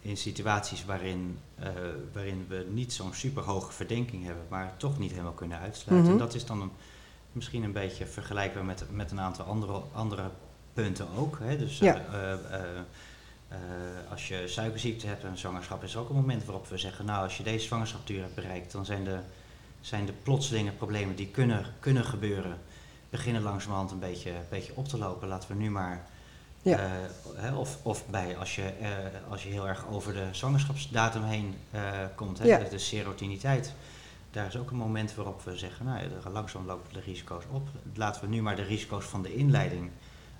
in 0.05 0.17
situaties 0.17 0.85
waarin, 0.85 1.39
eh, 1.55 1.69
waarin 2.13 2.45
we 2.49 2.65
niet 2.69 2.93
zo'n 2.93 3.13
superhoge 3.13 3.71
verdenking 3.71 4.23
hebben, 4.25 4.43
maar 4.49 4.73
toch 4.77 4.99
niet 4.99 5.11
helemaal 5.11 5.31
kunnen 5.31 5.59
uitsluiten. 5.59 6.11
Mhm. 6.11 6.19
En 6.21 6.25
dat 6.25 6.35
is 6.35 6.45
dan 6.45 6.61
een, 6.61 6.71
misschien 7.31 7.63
een 7.63 7.71
beetje 7.71 8.05
vergelijkbaar 8.05 8.65
met, 8.65 8.83
met 8.91 9.11
een 9.11 9.19
aantal 9.19 9.45
andere, 9.45 9.81
andere 9.93 10.29
punten 10.73 11.07
ook. 11.17 11.37
Hè? 11.41 11.57
Dus 11.57 11.77
Ja. 11.77 11.95
eh, 12.11 12.31
eh, 12.33 13.59
als 14.11 14.27
je 14.27 14.43
suikerziekte 14.47 15.07
hebt 15.07 15.23
en 15.23 15.29
een 15.29 15.37
zwangerschap, 15.37 15.83
is 15.83 15.97
ook 15.97 16.09
een 16.09 16.15
moment 16.15 16.45
waarop 16.45 16.67
we 16.67 16.77
zeggen, 16.77 17.05
nou 17.05 17.23
als 17.23 17.37
je 17.37 17.43
deze 17.43 17.65
zwangerschapsduur 17.65 18.21
hebt 18.21 18.35
bereikt, 18.35 18.71
dan 18.71 18.85
zijn 18.85 19.03
de, 19.03 19.17
zijn 19.81 20.05
de 20.05 20.13
plotselinge 20.23 20.71
problemen 20.71 21.15
die 21.15 21.27
kunnen, 21.27 21.65
kunnen 21.79 22.05
gebeuren, 22.05 22.57
beginnen 23.09 23.41
langzamerhand 23.41 23.91
een 23.91 23.99
beetje, 23.99 24.29
een 24.29 24.45
beetje 24.49 24.75
op 24.75 24.87
te 24.87 24.97
lopen. 24.97 25.27
Laten 25.27 25.49
we 25.49 25.55
nu 25.55 25.69
maar 25.69 26.07
Ja. 26.69 26.77
eh, 26.79 26.85
hè, 27.35 27.55
of, 27.55 27.77
of 27.81 28.07
bij 28.07 28.37
als 28.37 28.55
je, 28.55 28.61
eh, 28.63 28.89
als 29.29 29.43
je 29.43 29.49
heel 29.49 29.67
erg 29.67 29.85
over 29.87 30.13
de 30.13 30.27
zwangerschapsdatum 30.31 31.23
heen 31.23 31.55
eh, 31.71 31.81
komt, 32.15 32.37
hè, 32.39 32.45
Ja. 32.45 32.57
de, 32.57 32.69
de 32.69 32.77
serotiniteit. 32.77 33.73
Daar 34.31 34.47
is 34.47 34.57
ook 34.57 34.71
een 34.71 34.77
moment 34.77 35.15
waarop 35.15 35.41
we 35.43 35.57
zeggen, 35.57 35.85
nou 35.85 35.99
ja, 35.99 36.29
langzaam 36.29 36.65
lopen 36.65 36.93
de 36.93 36.99
risico's 36.99 37.43
op. 37.51 37.67
Laten 37.93 38.21
we 38.21 38.27
nu 38.27 38.41
maar 38.41 38.55
de 38.55 38.63
risico's 38.63 39.05
van 39.05 39.21
de 39.21 39.35
inleiding 39.35 39.89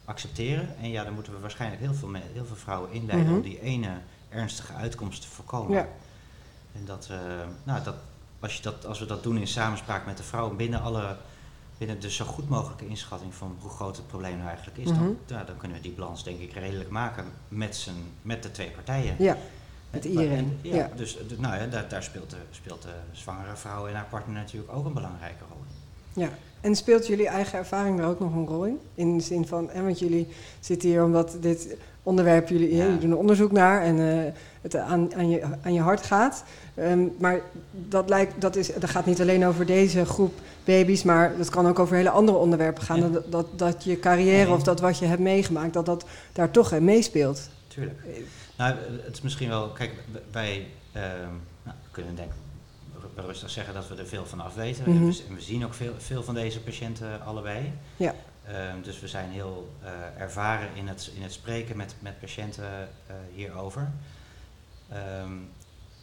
accepteren. 0.06 0.76
En 0.82 0.90
ja, 0.90 1.04
dan 1.04 1.14
moeten 1.14 1.34
we 1.34 1.40
waarschijnlijk 1.40 1.82
heel 1.82 1.94
veel, 1.94 2.14
heel 2.14 2.46
veel 2.46 2.56
vrouwen 2.56 2.92
inleiden 2.92 3.28
Mhm. 3.28 3.36
om 3.36 3.42
die 3.42 3.62
ene 3.62 3.90
ernstige 4.30 4.74
uitkomst 4.74 5.22
te 5.22 5.28
voorkomen. 5.28 5.74
Ja. 5.78 5.88
En 6.76 6.86
dat, 6.86 7.10
nou, 7.64 7.84
dat, 7.84 7.96
als, 8.40 8.56
je 8.56 8.62
dat, 8.62 8.86
als 8.86 9.00
we 9.00 9.06
dat 9.06 9.24
doen 9.24 9.38
in 9.38 9.48
samenspraak 9.48 10.06
met 10.06 10.18
de 10.18 10.24
vrouw, 10.24 10.56
binnen 10.56 10.82
alle 10.82 11.18
binnen 11.78 12.00
de 12.00 12.12
zo 12.12 12.26
goed 12.26 12.50
mogelijke 12.50 12.88
inschatting 12.88 13.34
van 13.36 13.58
hoe 13.62 13.70
groot 13.72 13.98
het 13.98 14.08
probleem 14.08 14.36
nou 14.38 14.48
eigenlijk 14.48 14.78
is, 14.78 14.90
Mhm. 14.92 15.00
dan, 15.00 15.18
ja, 15.26 15.44
dan 15.44 15.58
kunnen 15.58 15.78
we 15.78 15.84
die 15.84 15.92
balans 15.92 16.24
denk 16.24 16.40
ik 16.40 16.54
redelijk 16.54 16.90
maken 16.90 17.26
met, 17.48 17.76
z'n, 17.76 17.92
met 18.22 18.44
de 18.44 18.52
twee 18.52 18.72
partijen. 18.72 19.16
Ja, 19.20 19.38
met 19.92 20.04
Hè, 20.04 20.10
iedereen, 20.10 20.58
Ja, 20.62 20.76
ja. 20.76 20.90
Dus 20.96 21.18
de- 21.28 21.40
nou 21.40 21.56
ja, 21.56 21.66
daar, 21.68 21.90
daar 21.90 22.04
speelt, 22.04 22.30
de, 22.30 22.38
speelt 22.52 22.82
de 22.82 22.94
zwangere 23.12 23.56
vrouw 23.56 23.88
en 23.88 23.94
haar 23.96 24.08
partner 24.10 24.36
natuurlijk 24.36 24.74
ook 24.74 24.86
een 24.86 24.94
belangrijke 24.94 25.44
rol 25.50 25.62
in. 25.70 26.22
Ja, 26.22 26.30
en 26.62 26.76
speelt 26.76 27.08
jullie 27.08 27.28
eigen 27.28 27.58
ervaring 27.60 27.98
daar 27.98 28.08
ook 28.10 28.20
nog 28.20 28.34
een 28.34 28.46
rol 28.48 28.66
in? 28.66 28.80
In 28.94 29.18
de 29.18 29.24
zin 29.24 29.48
van, 29.48 29.70
en 29.70 29.84
want 29.84 30.00
jullie 30.00 30.28
zitten 30.60 30.90
hier 30.90 31.04
omdat 31.04 31.38
dit 31.40 31.76
onderwerp, 32.06 32.50
jullie, 32.50 32.76
jullie 32.76 32.98
doen 32.98 33.12
er 33.12 33.18
onderzoek 33.18 33.52
naar 33.52 33.82
en 33.82 34.00
eh, 34.00 34.32
het 34.62 34.76
aan, 34.76 35.16
aan, 35.16 35.30
je, 35.30 35.42
aan 35.62 35.74
je 35.74 35.80
hart 35.80 36.06
gaat. 36.06 36.44
Ehm, 36.76 37.00
maar 37.20 37.42
dat, 37.72 38.10
lijkt, 38.10 38.42
dat, 38.42 38.56
is, 38.56 38.74
dat 38.74 38.90
gaat 38.90 39.06
niet 39.06 39.22
alleen 39.22 39.46
over 39.46 39.66
deze 39.66 40.06
groep 40.06 40.40
baby's, 40.64 41.04
maar 41.04 41.38
dat 41.38 41.50
kan 41.50 41.68
ook 41.68 41.80
over 41.80 41.96
hele 41.96 42.10
andere 42.10 42.38
onderwerpen 42.38 42.84
gaan. 42.84 43.00
Ja. 43.00 43.08
Dat, 43.08 43.32
dat, 43.32 43.60
dat 43.60 43.84
je 43.84 44.00
carrière 44.00 44.52
of 44.52 44.64
dat 44.64 44.80
wat 44.80 45.00
je 45.00 45.06
hebt 45.06 45.22
meegemaakt, 45.22 45.74
dat 45.74 45.86
dat 45.86 46.06
daar 46.34 46.52
toch 46.52 46.72
in 46.72 46.84
meespeelt. 46.84 47.50
Tuurlijk. 47.68 48.00
Nou, 48.58 48.76
het 49.04 49.14
is 49.14 49.22
misschien 49.22 49.50
wel, 49.50 49.70
kijk, 49.70 49.92
wij 50.32 50.68
ehm, 50.92 51.32
nou, 51.64 51.76
kunnen 51.92 52.16
denk 52.16 52.32
rustig 53.16 53.50
zeggen 53.50 53.74
dat 53.74 53.88
we 53.88 53.96
er 53.96 54.08
veel 54.08 54.26
van 54.26 54.42
af 54.42 54.56
weten. 54.56 54.86
En 54.86 54.94
Mhm. 54.94 55.14
En 55.28 55.36
we 55.36 55.42
zien 55.42 55.66
ook 55.66 55.74
veel, 55.74 55.94
veel 55.98 56.24
van 56.24 56.34
deze 56.34 56.62
patiënten 56.62 57.22
allebei. 57.26 57.72
Ja. 57.98 58.14
Ehm, 58.48 58.82
dus 58.82 59.00
we 59.00 59.08
zijn 59.08 59.30
heel 59.30 59.70
eh, 59.84 60.22
ervaren 60.22 60.70
in 60.76 60.88
het, 60.88 61.12
in 61.16 61.22
het 61.22 61.34
spreken 61.34 61.78
met, 61.78 61.96
met 62.00 62.20
patiënten 62.20 62.66
eh, 63.08 63.16
hierover. 63.36 63.92
Ehm, 64.90 65.32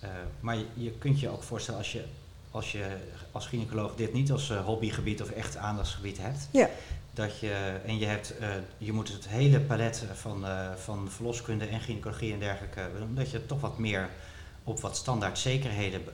eh, 0.00 0.08
maar 0.40 0.56
je, 0.56 0.66
je 0.74 0.90
kunt 0.90 1.20
je 1.20 1.28
ook 1.28 1.42
voorstellen 1.42 1.80
als 1.80 1.92
je 1.92 2.04
als, 2.50 2.72
je 2.72 2.96
als 3.32 3.46
gynaecoloog 3.46 3.94
dit 3.94 4.12
niet 4.12 4.32
als 4.32 4.52
hobbygebied 4.52 5.22
of 5.22 5.30
echt 5.30 5.56
aandachtsgebied 5.56 6.18
hebt. 6.18 6.48
Ja. 6.50 6.68
Dat 7.12 7.38
je, 7.38 7.80
en 7.86 7.98
je, 7.98 8.06
hebt, 8.06 8.34
je 8.78 8.92
moet 8.92 9.12
het 9.12 9.28
hele 9.28 9.60
palet 9.60 10.04
van, 10.14 10.44
van 10.76 11.10
verloskunde 11.10 11.66
en 11.66 11.80
gynaecologie 11.80 12.32
en 12.32 12.38
dergelijke, 12.38 12.88
dat 13.14 13.30
je 13.30 13.46
toch 13.46 13.60
wat 13.60 13.78
meer 13.78 14.08
op 14.64 14.80
wat 14.80 14.96
standaard 14.96 15.38
zekerheden 15.38 16.04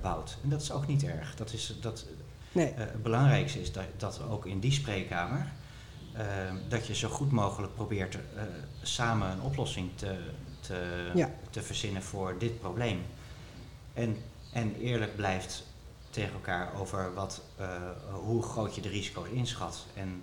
bouwt. 0.00 0.36
En 0.42 0.48
dat 0.48 0.62
is 0.62 0.72
ook 0.72 0.86
niet 0.86 1.04
erg. 1.04 1.36
Dat 1.36 1.52
is, 1.52 1.74
dat, 1.80 2.06
nee. 2.52 2.72
het 2.74 3.02
belangrijkste 3.02 3.60
is 3.60 3.72
dat, 3.72 3.84
dat 3.96 4.20
ook 4.30 4.46
in 4.46 4.60
die 4.60 4.72
spreekkamer 4.72 5.46
Ehm, 6.16 6.56
dat 6.68 6.86
je 6.86 6.94
zo 6.94 7.08
goed 7.08 7.30
mogelijk 7.30 7.74
probeert 7.74 8.14
uh, 8.14 8.42
samen 8.82 9.30
een 9.30 9.40
oplossing 9.40 9.90
te, 9.94 10.16
te, 10.60 11.28
te 11.50 11.62
verzinnen 11.62 12.02
voor 12.02 12.38
dit 12.38 12.60
probleem. 12.60 13.02
En, 13.94 14.16
en 14.52 14.74
eerlijk 14.74 15.16
blijft 15.16 15.64
tegen 16.10 16.32
elkaar 16.32 16.80
over 16.80 17.14
wat, 17.14 17.42
uh, 17.60 17.66
hoe 18.12 18.42
groot 18.42 18.74
je 18.74 18.80
de 18.80 18.88
risico's 18.88 19.28
inschat. 19.28 19.86
En, 19.94 20.22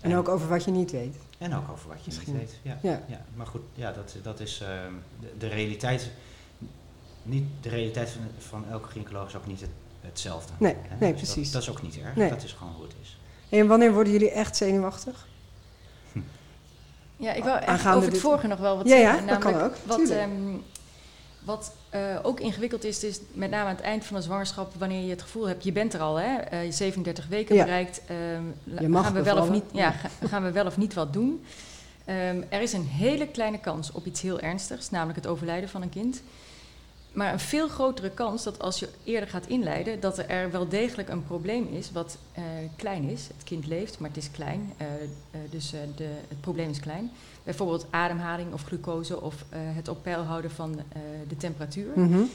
en, 0.00 0.16
ook 0.16 0.28
over 0.28 0.48
wat 0.48 0.64
je 0.64 0.70
niet 0.70 0.90
weet. 0.90 1.16
En 1.38 1.54
ook 1.54 1.68
over 1.70 1.88
wat 1.88 2.04
je 2.04 2.10
niet 2.10 2.32
weet. 2.32 2.58
Ja, 2.62 2.78
ja. 2.82 3.02
ja. 3.08 3.24
Maar 3.34 3.46
goed, 3.46 3.62
ja, 3.74 3.92
dat, 3.92 4.16
dat 4.22 4.40
is 4.40 4.60
uh, 4.60 4.68
de, 5.20 5.34
de, 5.38 5.48
realiteit. 5.48 6.10
Niet, 7.22 7.44
de 7.60 7.68
realiteit 7.68 8.10
van, 8.10 8.22
van 8.38 8.70
elke 8.70 8.88
gynaecoloog 8.88 9.26
is 9.26 9.36
ook 9.36 9.46
niet 9.46 9.60
het, 9.60 9.70
hetzelfde. 10.00 10.52
Nee, 10.58 10.76
nee 11.00 11.12
dus 11.12 11.20
precies. 11.20 11.50
Dat, 11.50 11.52
dat, 11.52 11.62
is 11.62 11.68
ook 11.68 11.82
niet 11.82 11.98
erg. 11.98 12.30
Dat 12.30 12.42
is 12.42 12.52
gewoon 12.52 12.72
hoe 12.72 12.82
het 12.82 12.94
is. 13.02 13.19
En 13.50 13.66
wanneer 13.66 13.92
worden 13.92 14.12
jullie 14.12 14.30
echt 14.30 14.56
zenuwachtig? 14.56 15.28
Ja, 17.16 17.32
ik 17.32 17.44
wil 17.44 17.54
over 17.94 18.10
het 18.10 18.18
vorige 18.18 18.46
nog 18.46 18.58
wel 18.58 18.76
wat 18.76 18.88
ja, 18.88 18.96
zeggen. 18.96 19.24
Ja, 19.24 19.30
dat 19.30 19.38
kan 19.38 19.60
ook. 19.60 19.74
Wat, 19.86 20.10
um, 20.10 20.62
wat 21.44 21.72
uh, 21.94 22.00
ook 22.22 22.40
ingewikkeld 22.40 22.84
is, 22.84 23.04
is 23.04 23.20
met 23.32 23.50
name 23.50 23.68
aan 23.68 23.74
het 23.74 23.84
eind 23.84 24.04
van 24.04 24.16
de 24.16 24.22
zwangerschap, 24.22 24.72
wanneer 24.78 25.02
je 25.02 25.10
het 25.10 25.22
gevoel 25.22 25.48
hebt, 25.48 25.64
je 25.64 25.72
bent 25.72 25.94
er 25.94 26.00
al, 26.00 26.16
hè, 26.16 26.52
uh, 26.52 26.64
je 26.64 26.72
37 26.72 27.26
weken 27.28 27.54
ja. 27.54 27.64
bereikt, 27.64 28.02
um, 28.10 28.54
gaan, 29.02 29.12
we 29.12 29.22
wel 29.22 29.36
of 29.36 29.50
niet, 29.50 29.64
ja, 29.72 29.94
gaan 30.28 30.42
we 30.42 30.50
wel 30.50 30.66
of 30.66 30.76
niet 30.76 30.94
wat 30.94 31.12
doen? 31.12 31.44
Um, 32.06 32.44
er 32.48 32.60
is 32.60 32.72
een 32.72 32.86
hele 32.86 33.26
kleine 33.26 33.58
kans 33.58 33.92
op 33.92 34.06
iets 34.06 34.20
heel 34.20 34.40
ernstigs, 34.40 34.90
namelijk 34.90 35.16
het 35.16 35.26
overlijden 35.26 35.68
van 35.68 35.82
een 35.82 35.90
kind. 35.90 36.22
Maar 37.12 37.32
een 37.32 37.40
veel 37.40 37.68
grotere 37.68 38.10
kans 38.10 38.42
dat 38.42 38.58
als 38.58 38.78
je 38.78 38.88
eerder 39.04 39.28
gaat 39.28 39.46
inleiden, 39.46 40.00
dat 40.00 40.18
er 40.18 40.50
wel 40.50 40.68
degelijk 40.68 41.08
een 41.08 41.24
probleem 41.24 41.68
is 41.72 41.92
wat 41.92 42.16
uh, 42.38 42.44
klein 42.76 43.08
is. 43.08 43.22
Het 43.22 43.44
kind 43.44 43.66
leeft, 43.66 43.98
maar 43.98 44.08
het 44.08 44.18
is 44.18 44.30
klein. 44.30 44.72
Uh, 44.80 44.86
uh, 44.86 45.40
dus 45.50 45.70
de, 45.70 46.08
het 46.28 46.40
probleem 46.40 46.70
is 46.70 46.80
klein. 46.80 47.10
Bijvoorbeeld 47.42 47.86
ademhaling 47.90 48.52
of 48.52 48.62
glucose 48.62 49.20
of 49.20 49.44
het 49.50 49.88
op 49.88 50.02
peil 50.02 50.22
houden 50.22 50.50
van 50.50 50.80
de 51.28 51.36
temperatuur. 51.36 51.92
Mm 51.94 52.12
-hmm. 52.12 52.30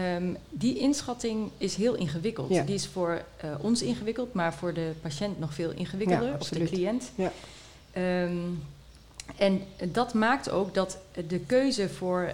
um, 0.00 0.36
die 0.50 0.78
inschatting 0.78 1.50
is 1.58 1.74
heel 1.74 1.94
ingewikkeld. 1.94 2.48
Ja. 2.50 2.62
Die 2.62 2.74
is 2.74 2.86
voor 2.86 3.24
ons 3.60 3.82
ingewikkeld, 3.82 4.32
maar 4.32 4.54
voor 4.54 4.74
de 4.74 4.92
patiënt 5.00 5.38
nog 5.38 5.54
veel 5.54 5.70
ingewikkelder, 5.70 6.28
ja, 6.28 6.36
of 6.40 6.48
de 6.48 6.64
cliënt. 6.64 7.12
Ja. 7.14 7.32
Um, 8.22 8.62
en 9.36 9.62
dat 9.92 10.14
maakt 10.14 10.50
ook 10.50 10.74
dat 10.74 10.98
de 11.28 11.38
keuze 11.38 11.88
voor 11.88 12.32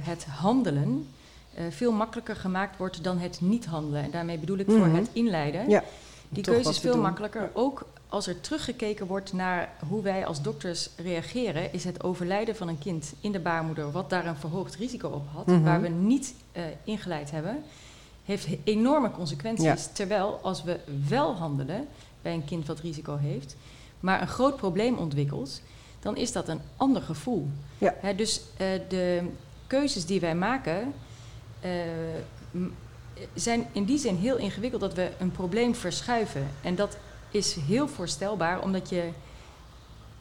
het 0.00 0.24
handelen 0.24 1.06
veel 1.70 1.92
makkelijker 1.92 2.36
gemaakt 2.36 2.76
wordt 2.76 3.04
dan 3.04 3.18
het 3.18 3.40
niet 3.40 3.66
handelen. 3.66 4.02
En 4.02 4.10
daarmee 4.10 4.38
bedoel 4.38 4.58
ik 4.58 4.66
voor 4.66 4.86
mhm. 4.86 4.94
het 4.94 5.08
inleiden. 5.12 5.68
Ja, 5.68 5.84
Die 6.28 6.42
keuze 6.42 6.68
is 6.70 6.78
veel 6.78 6.98
makkelijker. 6.98 7.50
Ook 7.52 7.86
als 8.10 8.26
er 8.26 8.40
teruggekeken 8.40 9.06
wordt 9.06 9.32
naar 9.32 9.68
hoe 9.88 10.02
wij 10.02 10.26
als 10.26 10.42
dokters 10.42 10.90
reageren, 10.96 11.72
is 11.72 11.84
het 11.84 12.02
overlijden 12.02 12.56
van 12.56 12.68
een 12.68 12.78
kind 12.78 13.12
in 13.20 13.32
de 13.32 13.40
baarmoeder, 13.40 13.90
wat 13.90 14.10
daar 14.10 14.26
een 14.26 14.36
verhoogd 14.36 14.74
risico 14.74 15.08
op 15.08 15.26
had, 15.32 15.46
mhm. 15.46 15.62
waar 15.62 15.80
we 15.80 15.88
niet 15.88 16.34
uh, 16.52 16.62
ingeleid 16.84 17.30
hebben, 17.30 17.62
heeft 18.24 18.48
enorme 18.64 19.10
consequenties. 19.10 19.88
Terwijl 19.92 20.38
als 20.42 20.62
we 20.62 20.78
wel 21.08 21.34
handelen 21.34 21.86
bij 22.22 22.34
een 22.34 22.44
kind 22.44 22.66
wat 22.66 22.80
risico 22.80 23.16
heeft, 23.16 23.56
maar 24.00 24.20
een 24.20 24.28
groot 24.28 24.56
probleem 24.56 24.96
ontwikkelt, 24.96 25.62
dan 26.00 26.16
is 26.16 26.32
dat 26.32 26.48
een 26.48 26.60
ander 26.76 27.02
gevoel. 27.02 27.48
Ja. 27.78 28.12
dus 28.16 28.40
uh, 28.40 28.66
de 28.88 29.22
keuzes 29.66 30.06
die 30.06 30.20
wij 30.20 30.34
maken, 30.34 30.92
zijn 33.34 33.66
in 33.72 33.84
die 33.84 33.98
zin 33.98 34.16
heel 34.16 34.36
ingewikkeld 34.36 34.80
dat 34.80 34.94
we 34.94 35.10
een 35.18 35.30
probleem 35.30 35.74
verschuiven. 35.74 36.48
En 36.62 36.74
dat 36.74 36.96
is 37.30 37.54
heel 37.54 37.88
voorstelbaar, 37.88 38.62
omdat 38.62 38.88
je, 38.88 39.08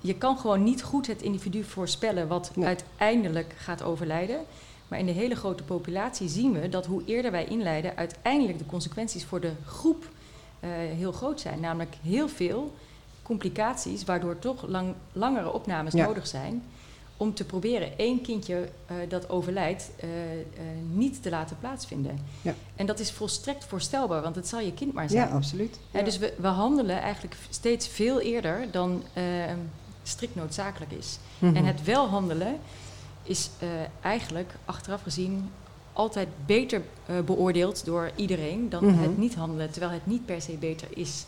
je 0.01 0.15
kan 0.15 0.37
gewoon 0.37 0.63
niet 0.63 0.83
goed 0.83 1.07
het 1.07 1.21
individu 1.21 1.63
voorspellen 1.63 2.27
wat 2.27 2.51
uiteindelijk 2.61 3.53
gaat 3.57 3.83
overlijden. 3.83 4.39
Maar 4.87 4.99
in 4.99 5.05
de 5.05 5.11
hele 5.11 5.35
grote 5.35 5.63
populatie 5.63 6.27
zien 6.27 6.59
we 6.59 6.69
dat 6.69 6.85
hoe 6.85 7.01
eerder 7.05 7.31
wij 7.31 7.45
inleiden, 7.45 7.97
uiteindelijk 7.97 8.57
de 8.57 8.65
consequenties 8.65 9.25
voor 9.25 9.39
de 9.39 9.51
groep 9.65 10.03
uh, 10.59 10.69
heel 10.97 11.11
groot 11.11 11.41
zijn. 11.41 11.59
Namelijk 11.59 11.95
heel 12.03 12.29
veel 12.29 12.73
complicaties, 13.21 14.03
waardoor 14.03 14.39
toch 14.39 14.67
lang, 14.67 14.93
langere 15.11 15.51
opnames 15.51 15.93
nodig 15.93 16.27
zijn 16.27 16.63
om 17.19 17.33
te 17.33 17.43
proberen 17.43 17.97
één 17.97 18.21
kindje 18.21 18.69
uh, 18.91 18.97
dat 19.09 19.29
overlijdt 19.29 19.91
uh, 20.03 20.09
uh, 20.09 20.43
niet 20.91 21.21
te 21.21 21.29
laten 21.29 21.57
plaatsvinden. 21.59 22.19
Ja. 22.41 22.55
En 22.75 22.85
dat 22.85 22.99
is 22.99 23.11
volstrekt 23.11 23.65
voorstelbaar, 23.65 24.21
want 24.21 24.35
het 24.35 24.47
zal 24.47 24.59
je 24.59 24.73
kind 24.73 24.93
maar 24.93 25.09
zijn. 25.09 25.27
Ja, 25.27 25.33
absoluut. 25.33 25.79
Ja. 25.91 26.01
dus 26.01 26.17
we, 26.17 26.33
we, 26.37 26.47
handelen 26.47 27.01
eigenlijk 27.01 27.35
steeds 27.49 27.87
veel 27.87 28.19
eerder 28.19 28.71
dan 28.71 29.03
strikt 30.03 30.35
noodzakelijk 30.35 30.91
is. 30.91 31.17
Mm 31.39 31.47
-hmm. 31.47 31.57
En 31.57 31.65
het 31.65 31.83
wel 31.83 32.07
handelen 32.07 32.57
is 33.23 33.49
eigenlijk 34.01 34.53
achteraf 34.65 35.01
gezien 35.01 35.49
altijd 35.93 36.27
beter 36.45 36.81
beoordeeld 37.25 37.85
door 37.85 38.11
iedereen 38.15 38.69
dan 38.69 38.83
mm 38.83 38.93
-hmm. 38.93 39.01
het 39.01 39.17
niet 39.17 39.35
handelen, 39.35 39.71
terwijl 39.71 39.91
het 39.91 40.05
niet 40.05 40.25
per 40.25 40.41
se 40.41 40.51
beter 40.51 40.87
is. 40.89 41.25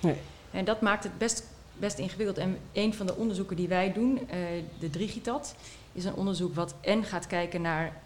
Nee. 0.00 0.16
En 0.50 0.64
dat 0.64 0.80
maakt 0.80 1.04
het 1.04 1.18
best 1.18 1.44
best 1.78 1.98
ingewikkeld. 1.98 2.38
En 2.38 2.58
een 2.72 2.94
van 2.94 3.06
de 3.06 3.16
onderzoeken 3.16 3.56
die 3.56 3.68
wij 3.68 3.92
doen, 3.92 4.14
uh, 4.14 4.36
de 4.78 4.90
Drigitat, 4.90 5.54
is 5.92 6.04
een 6.04 6.14
onderzoek 6.14 6.54
wat 6.54 6.74
en 6.80 7.04
gaat 7.04 7.26
kijken 7.26 7.62
naar 7.62 8.00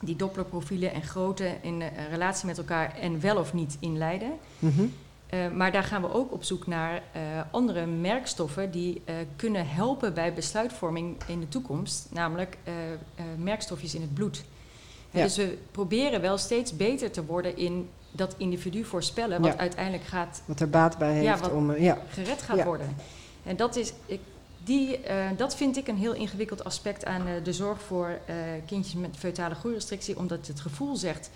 die 0.00 0.16
Dopplerprofielen 0.16 0.92
en 0.92 1.02
grootte 1.02 1.56
in 1.62 1.80
uh, 1.80 1.88
relatie 2.10 2.46
met 2.46 2.58
elkaar 2.58 2.98
en 2.98 3.20
wel 3.20 3.36
of 3.36 3.52
niet 3.52 3.76
inleiden. 3.80 4.32
Mm 4.58 4.70
-hmm. 4.70 4.92
uh, 5.30 5.50
maar 5.50 5.72
daar 5.72 5.84
gaan 5.84 6.02
we 6.02 6.12
ook 6.12 6.32
op 6.32 6.44
zoek 6.44 6.66
naar 6.66 7.02
andere 7.50 7.86
merkstoffen 7.86 8.70
die 8.70 9.02
kunnen 9.36 9.68
helpen 9.68 10.14
bij 10.14 10.34
besluitvorming 10.34 11.16
in 11.26 11.40
de 11.40 11.48
toekomst, 11.48 12.08
namelijk 12.10 12.58
merkstofjes 13.36 13.94
in 13.94 14.00
het 14.00 14.14
bloed. 14.14 14.44
Ja. 15.10 15.22
Dus 15.22 15.36
we 15.36 15.58
proberen 15.70 16.20
wel 16.20 16.38
steeds 16.38 16.76
beter 16.76 17.10
te 17.10 17.24
worden 17.24 17.56
in 17.56 17.88
dat 18.16 18.34
individu 18.36 18.84
voorspellen, 18.84 19.40
wat 19.40 19.58
uiteindelijk 19.58 20.04
gaat. 20.04 20.42
Wat 20.44 20.60
er 20.60 20.70
baat 20.70 20.98
bij 20.98 21.12
heeft 21.12 21.46
ja, 21.46 21.50
om. 21.50 21.76
Ja. 21.76 21.98
gered 22.08 22.42
gaat 22.42 22.64
worden. 22.64 22.96
En 23.44 23.56
dat, 23.56 23.76
is, 23.76 23.92
ik, 24.06 24.20
die, 24.64 25.00
uh, 25.08 25.26
dat 25.36 25.56
vind 25.56 25.76
ik 25.76 25.88
een 25.88 25.96
heel 25.96 26.14
ingewikkeld 26.14 26.64
aspect 26.64 27.04
aan 27.04 27.28
uh, 27.28 27.32
de 27.44 27.52
zorg 27.52 27.80
voor 27.82 28.08
uh, 28.08 28.34
kindjes 28.66 28.94
met 28.94 29.16
feutale 29.18 29.54
groeirestrictie, 29.54 30.18
omdat 30.18 30.46
het 30.46 30.60
gevoel 30.60 30.96
zegt: 30.96 31.30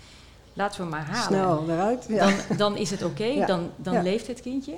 laten 0.53 0.81
we 0.81 0.89
maar 0.89 1.05
halen. 1.05 1.23
Snel 1.23 1.69
eruit. 1.69 2.17
Dan, 2.17 2.57
dan 2.57 2.77
is 2.77 2.91
het 2.91 3.03
oké, 3.03 3.23
okay, 3.31 3.45
dan, 3.45 3.71
dan 3.75 4.03
leeft 4.03 4.27
het 4.27 4.41
kindje. 4.41 4.73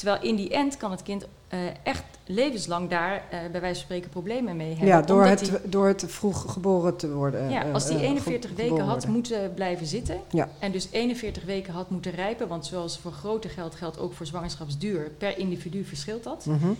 Terwijl 0.00 0.22
in 0.22 0.36
die 0.36 0.50
end 0.50 0.76
kan 0.76 0.90
het 0.90 1.02
kind 1.02 1.26
uh, 1.54 1.60
echt 1.82 2.02
levenslang 2.26 2.88
daar 2.88 3.14
uh, 3.14 3.38
bij 3.50 3.60
wijze 3.60 3.74
van 3.74 3.84
spreken 3.84 4.10
problemen 4.10 4.56
mee 4.56 4.68
hebben. 4.68 4.86
Ja, 4.86 5.02
door, 5.02 5.24
het, 5.24 5.38
die, 5.38 5.50
door 5.64 5.86
het 5.86 6.04
vroeg 6.06 6.52
geboren 6.52 6.96
te 6.96 7.12
worden. 7.12 7.50
Ja, 7.50 7.70
als 7.72 7.86
die 7.86 8.00
41 8.00 8.50
weken 8.54 8.84
had 8.84 9.06
moeten 9.06 9.54
blijven 9.54 9.86
zitten 9.86 10.20
ja. 10.30 10.48
en 10.58 10.72
dus 10.72 10.88
41 10.90 11.44
weken 11.44 11.72
had 11.72 11.90
moeten 11.90 12.12
rijpen, 12.12 12.48
want 12.48 12.66
zoals 12.66 12.98
voor 12.98 13.12
grote 13.12 13.48
geld 13.48 13.74
geldt 13.74 13.98
ook 13.98 14.12
voor 14.12 14.26
zwangerschapsduur, 14.26 15.10
per 15.18 15.38
individu 15.38 15.84
verschilt 15.84 16.24
dat. 16.24 16.46
Mm 16.46 16.58
-hmm. 16.58 16.76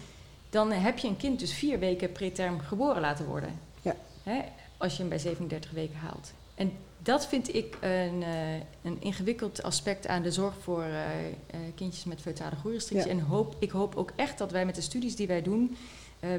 Dan 0.51 0.73
heb 0.73 0.99
je 0.99 1.09
een 1.09 1.17
kind 1.17 1.39
dus 1.39 1.53
vier 1.53 1.79
weken 1.79 2.13
preterm 2.13 2.61
geboren 2.61 3.01
laten 3.01 3.27
worden. 3.27 3.51
Ja. 3.83 3.95
Hè, 4.23 4.41
als 4.81 4.93
je 4.93 4.99
hem 4.99 5.09
bij 5.09 5.19
37 5.19 5.71
weken 5.71 5.97
haalt. 5.97 6.33
En 6.55 6.73
dat 6.99 7.27
vind 7.27 7.55
ik 7.55 7.77
een, 7.81 8.21
uh, 8.21 8.55
een 8.83 8.97
ingewikkeld 9.01 9.63
aspect 9.63 10.07
aan 10.07 10.23
de 10.23 10.33
zorg 10.33 10.55
voor 10.63 10.83
uh, 10.83 10.91
uh, 10.91 11.61
kindjes 11.75 12.05
met 12.05 12.21
feutale 12.21 12.57
groeirestrictie. 12.57 13.15
Ja. 13.15 13.19
En 13.19 13.25
hoop, 13.25 13.57
ik 13.59 13.71
hoop 13.71 13.97
ook 13.97 14.13
echt 14.17 14.39
dat 14.39 14.51
wij 14.51 14.67
met 14.67 14.75
de 14.75 14.81
studies 14.81 15.17
die 15.17 15.27
wij 15.27 15.43
doen 15.43 15.77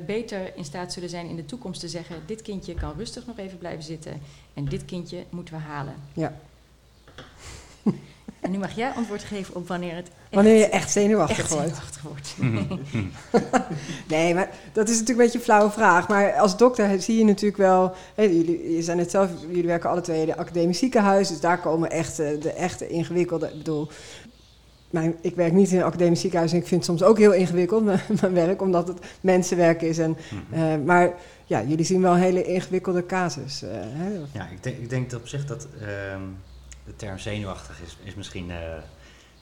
beter 0.05 0.55
in 0.55 0.65
staat 0.65 0.93
zullen 0.93 1.09
zijn 1.09 1.27
in 1.27 1.35
de 1.35 1.45
toekomst 1.45 1.79
te 1.79 1.89
zeggen: 1.89 2.23
dit 2.25 2.41
kindje 2.41 2.73
kan 2.73 2.93
rustig 2.97 3.25
nog 3.25 3.37
even 3.37 3.57
blijven 3.57 3.83
zitten 3.83 4.21
en 4.53 4.65
dit 4.65 4.85
kindje 4.85 5.23
moeten 5.29 5.53
we 5.53 5.59
halen. 5.59 5.95
Ja. 6.13 6.39
En 8.51 8.57
nu 8.57 8.63
mag 8.63 8.75
jij 8.75 8.89
antwoord 8.91 9.23
geven 9.23 9.55
op 9.55 9.67
wanneer 9.67 9.95
het. 9.95 10.07
wanneer 10.31 10.55
je 10.57 10.69
echt 10.69 10.91
zenuwachtig, 10.91 11.37
echt 11.37 11.49
wordt. 11.49 11.65
Zenuwachtig 11.67 12.01
wordt. 12.01 12.35
nee, 14.07 14.33
maar 14.33 14.49
dat 14.73 14.89
is 14.89 14.99
natuurlijk 14.99 15.09
een 15.09 15.23
beetje 15.25 15.37
een 15.37 15.43
flauwe 15.43 15.71
vraag. 15.71 16.07
Maar 16.07 16.33
als 16.33 16.57
dokter 16.57 17.01
zie 17.01 17.17
je 17.17 17.25
natuurlijk 17.25 17.57
wel. 17.61 17.93
Hè, 18.15 18.23
jullie, 18.23 18.75
je 18.75 18.81
zijn 18.81 18.99
het 18.99 19.11
zelf, 19.11 19.29
jullie 19.47 19.65
werken 19.67 19.89
alle 19.89 20.01
twee 20.01 20.19
in 20.19 20.25
de 20.25 20.37
academisch 20.37 20.79
ziekenhuis. 20.79 21.27
Dus 21.27 21.39
daar 21.39 21.59
komen 21.59 21.91
echt 21.91 22.15
de 22.17 22.53
echte 22.57 22.87
ingewikkelde. 22.87 23.47
Ik 23.47 23.57
bedoel, 23.57 23.87
mijn, 24.89 25.15
ik 25.21 25.35
werk 25.35 25.51
niet 25.53 25.71
in 25.71 25.77
een 25.77 25.83
academisch 25.83 26.19
ziekenhuis 26.21 26.51
en 26.51 26.57
ik 26.57 26.67
vind 26.67 26.85
het 26.87 26.89
soms 26.97 27.09
ook 27.09 27.17
heel 27.17 27.33
ingewikkeld, 27.33 27.83
mijn, 27.85 27.99
mijn 28.21 28.33
werk, 28.33 28.61
omdat 28.61 28.87
het 28.87 28.97
mensenwerk 29.21 29.81
is. 29.81 29.97
En, 29.97 30.17
Mhm. 30.49 30.61
eh, 30.63 30.85
maar 30.85 31.13
ja, 31.45 31.63
jullie 31.63 31.85
zien 31.85 32.01
wel 32.01 32.13
een 32.13 32.19
hele 32.19 32.43
ingewikkelde 32.43 33.05
casus. 33.05 33.61
eh, 33.63 33.69
hè? 33.73 34.09
Ja, 34.31 34.47
ik 34.51 34.63
denk, 34.63 34.77
ik 34.77 34.89
denk 34.89 35.09
dat 35.09 35.19
op 35.19 35.27
zich 35.27 35.45
dat 35.45 35.67
ehm, 35.81 36.21
de 36.85 36.95
term 36.95 37.19
zenuwachtig 37.19 37.79
is, 37.85 37.97
is 38.03 38.15
misschien. 38.15 38.51
eh, 38.51 38.57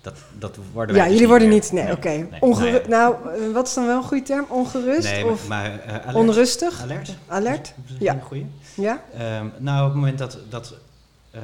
dat, 0.02 0.18
dat 0.38 0.58
worden 0.74 0.96
wij 0.96 1.04
Ja, 1.04 1.04
dus 1.04 1.14
jullie 1.14 1.28
worden 1.28 1.50
niet, 1.50 1.72
nee, 1.72 1.92
oké. 1.92 2.10
nee, 2.10 2.42
Ongeru- 2.42 2.88
nou 2.88 3.16
Nou, 3.24 3.34
eh, 3.48 3.54
wat 3.54 3.68
is 3.68 3.74
dan 3.74 3.86
wel 3.86 3.98
een 3.98 4.04
goede 4.04 4.24
term? 4.24 4.46
Ongerust. 4.50 5.12
Nee, 5.12 5.26
of 5.26 5.48
maar 5.48 5.80
eh, 5.80 5.94
alert. 5.94 6.16
onrustig? 6.16 6.82
Alert? 6.82 7.16
Alert? 7.28 7.68
Is 7.86 7.92
dat 7.92 8.02
Ja. 8.02 8.14
een 8.14 8.22
goeie? 8.22 8.46
Ja? 8.76 9.04
Ehm, 9.14 9.48
nou, 9.58 9.80
op 9.82 9.88
het 9.88 9.96
moment 9.96 10.18
dat, 10.18 10.38
dat 10.50 10.74
ehm, 11.32 11.44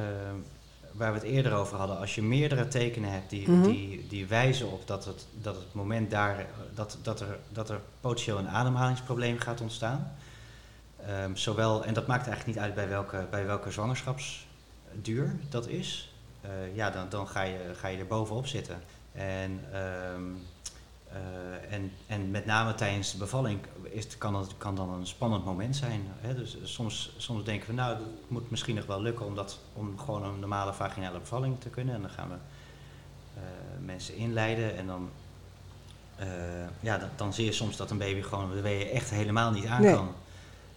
waar 0.92 1.12
we 1.12 1.18
het 1.18 1.26
eerder 1.28 1.52
over 1.54 1.76
hadden, 1.76 1.98
als 1.98 2.14
je 2.14 2.22
meerdere 2.22 2.68
tekenen 2.68 3.12
hebt 3.12 3.30
die, 3.30 3.50
Mhm. 3.50 3.62
die, 3.62 4.06
die 4.08 4.26
wijzen 4.26 4.70
op 4.72 4.86
dat 4.86 5.04
het, 5.04 5.26
dat 5.42 5.54
het 5.54 5.72
moment 5.74 6.10
daar, 6.10 6.46
dat, 6.74 6.98
dat, 7.02 7.20
er, 7.20 7.38
dat 7.52 7.70
er 7.70 7.80
potentieel 8.00 8.38
een 8.38 8.48
ademhalingsprobleem 8.48 9.38
gaat 9.38 9.60
ontstaan. 9.60 10.12
Ehm, 11.06 11.34
zowel, 11.34 11.84
en 11.84 11.94
dat 11.94 12.06
maakt 12.06 12.26
eigenlijk 12.26 12.56
niet 12.56 12.64
uit 12.66 12.74
bij 12.74 12.88
welke, 12.88 13.26
bij 13.30 13.46
welke 13.46 13.70
zwangerschapsduur 15.02 15.36
dat 15.48 15.68
is. 15.68 16.14
Eh, 16.40 16.76
ja, 16.76 16.90
dan, 16.90 17.08
dan 17.08 17.28
ga, 17.28 17.42
je, 17.42 17.58
ga 17.74 17.88
je 17.88 17.98
er 17.98 18.06
bovenop 18.06 18.46
zitten. 18.46 18.82
En, 19.12 19.60
ehm, 19.72 20.22
eh, 21.08 21.74
en, 21.74 21.92
en 22.06 22.30
met 22.30 22.46
name 22.46 22.74
tijdens 22.74 23.12
de 23.12 23.18
bevalling 23.18 23.60
is, 23.82 24.18
kan 24.18 24.34
het 24.34 24.58
kan 24.58 24.76
dan 24.76 24.92
een 24.92 25.06
spannend 25.06 25.44
moment 25.44 25.76
zijn. 25.76 26.06
Hè? 26.20 26.34
Dus 26.34 26.56
soms, 26.62 27.14
soms 27.16 27.44
denken 27.44 27.68
we, 27.68 27.74
nou, 27.74 27.96
het 27.96 28.04
moet 28.28 28.50
misschien 28.50 28.74
nog 28.74 28.86
wel 28.86 29.02
lukken 29.02 29.26
om, 29.26 29.34
dat, 29.34 29.58
om 29.72 29.98
gewoon 29.98 30.24
een 30.24 30.40
normale 30.40 30.72
vaginale 30.72 31.18
bevalling 31.18 31.60
te 31.60 31.68
kunnen. 31.68 31.94
En 31.94 32.00
dan 32.00 32.10
gaan 32.10 32.28
we 32.28 32.36
eh, 33.34 33.42
mensen 33.84 34.14
inleiden 34.14 34.76
en 34.76 34.86
dan, 34.86 35.10
eh, 36.16 36.26
ja, 36.80 36.98
dan, 36.98 37.08
dan 37.16 37.32
zie 37.32 37.44
je 37.44 37.52
soms 37.52 37.76
dat 37.76 37.90
een 37.90 37.98
baby 37.98 38.22
gewoon 38.22 38.50
de 38.50 38.60
weeën 38.60 38.88
echt 38.88 39.10
helemaal 39.10 39.50
niet 39.50 39.66
aan 39.66 39.82
Nee. 39.82 39.98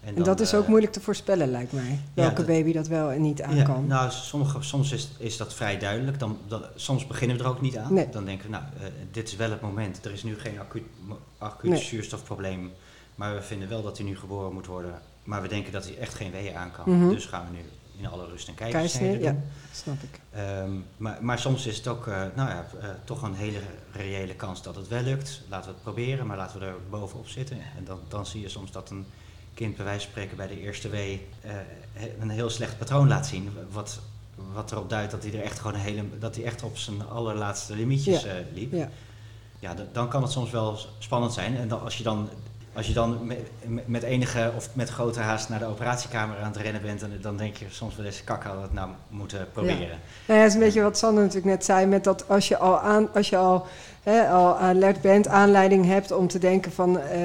En 0.04 0.24
dat 0.24 0.40
is 0.40 0.54
eh, 0.54 0.60
ook 0.60 0.68
moeilijk 0.68 0.92
te 0.94 1.02
voorspellen, 1.02 1.52
lijkt 1.52 1.72
mij. 1.72 2.00
Welke 2.14 2.36
dat- 2.36 2.46
baby 2.46 2.74
dat 2.74 2.88
wel 2.88 3.12
en 3.12 3.22
niet 3.22 3.42
aan 3.42 3.56
ja, 3.56 3.64
kan. 3.64 3.88
Nou, 3.88 4.12
sommige, 4.12 4.62
soms 4.62 4.92
is, 4.92 5.10
is 5.18 5.38
dat 5.38 5.54
vrij 5.54 5.80
duidelijk. 5.80 6.20
Dan, 6.20 6.38
dan, 6.48 6.64
soms 6.76 7.08
beginnen 7.08 7.38
we 7.38 7.44
er 7.44 7.50
ook 7.50 7.62
niet 7.62 7.78
aan. 7.78 7.94
Nee. 7.94 8.10
Dan 8.10 8.26
denken 8.26 8.46
we, 8.46 8.52
nou, 8.52 8.64
eh, 8.80 8.84
dit 9.12 9.28
is 9.28 9.36
wel 9.36 9.50
het 9.52 9.62
moment. 9.62 10.06
Er 10.06 10.12
is 10.12 10.24
nu 10.24 10.40
geen 10.40 10.60
acuut, 10.60 10.84
acuut 11.38 11.72
Nee. 11.72 11.82
zuurstofprobleem. 11.82 12.72
Maar 13.16 13.36
we 13.36 13.42
vinden 13.42 13.70
wel 13.70 13.82
dat 13.84 13.98
hij 13.98 14.06
nu 14.06 14.18
geboren 14.18 14.54
moet 14.54 14.66
worden. 14.66 15.02
Maar 15.24 15.42
we 15.42 15.48
denken 15.48 15.72
dat 15.72 15.86
hij 15.86 15.98
echt 15.98 16.14
geen 16.14 16.32
weeën 16.32 16.56
aan 16.56 16.72
kan. 16.72 16.98
Mhm. 17.00 17.10
Dus 17.10 17.26
gaan 17.26 17.46
we 17.52 17.58
nu 17.58 17.64
in 17.98 18.08
alle 18.08 18.26
rust 18.28 18.54
keizersnede 18.56 18.78
Keizersnede, 18.78 19.24
doen. 19.24 19.44
Snap 19.74 19.96
ik. 20.04 20.20
Ehm, 20.32 20.72
maar, 20.98 21.18
maar 21.22 21.40
soms 21.40 21.66
is 21.66 21.78
het 21.78 21.88
ook 21.88 22.08
eh, 22.08 22.22
nou 22.36 22.50
ja, 22.50 22.66
eh, 22.82 22.88
toch 23.04 23.22
een 23.22 23.34
hele 23.34 23.60
reële 23.92 24.36
kans 24.36 24.62
dat 24.62 24.76
het 24.76 24.88
wel 24.88 25.02
lukt. 25.02 25.42
Laten 25.50 25.68
we 25.68 25.74
het 25.74 25.84
proberen, 25.84 26.28
maar 26.28 26.38
laten 26.38 26.60
we 26.60 26.66
er 26.66 26.76
bovenop 26.90 27.28
zitten. 27.28 27.58
En 27.78 27.84
dan, 27.84 28.00
dan 28.08 28.26
zie 28.26 28.42
je 28.42 28.50
soms 28.50 28.72
dat 28.72 28.90
een 28.90 29.06
kind 29.60 29.76
bij 29.76 29.86
wijze 29.86 30.00
van 30.02 30.10
spreken 30.10 30.38
bij 30.38 30.48
de 30.48 30.60
eerste 30.62 30.90
wee 30.90 31.28
eh, 31.42 31.52
een 32.20 32.30
heel 32.30 32.50
slecht 32.50 32.78
patroon 32.78 33.08
laat 33.08 33.28
zien. 33.28 33.50
Wat, 33.72 34.00
wat 34.54 34.72
erop 34.72 34.90
duidt 34.90 35.12
dat 35.12 35.24
hij 35.24 35.34
er 35.34 35.42
echt 35.44 35.60
gewoon 35.60 35.74
een 35.74 35.80
hele, 35.80 36.04
dat 36.20 36.36
hij 36.36 36.46
echt 36.46 36.64
op 36.64 36.78
zijn 36.78 37.08
allerlaatste 37.10 37.76
limietjes 37.76 38.22
Ja. 38.22 38.30
eh, 38.30 38.36
liep. 38.54 38.74
Ja. 38.74 38.90
Ja, 39.60 39.76
dan 39.92 40.08
kan 40.10 40.22
het 40.22 40.32
soms 40.32 40.52
wel 40.52 40.78
spannend 41.00 41.34
zijn. 41.34 41.58
En 41.58 41.68
dan, 41.68 41.84
als 41.84 41.98
je 41.98 42.04
dan, 42.04 42.30
als 42.74 42.88
je 42.88 42.94
dan 42.94 43.28
met, 43.28 43.38
met 43.88 44.04
enige 44.04 44.52
of 44.56 44.70
met 44.74 44.90
grote 44.90 45.20
haast 45.20 45.50
naar 45.50 45.60
de 45.60 45.66
operatiekamer 45.66 46.38
aan 46.38 46.52
het 46.52 46.58
rennen 46.62 46.82
bent, 46.82 47.00
dan, 47.00 47.10
dan 47.22 47.38
denk 47.38 47.58
je 47.58 47.66
soms 47.70 47.96
wel 47.96 48.06
eens, 48.06 48.24
kak, 48.24 48.44
hadden 48.44 48.62
we 48.62 48.68
het 48.68 48.76
nou 48.76 48.90
moeten 49.10 49.48
proberen. 49.54 49.78
Nou 49.78 50.00
ja, 50.26 50.36
dat 50.40 50.48
is 50.48 50.54
een 50.54 50.60
beetje 50.60 50.82
wat 50.82 50.98
Sander 50.98 51.24
natuurlijk 51.24 51.52
net 51.52 51.66
zei, 51.66 51.86
met 51.86 52.04
dat 52.04 52.30
als 52.30 52.48
je 52.48 52.58
al, 52.58 52.80
aan, 52.80 53.14
als 53.14 53.30
je 53.30 53.38
al, 53.38 53.68
hè, 54.04 54.28
al 54.30 54.58
alert 54.58 55.02
bent, 55.02 55.28
aanleiding 55.28 55.86
hebt 55.86 56.12
om 56.12 56.28
te 56.28 56.40
denken 56.40 56.72
van... 56.72 57.00
eh, 57.00 57.20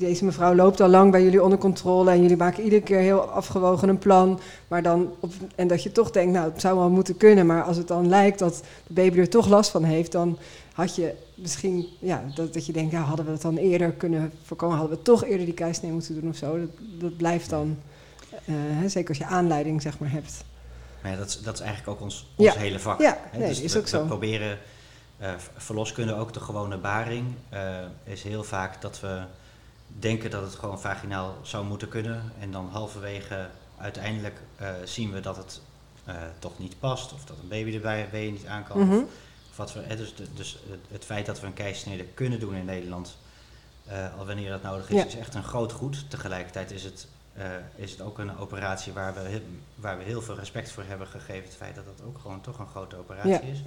deze 0.00 0.24
mevrouw 0.24 0.54
loopt 0.54 0.80
al 0.80 0.88
lang 0.88 1.10
bij 1.10 1.22
jullie 1.22 1.42
onder 1.42 1.58
controle 1.58 2.10
en 2.10 2.22
jullie 2.22 2.36
maken 2.36 2.62
iedere 2.64 2.82
keer 2.82 2.98
heel 2.98 3.20
afgewogen 3.20 3.88
een 3.88 3.98
plan. 3.98 4.40
Maar 4.68 4.82
dan 4.82 5.10
op, 5.20 5.32
en 5.54 5.68
dat 5.68 5.82
je 5.82 5.92
toch 5.92 6.10
denkt, 6.10 6.32
nou, 6.32 6.50
het 6.52 6.60
zou 6.60 6.78
wel 6.78 6.90
moeten 6.90 7.16
kunnen. 7.16 7.46
Maar 7.46 7.62
als 7.62 7.76
het 7.76 7.88
dan 7.88 8.08
lijkt 8.08 8.38
dat 8.38 8.62
de 8.86 8.92
baby 8.92 9.18
er 9.18 9.28
toch 9.28 9.48
last 9.48 9.70
van 9.70 9.84
heeft, 9.84 10.12
dan 10.12 10.38
had 10.72 10.94
je 10.96 11.14
misschien, 11.34 11.86
ja, 11.98 12.22
dat, 12.34 12.52
dat 12.54 12.66
je 12.66 12.72
denkt, 12.72 12.92
ja, 12.92 13.00
hadden 13.00 13.24
we 13.26 13.32
het 13.32 13.42
dan 13.42 13.56
eerder 13.56 13.90
kunnen 13.92 14.32
voorkomen? 14.42 14.76
Hadden 14.78 14.96
we 14.96 15.02
toch 15.02 15.24
eerder 15.24 15.44
die 15.46 15.54
keisnee 15.54 15.90
moeten 15.92 16.20
doen 16.20 16.30
of 16.30 16.36
zo? 16.36 16.58
Dat, 16.58 16.68
dat 17.00 17.16
blijft 17.16 17.50
dan, 17.50 17.76
eh, 18.30 18.54
hè, 18.56 18.88
zeker 18.88 19.08
als 19.08 19.18
je 19.18 19.24
aanleiding, 19.26 19.82
zeg 19.82 19.98
maar, 19.98 20.10
hebt. 20.10 20.44
Maar 21.02 21.10
ja, 21.10 21.16
dat, 21.18 21.28
is, 21.28 21.40
dat 21.42 21.54
is 21.54 21.60
eigenlijk 21.60 21.90
ook 21.90 22.00
ons, 22.04 22.26
ons 22.36 22.48
Ja. 22.54 22.60
hele 22.60 22.78
vak. 22.78 23.00
Ja, 23.00 23.18
hè. 23.30 23.38
nee, 23.38 23.48
Dus 23.48 23.60
is 23.60 23.72
we, 23.72 23.78
ook 23.78 23.86
zo. 23.88 24.00
we 24.00 24.06
proberen 24.06 24.58
v- 25.18 25.46
verloskunde 25.56 26.14
ook 26.14 26.32
de 26.32 26.40
gewone 26.40 26.76
baring. 26.76 27.24
eh, 27.48 27.60
is 28.04 28.22
heel 28.22 28.42
vaak 28.44 28.80
dat 28.82 29.00
we 29.00 29.20
denken 29.98 30.30
dat 30.30 30.42
het 30.42 30.54
gewoon 30.54 30.80
vaginaal 30.80 31.36
zou 31.42 31.64
moeten 31.64 31.88
kunnen. 31.88 32.32
En 32.40 32.50
dan 32.52 32.68
halverwege 32.72 33.48
uiteindelijk 33.78 34.40
eh, 34.56 34.68
zien 34.84 35.12
we 35.12 35.20
dat 35.20 35.36
het 35.36 35.60
eh, 36.04 36.14
toch 36.38 36.58
niet 36.58 36.78
past. 36.78 37.12
Of 37.12 37.24
dat 37.24 37.36
een 37.42 37.48
baby 37.48 37.74
erbij 37.74 38.08
weer 38.10 38.30
niet 38.30 38.46
aan 38.46 38.64
kan. 38.64 38.78
Mhm. 38.80 38.96
Of, 38.96 39.02
of 39.50 39.56
wat 39.56 39.72
we, 39.72 39.96
dus 39.96 40.14
dus 40.34 40.58
het, 40.90 41.04
feit 41.04 41.26
dat 41.26 41.40
we 41.40 41.46
een 41.46 41.52
keisnede 41.52 42.04
kunnen 42.04 42.40
doen 42.40 42.54
in 42.54 42.64
Nederland, 42.64 43.16
eh, 43.86 44.18
al 44.18 44.26
wanneer 44.26 44.50
dat 44.50 44.62
nodig 44.62 44.90
is, 44.90 44.96
Ja. 44.96 45.06
is 45.06 45.16
echt 45.16 45.34
een 45.34 45.42
groot 45.44 45.72
goed. 45.72 46.10
Tegelijkertijd 46.10 46.70
is 46.70 46.82
het, 46.84 47.06
eh, 47.32 47.44
is 47.76 47.90
het 47.90 48.00
ook 48.00 48.18
een 48.18 48.38
operatie 48.38 48.92
waar 48.92 49.14
we, 49.14 49.20
heel, 49.20 49.40
waar 49.74 49.98
we 49.98 50.04
heel 50.04 50.22
veel 50.22 50.34
respect 50.36 50.70
voor 50.70 50.84
hebben 50.86 51.06
gegeven. 51.06 51.44
Het 51.44 51.56
feit 51.56 51.74
dat 51.74 51.84
het 51.86 52.02
ook 52.06 52.18
gewoon 52.18 52.40
toch 52.40 52.58
een 52.58 52.66
grote 52.68 52.96
operatie 52.96 53.30
Ja. 53.30 53.40
is. 53.40 53.62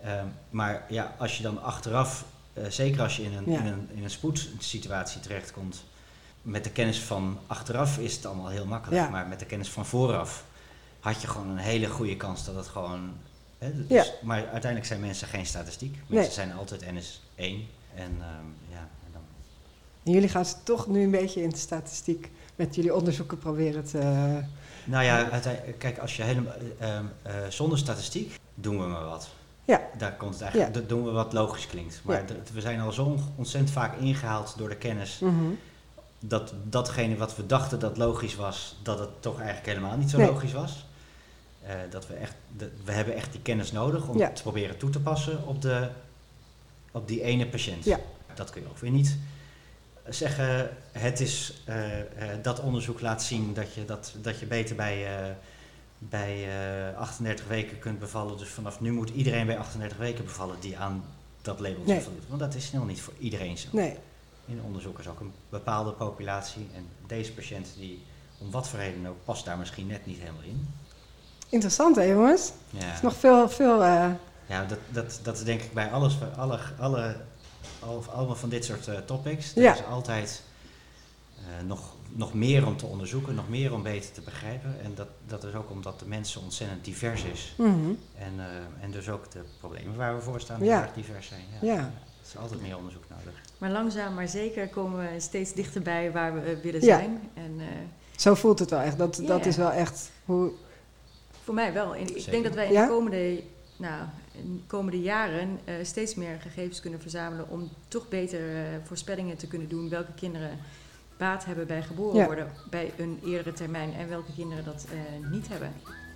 Ehm, 0.00 0.26
maar 0.50 0.84
ja, 0.88 1.14
als 1.18 1.36
je 1.36 1.42
dan 1.42 1.62
achteraf, 1.62 2.20
eh, 2.20 2.26
zeker 2.68 3.02
als 3.02 3.16
je 3.16 3.22
in 3.22 3.34
een, 3.36 3.50
Ja. 3.50 3.58
in, 3.58 3.66
een, 3.66 3.88
in 3.94 4.04
een 4.04 4.10
spoedsituatie 4.10 5.20
terechtkomt, 5.20 5.84
met 6.42 6.64
de 6.64 6.70
kennis 6.70 6.98
van 7.00 7.38
achteraf 7.46 7.98
is 7.98 8.16
het 8.16 8.26
allemaal 8.26 8.48
heel 8.48 8.66
makkelijk. 8.66 9.02
Ja. 9.02 9.08
Maar 9.08 9.26
met 9.26 9.38
de 9.38 9.44
kennis 9.46 9.68
van 9.70 9.86
vooraf 9.86 10.44
had 11.00 11.20
je 11.20 11.26
gewoon 11.28 11.48
een 11.48 11.56
hele 11.56 11.86
goede 11.88 12.16
kans 12.16 12.44
dat 12.44 12.54
het 12.54 12.66
gewoon. 12.66 13.12
Hè, 13.58 13.74
dus, 13.74 13.84
Ja. 13.88 14.04
Maar 14.22 14.38
uiteindelijk 14.42 14.84
zijn 14.86 15.00
mensen 15.00 15.28
geen 15.28 15.46
statistiek. 15.46 15.92
Mensen 16.06 16.14
Nee. 16.16 16.30
zijn 16.30 16.52
altijd 16.52 16.82
NS1. 16.84 17.68
En 17.94 18.10
ehm, 18.20 18.46
ja, 18.70 18.78
en 18.78 19.12
dan, 19.12 19.22
En 20.04 20.12
jullie 20.12 20.28
gaan 20.28 20.44
ze 20.44 20.54
toch 20.62 20.86
nu 20.86 21.02
een 21.02 21.10
beetje 21.10 21.42
in 21.42 21.50
de 21.50 21.56
statistiek 21.56 22.30
met 22.56 22.74
jullie 22.74 22.94
onderzoeken 22.94 23.38
proberen 23.38 23.84
te... 23.84 23.98
nou 24.84 25.04
ja, 25.04 25.40
kijk, 25.78 25.98
als 25.98 26.16
je 26.16 26.22
helemaal 26.22 26.54
ehm, 26.78 27.04
eh, 27.22 27.32
zonder 27.48 27.78
statistiek 27.78 28.38
doen 28.54 28.78
we 28.80 28.86
maar 28.86 29.04
wat. 29.04 29.28
Ja. 29.68 29.80
Daar 29.98 30.12
komt 30.16 30.32
het 30.32 30.42
eigenlijk, 30.42 30.74
dat 30.74 30.88
doen 30.88 31.04
we 31.04 31.10
wat 31.10 31.32
logisch 31.32 31.66
klinkt. 31.66 32.00
Maar 32.04 32.16
Ja. 32.28 32.34
we 32.52 32.60
zijn 32.60 32.80
al 32.80 32.92
zo 32.92 33.18
ontzettend 33.36 33.72
vaak 33.72 33.96
ingehaald 33.98 34.54
door 34.58 34.68
de 34.68 34.76
kennis 34.76 35.18
Mhm. 35.18 35.44
dat 36.20 36.52
datgene 36.64 37.16
wat 37.16 37.36
we 37.36 37.46
dachten 37.46 37.78
dat 37.78 37.96
logisch 37.96 38.34
was, 38.36 38.76
dat 38.82 38.98
het 38.98 39.22
toch 39.22 39.36
eigenlijk 39.36 39.66
helemaal 39.66 39.96
niet 39.96 40.10
zo 40.10 40.16
Nee. 40.18 40.26
logisch 40.26 40.52
was. 40.52 40.86
Eh, 41.66 41.74
dat 41.90 42.06
we 42.06 42.14
echt, 42.14 42.34
de- 42.56 42.72
we 42.84 42.92
hebben 42.92 43.14
echt 43.14 43.32
die 43.32 43.40
kennis 43.40 43.72
nodig 43.72 44.08
om 44.08 44.18
Ja. 44.18 44.30
te 44.32 44.42
proberen 44.42 44.76
toe 44.76 44.90
te 44.90 45.00
passen 45.00 45.46
op, 45.46 45.62
de, 45.62 45.88
op 46.92 47.08
die 47.08 47.22
ene 47.22 47.46
patiënt. 47.46 47.84
Ja. 47.84 47.98
Dat 48.34 48.50
kun 48.50 48.62
je 48.62 48.68
ook 48.68 48.78
weer 48.78 48.90
niet 48.90 49.16
zeggen, 50.08 50.70
het 50.92 51.20
is 51.20 51.62
eh, 51.64 52.00
eh, 52.00 52.06
dat 52.42 52.60
onderzoek 52.60 53.00
laat 53.00 53.22
zien 53.22 53.54
dat 53.54 53.74
je, 53.74 53.84
dat, 53.84 54.14
dat 54.22 54.38
je 54.38 54.46
beter 54.46 54.76
bij, 54.76 55.06
bij 55.98 56.48
eh, 56.92 56.98
38 56.98 57.46
weken 57.46 57.78
kunt 57.78 57.98
bevallen. 57.98 58.38
Dus 58.38 58.48
vanaf 58.48 58.80
nu 58.80 58.92
moet 58.92 59.10
iedereen 59.10 59.46
bij 59.46 59.58
38 59.58 59.98
weken 59.98 60.24
bevallen 60.24 60.56
die 60.60 60.78
aan 60.78 61.04
dat 61.42 61.60
labeltje 61.60 61.92
Nee. 61.92 62.02
voldoet. 62.02 62.28
Want 62.28 62.40
dat 62.40 62.54
is 62.54 62.66
snel 62.66 62.84
niet 62.84 63.00
voor 63.00 63.14
iedereen 63.18 63.58
zo. 63.58 63.68
Nee, 63.72 63.96
In 64.46 64.62
onderzoek 64.64 64.98
is 64.98 65.08
ook 65.08 65.20
een 65.20 65.32
bepaalde 65.48 65.90
populatie. 65.92 66.68
En 66.74 66.86
deze 67.06 67.32
patiënt, 67.32 67.68
die 67.78 68.02
om 68.38 68.50
wat 68.50 68.68
voor 68.68 68.78
reden 68.78 69.06
ook, 69.06 69.24
past 69.24 69.44
daar 69.44 69.58
misschien 69.58 69.86
net 69.86 70.06
niet 70.06 70.18
helemaal 70.18 70.42
in. 70.42 70.68
interessant 71.48 71.96
hè 71.96 72.02
jongens? 72.02 72.52
Er 72.78 72.78
Ja, 72.86 72.92
is 72.94 73.00
nog 73.02 73.14
veel, 73.16 73.48
veel... 73.48 73.84
eh, 73.84 74.10
ja 74.46 74.64
dat, 74.64 74.78
dat, 74.90 75.20
dat 75.22 75.36
is 75.36 75.44
denk 75.44 75.62
ik 75.62 75.72
bij 75.72 75.90
alles, 75.90 76.18
bij 76.18 76.28
alle, 76.28 76.58
alle, 76.78 77.16
al- 77.80 78.04
allemaal 78.14 78.36
van 78.36 78.48
dit 78.48 78.64
soort 78.64 78.88
eh, 78.88 78.98
topics. 78.98 79.54
Er 79.56 79.62
Ja. 79.62 79.74
is 79.74 79.84
altijd 79.84 80.42
eh, 81.36 81.66
nog, 81.66 81.94
nog 82.08 82.34
meer 82.34 82.66
om 82.66 82.76
te 82.76 82.86
onderzoeken, 82.86 83.34
nog 83.34 83.48
meer 83.48 83.72
om 83.72 83.82
beter 83.82 84.12
te 84.12 84.20
begrijpen. 84.20 84.76
En 84.82 84.92
dat, 84.94 85.08
dat 85.26 85.44
is 85.44 85.54
ook 85.54 85.70
omdat 85.70 85.98
de 85.98 86.06
mensen 86.06 86.40
ontzettend 86.40 86.84
divers 86.84 87.24
is. 87.24 87.54
mhm. 87.56 87.70
En, 88.18 88.32
eh, 88.36 88.84
en 88.84 88.90
dus 88.90 89.08
ook 89.08 89.30
de 89.30 89.40
problemen 89.58 89.96
waar 89.96 90.14
we 90.16 90.22
voor 90.22 90.40
staan 90.40 90.64
Ja. 90.64 90.74
heel 90.74 90.82
erg 90.86 90.92
divers 90.94 91.26
zijn. 91.26 91.40
Ja. 91.60 91.72
Ja. 91.72 91.78
Er 91.78 92.34
is 92.34 92.40
altijd 92.40 92.60
meer 92.60 92.76
onderzoek 92.76 93.04
nodig. 93.08 93.40
Maar 93.58 93.70
langzaam 93.70 94.14
maar 94.14 94.28
zeker 94.28 94.68
komen 94.68 95.12
we 95.12 95.20
steeds 95.20 95.52
dichterbij 95.52 96.12
waar 96.12 96.34
we 96.34 96.40
eh, 96.40 96.62
willen 96.62 96.80
Ja. 96.84 96.96
zijn. 96.98 97.20
En 97.34 97.54
eh, 97.58 97.66
Zo 98.16 98.34
voelt 98.34 98.58
het 98.58 98.70
wel 98.70 98.80
echt. 98.80 98.98
Dat, 98.98 99.16
Ja, 99.16 99.26
dat 99.26 99.42
ja. 99.42 99.46
is 99.50 99.56
wel 99.56 99.70
echt 99.72 100.10
hoe... 100.24 100.50
voor 101.44 101.54
mij 101.54 101.72
wel. 101.72 101.94
En 101.94 102.00
ik 102.02 102.08
Zeker. 102.08 102.30
denk 102.30 102.44
dat 102.44 102.54
wij 102.54 102.66
in 102.66 102.72
Ja? 102.72 102.82
de 102.86 102.92
komende, 102.92 103.42
nou, 103.76 104.02
in 104.32 104.56
de 104.56 104.62
komende 104.66 105.00
jaren 105.00 105.58
eh, 105.64 105.74
steeds 105.82 106.14
meer 106.14 106.38
gegevens 106.40 106.80
kunnen 106.80 107.00
verzamelen 107.00 107.48
om 107.48 107.70
toch 107.88 108.08
beter 108.08 108.40
voorspellingen 108.84 109.36
te 109.36 109.46
kunnen 109.46 109.68
doen 109.68 109.88
welke 109.88 110.12
kinderen 110.14 110.50
baat 111.18 111.44
hebben 111.44 111.66
bij 111.66 111.82
geboren 111.82 112.16
Ja. 112.16 112.26
worden 112.26 112.48
bij 112.70 112.92
een 112.96 113.20
eerdere 113.24 113.52
termijn 113.52 113.94
en 113.94 114.08
welke 114.08 114.32
kinderen 114.34 114.64
dat 114.64 114.86
eh, 114.92 115.30
niet 115.30 115.48
hebben. 115.48 115.72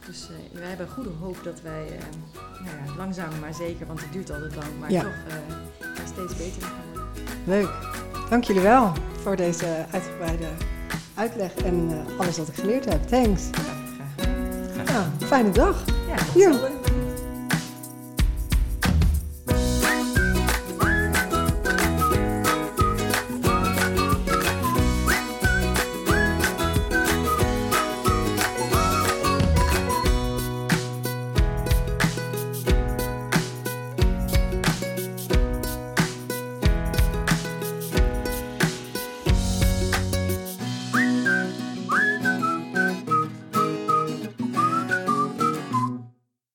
Dus 0.07 0.28
uh, 0.30 0.59
wij 0.59 0.68
hebben 0.68 0.88
goede 0.88 1.11
hoop 1.20 1.36
dat 1.44 1.61
wij 1.61 1.84
uh, 1.86 1.98
nou 2.64 2.76
ja, 2.86 2.96
langzaam 2.96 3.38
maar 3.40 3.55
zeker, 3.55 3.86
want 3.86 4.00
het 4.00 4.12
duurt 4.12 4.30
altijd 4.30 4.55
lang, 4.55 4.68
maar 4.80 4.90
Ja. 4.90 5.00
toch 5.03 5.12
steeds 6.07 6.36
beter 6.36 6.62
gaan 6.62 6.72
worden. 6.92 7.11
Leuk. 7.46 7.70
Dank 8.30 8.44
jullie 8.44 8.62
wel 8.62 8.92
voor 9.22 9.36
deze 9.36 9.86
uitgebreide 9.90 10.46
uitleg 11.14 11.55
en 11.55 11.88
eh, 11.90 12.18
alles 12.18 12.38
wat 12.38 12.48
ik 12.48 12.55
geleerd 12.55 12.84
heb. 12.84 13.03
Thanks. 13.07 13.42
Graag. 14.72 14.86
Nou, 14.92 15.05
fijne 15.28 15.50
dag. 15.50 15.84
Ja, 16.09 16.24
Hier. 16.34 16.61